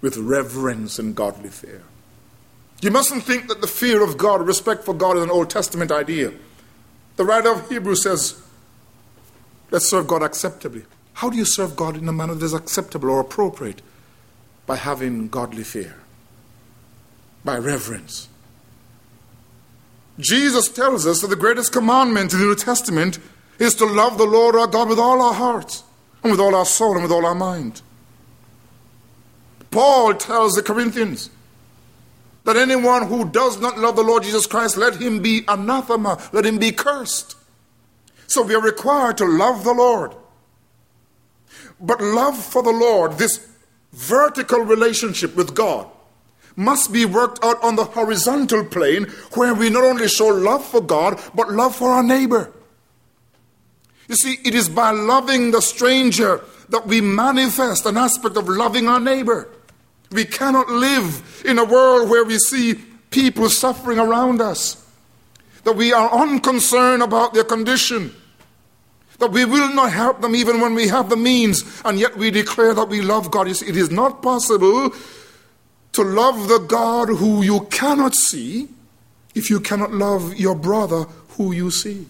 with 0.00 0.16
reverence 0.16 0.98
and 0.98 1.16
godly 1.16 1.48
fear. 1.48 1.82
You 2.80 2.90
mustn't 2.90 3.24
think 3.24 3.48
that 3.48 3.60
the 3.60 3.66
fear 3.66 4.02
of 4.02 4.16
God, 4.16 4.46
respect 4.46 4.84
for 4.84 4.94
God, 4.94 5.16
is 5.16 5.22
an 5.22 5.30
Old 5.30 5.50
Testament 5.50 5.92
idea. 5.92 6.32
The 7.16 7.24
writer 7.24 7.52
of 7.52 7.68
Hebrews 7.68 8.02
says, 8.02 8.42
Let's 9.70 9.88
serve 9.88 10.06
God 10.06 10.22
acceptably. 10.22 10.84
How 11.14 11.28
do 11.30 11.36
you 11.36 11.44
serve 11.44 11.76
God 11.76 11.96
in 11.96 12.08
a 12.08 12.12
manner 12.12 12.34
that 12.34 12.44
is 12.44 12.54
acceptable 12.54 13.10
or 13.10 13.20
appropriate? 13.20 13.82
By 14.66 14.76
having 14.76 15.28
godly 15.28 15.64
fear, 15.64 15.96
by 17.44 17.58
reverence, 17.58 18.28
Jesus 20.18 20.68
tells 20.68 21.06
us 21.06 21.20
that 21.20 21.28
the 21.28 21.36
greatest 21.36 21.72
commandment 21.72 22.32
in 22.32 22.38
the 22.38 22.44
New 22.46 22.54
Testament 22.54 23.18
is 23.58 23.74
to 23.76 23.84
love 23.84 24.16
the 24.16 24.24
Lord 24.24 24.54
our 24.54 24.66
God 24.66 24.88
with 24.88 24.98
all 24.98 25.20
our 25.20 25.34
hearts 25.34 25.82
and 26.22 26.30
with 26.30 26.40
all 26.40 26.54
our 26.54 26.64
soul 26.66 26.94
and 26.94 27.02
with 27.02 27.12
all 27.12 27.26
our 27.26 27.34
mind. 27.34 27.82
Paul 29.70 30.14
tells 30.14 30.54
the 30.54 30.62
Corinthians 30.62 31.30
that 32.44 32.56
anyone 32.56 33.06
who 33.06 33.28
does 33.28 33.60
not 33.60 33.78
love 33.78 33.96
the 33.96 34.02
Lord 34.02 34.22
Jesus 34.22 34.46
Christ, 34.46 34.76
let 34.76 34.96
him 34.96 35.20
be 35.20 35.44
anathema, 35.46 36.20
let 36.32 36.46
him 36.46 36.58
be 36.58 36.72
cursed. 36.72 37.36
So 38.26 38.42
we 38.42 38.54
are 38.54 38.62
required 38.62 39.18
to 39.18 39.24
love 39.24 39.64
the 39.64 39.74
Lord. 39.74 40.14
But 41.80 42.00
love 42.00 42.36
for 42.42 42.62
the 42.62 42.70
Lord, 42.70 43.18
this 43.18 43.46
vertical 43.92 44.60
relationship 44.60 45.34
with 45.34 45.54
God, 45.54 45.86
must 46.56 46.92
be 46.92 47.04
worked 47.04 47.42
out 47.44 47.62
on 47.62 47.76
the 47.76 47.84
horizontal 47.84 48.64
plane 48.64 49.04
where 49.34 49.54
we 49.54 49.70
not 49.70 49.84
only 49.84 50.08
show 50.08 50.26
love 50.26 50.64
for 50.64 50.80
God, 50.80 51.20
but 51.34 51.50
love 51.50 51.74
for 51.74 51.90
our 51.90 52.02
neighbor. 52.02 52.52
You 54.08 54.16
see, 54.16 54.38
it 54.44 54.54
is 54.54 54.68
by 54.68 54.90
loving 54.90 55.52
the 55.52 55.62
stranger 55.62 56.40
that 56.68 56.86
we 56.86 57.00
manifest 57.00 57.86
an 57.86 57.96
aspect 57.96 58.36
of 58.36 58.48
loving 58.48 58.88
our 58.88 59.00
neighbor. 59.00 59.48
We 60.10 60.24
cannot 60.24 60.68
live 60.68 61.42
in 61.44 61.58
a 61.58 61.64
world 61.64 62.10
where 62.10 62.24
we 62.24 62.38
see 62.38 62.74
people 63.10 63.48
suffering 63.48 63.98
around 63.98 64.40
us, 64.40 64.84
that 65.64 65.76
we 65.76 65.92
are 65.92 66.10
unconcerned 66.10 67.02
about 67.02 67.34
their 67.34 67.44
condition, 67.44 68.14
that 69.18 69.30
we 69.30 69.44
will 69.44 69.72
not 69.74 69.92
help 69.92 70.20
them 70.20 70.34
even 70.34 70.60
when 70.60 70.74
we 70.74 70.88
have 70.88 71.10
the 71.10 71.16
means, 71.16 71.64
and 71.84 71.98
yet 71.98 72.16
we 72.16 72.30
declare 72.30 72.74
that 72.74 72.88
we 72.88 73.02
love 73.02 73.30
God. 73.30 73.48
It 73.48 73.62
is 73.62 73.90
not 73.90 74.22
possible 74.22 74.92
to 75.92 76.02
love 76.02 76.48
the 76.48 76.58
God 76.58 77.08
who 77.08 77.42
you 77.42 77.66
cannot 77.70 78.14
see 78.14 78.68
if 79.34 79.50
you 79.50 79.60
cannot 79.60 79.92
love 79.92 80.34
your 80.36 80.54
brother 80.54 81.04
who 81.36 81.52
you 81.52 81.70
see. 81.70 82.06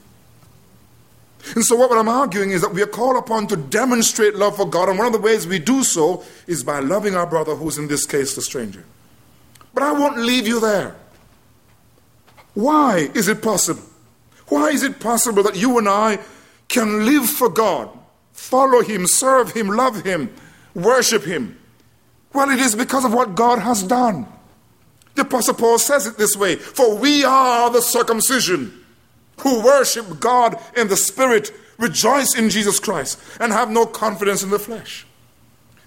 And 1.55 1.65
so, 1.65 1.77
what 1.77 1.97
I'm 1.97 2.09
arguing 2.09 2.51
is 2.51 2.61
that 2.63 2.73
we 2.73 2.83
are 2.83 2.87
called 2.87 3.17
upon 3.17 3.47
to 3.49 3.57
demonstrate 3.57 4.35
love 4.35 4.57
for 4.57 4.67
God, 4.67 4.89
and 4.89 4.99
one 4.99 5.07
of 5.07 5.13
the 5.13 5.21
ways 5.21 5.47
we 5.47 5.59
do 5.59 5.83
so 5.83 6.25
is 6.47 6.63
by 6.63 6.81
loving 6.81 7.15
our 7.15 7.27
brother, 7.27 7.55
who's 7.55 7.79
in 7.79 7.89
this 7.89 8.07
case 8.07 8.35
the 8.35 8.43
stranger. 8.43 8.85
But 9.73 9.83
I 9.83 9.93
won't 9.93 10.19
leave 10.19 10.47
you 10.47 10.61
there. 10.61 10.97
Why 12.55 13.11
is 13.15 13.29
it 13.29 13.43
possible? 13.43 13.83
Why 14.49 14.71
is 14.71 14.83
it 14.83 15.01
possible 15.01 15.43
that 15.45 15.57
you 15.57 15.79
and 15.79 15.89
I 15.89 16.19
can 16.69 17.07
live 17.07 17.29
for 17.29 17.49
God, 17.49 17.89
follow 18.33 18.83
Him, 18.83 19.07
serve 19.07 19.53
Him, 19.53 19.69
love 19.69 20.03
Him, 20.03 20.35
worship 20.75 21.25
Him, 21.25 21.61
well, 22.33 22.51
it 22.51 22.61
is 22.61 22.75
because 22.75 23.05
of 23.05 23.13
what 23.13 23.35
God 23.35 23.59
has 23.59 23.83
done. 23.83 24.27
The 25.15 25.23
Apostle 25.23 25.55
Paul 25.55 25.79
says 25.79 26.07
it 26.07 26.17
this 26.17 26.37
way 26.37 26.57
For 26.57 26.97
we 26.97 27.25
are 27.25 27.71
the 27.71 27.83
circumcision 27.83 28.80
who 29.41 29.63
worship 29.63 30.21
God 30.21 30.61
in 30.77 30.89
the 30.89 30.97
Spirit, 30.97 31.53
rejoice 31.79 32.35
in 32.37 32.51
Jesus 32.51 32.79
Christ, 32.79 33.19
and 33.41 33.53
have 33.53 33.71
no 33.71 33.87
confidence 33.87 34.43
in 34.43 34.51
the 34.51 34.59
flesh. 34.59 35.07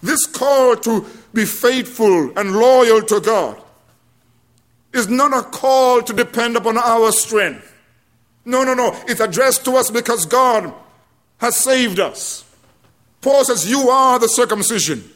This 0.01 0.25
call 0.25 0.75
to 0.77 1.05
be 1.33 1.45
faithful 1.45 2.37
and 2.37 2.55
loyal 2.55 3.01
to 3.03 3.21
God 3.21 3.61
is 4.93 5.07
not 5.07 5.33
a 5.33 5.49
call 5.49 6.01
to 6.01 6.13
depend 6.13 6.55
upon 6.55 6.77
our 6.77 7.11
strength. 7.11 7.73
No, 8.45 8.63
no, 8.63 8.73
no. 8.73 8.95
It's 9.07 9.21
addressed 9.21 9.65
to 9.65 9.71
us 9.71 9.89
because 9.89 10.25
God 10.25 10.73
has 11.37 11.55
saved 11.55 11.99
us. 11.99 12.45
Paul 13.21 13.45
says, 13.45 13.69
You 13.69 13.89
are 13.89 14.19
the 14.19 14.27
circumcision. 14.27 15.09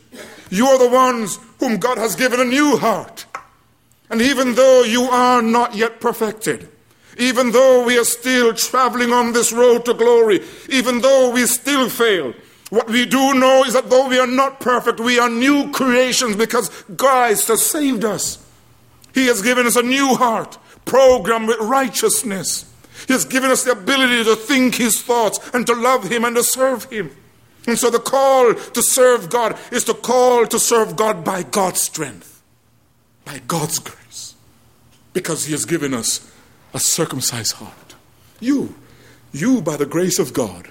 You 0.50 0.68
are 0.68 0.80
the 0.80 0.90
ones 0.90 1.38
whom 1.60 1.78
God 1.78 1.98
has 1.98 2.16
given 2.16 2.40
a 2.40 2.46
new 2.46 2.78
heart. 2.78 3.26
And 4.10 4.22
even 4.22 4.56
though 4.56 4.84
you 4.84 5.04
are 5.04 5.42
not 5.42 5.76
yet 5.76 6.00
perfected, 6.00 6.70
even 7.18 7.52
though 7.52 7.86
we 7.86 7.98
are 7.98 8.04
still 8.04 8.54
traveling 8.54 9.12
on 9.12 9.34
this 9.34 9.52
road 9.52 9.86
to 9.86 9.94
glory, 9.94 10.42
even 10.70 11.02
though 11.02 11.32
we 11.32 11.46
still 11.46 11.90
fail, 11.90 12.34
what 12.70 12.90
we 12.90 13.06
do 13.06 13.34
know 13.34 13.64
is 13.64 13.74
that 13.74 13.90
though 13.90 14.10
we 14.10 14.20
are 14.20 14.28
not 14.28 14.60
perfect, 14.60 15.00
we 15.00 15.20
are 15.20 15.30
new 15.30 15.72
creations 15.72 16.36
because 16.36 16.70
Christ 16.98 17.48
has 17.48 17.66
saved 17.66 18.04
us. 18.04 18.46
He 19.14 19.28
has 19.28 19.42
given 19.42 19.66
us 19.66 19.76
a 19.76 19.82
new 19.82 20.16
heart, 20.16 20.58
programmed 20.86 21.48
with 21.48 21.60
righteousness. 21.60 22.72
He 23.08 23.14
has 23.14 23.26
given 23.26 23.52
us 23.52 23.64
the 23.64 23.72
ability 23.72 24.24
to 24.26 24.36
think 24.36 24.76
His 24.76 25.02
thoughts 25.02 25.40
and 25.54 25.66
to 25.66 25.74
love 25.74 26.12
Him 26.12 26.26
and 26.26 26.36
to 26.36 26.44
serve 26.44 26.86
Him. 26.86 27.16
And 27.68 27.78
so 27.78 27.90
the 27.90 28.00
call 28.00 28.54
to 28.54 28.82
serve 28.82 29.30
God 29.30 29.58
is 29.72 29.84
to 29.86 29.94
call 29.94 30.46
to 30.48 30.60
serve 30.60 30.96
God 30.96 31.24
by 31.24 31.44
God's 31.44 31.82
strength, 31.82 32.42
by 33.26 33.42
God's 33.48 33.80
grace, 33.80 34.36
because 35.14 35.46
He 35.46 35.52
has 35.54 35.66
given 35.66 35.94
us 35.94 36.32
a 36.74 36.80
circumcised 36.80 37.54
heart. 37.54 37.96
You, 38.40 38.76
you, 39.32 39.62
by 39.62 39.78
the 39.78 39.86
grace 39.86 40.20
of 40.20 40.34
God, 40.34 40.70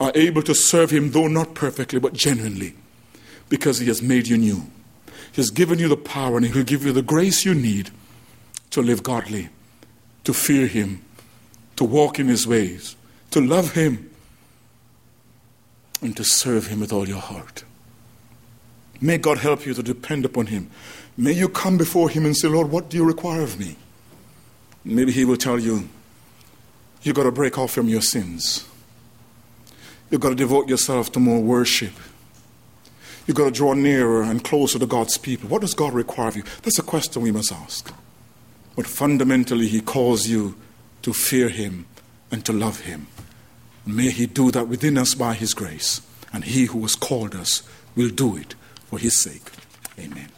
are 0.00 0.12
able 0.14 0.42
to 0.42 0.54
serve 0.54 0.90
Him, 0.90 1.10
though 1.10 1.28
not 1.28 1.54
perfectly, 1.54 1.98
but 1.98 2.14
genuinely, 2.14 2.74
because 3.48 3.78
He 3.78 3.86
has 3.86 4.02
made 4.02 4.28
you 4.28 4.36
new. 4.36 4.66
He 5.06 5.40
has 5.40 5.50
given 5.50 5.78
you 5.78 5.88
the 5.88 5.96
power 5.96 6.36
and 6.36 6.46
He'll 6.46 6.64
give 6.64 6.84
you 6.84 6.92
the 6.92 7.02
grace 7.02 7.44
you 7.44 7.54
need 7.54 7.90
to 8.70 8.82
live 8.82 9.02
godly, 9.02 9.48
to 10.24 10.32
fear 10.32 10.66
Him, 10.66 11.04
to 11.76 11.84
walk 11.84 12.18
in 12.18 12.28
His 12.28 12.46
ways, 12.46 12.96
to 13.30 13.40
love 13.40 13.72
Him 13.72 14.10
and 16.00 16.16
to 16.16 16.24
serve 16.24 16.68
Him 16.68 16.80
with 16.80 16.92
all 16.92 17.08
your 17.08 17.20
heart. 17.20 17.64
May 19.00 19.18
God 19.18 19.38
help 19.38 19.66
you 19.66 19.74
to 19.74 19.82
depend 19.82 20.24
upon 20.24 20.46
Him. 20.46 20.70
May 21.16 21.32
you 21.32 21.48
come 21.48 21.76
before 21.76 22.08
Him 22.08 22.24
and 22.24 22.36
say, 22.36 22.48
Lord, 22.48 22.70
what 22.70 22.88
do 22.88 22.96
you 22.96 23.04
require 23.04 23.42
of 23.42 23.58
me? 23.58 23.76
Maybe 24.84 25.12
He 25.12 25.24
will 25.24 25.36
tell 25.36 25.58
you, 25.58 25.88
you've 27.02 27.16
got 27.16 27.24
to 27.24 27.32
break 27.32 27.58
off 27.58 27.72
from 27.72 27.88
your 27.88 28.02
sins. 28.02 28.68
You've 30.10 30.20
got 30.20 30.30
to 30.30 30.34
devote 30.34 30.68
yourself 30.68 31.10
to 31.12 31.20
more 31.20 31.40
worship. 31.40 31.92
You've 33.26 33.36
got 33.36 33.46
to 33.46 33.50
draw 33.50 33.72
nearer 33.72 34.22
and 34.22 34.44
closer 34.44 34.78
to 34.78 34.86
God's 34.86 35.16
people. 35.16 35.48
What 35.48 35.62
does 35.62 35.72
God 35.72 35.94
require 35.94 36.28
of 36.28 36.36
you? 36.36 36.42
That's 36.62 36.78
a 36.78 36.82
question 36.82 37.22
we 37.22 37.32
must 37.32 37.52
ask. 37.52 37.92
But 38.76 38.86
fundamentally, 38.86 39.68
He 39.68 39.80
calls 39.80 40.26
you 40.26 40.56
to 41.02 41.12
fear 41.12 41.48
Him 41.48 41.86
and 42.30 42.44
to 42.44 42.52
love 42.52 42.80
Him. 42.80 43.06
May 43.86 44.10
He 44.10 44.26
do 44.26 44.50
that 44.50 44.68
within 44.68 44.98
us 44.98 45.14
by 45.14 45.34
His 45.34 45.54
grace. 45.54 46.02
And 46.32 46.44
He 46.44 46.66
who 46.66 46.82
has 46.82 46.94
called 46.94 47.34
us 47.34 47.62
will 47.96 48.10
do 48.10 48.36
it 48.36 48.54
for 48.86 48.98
His 48.98 49.22
sake. 49.22 49.50
Amen. 49.98 50.28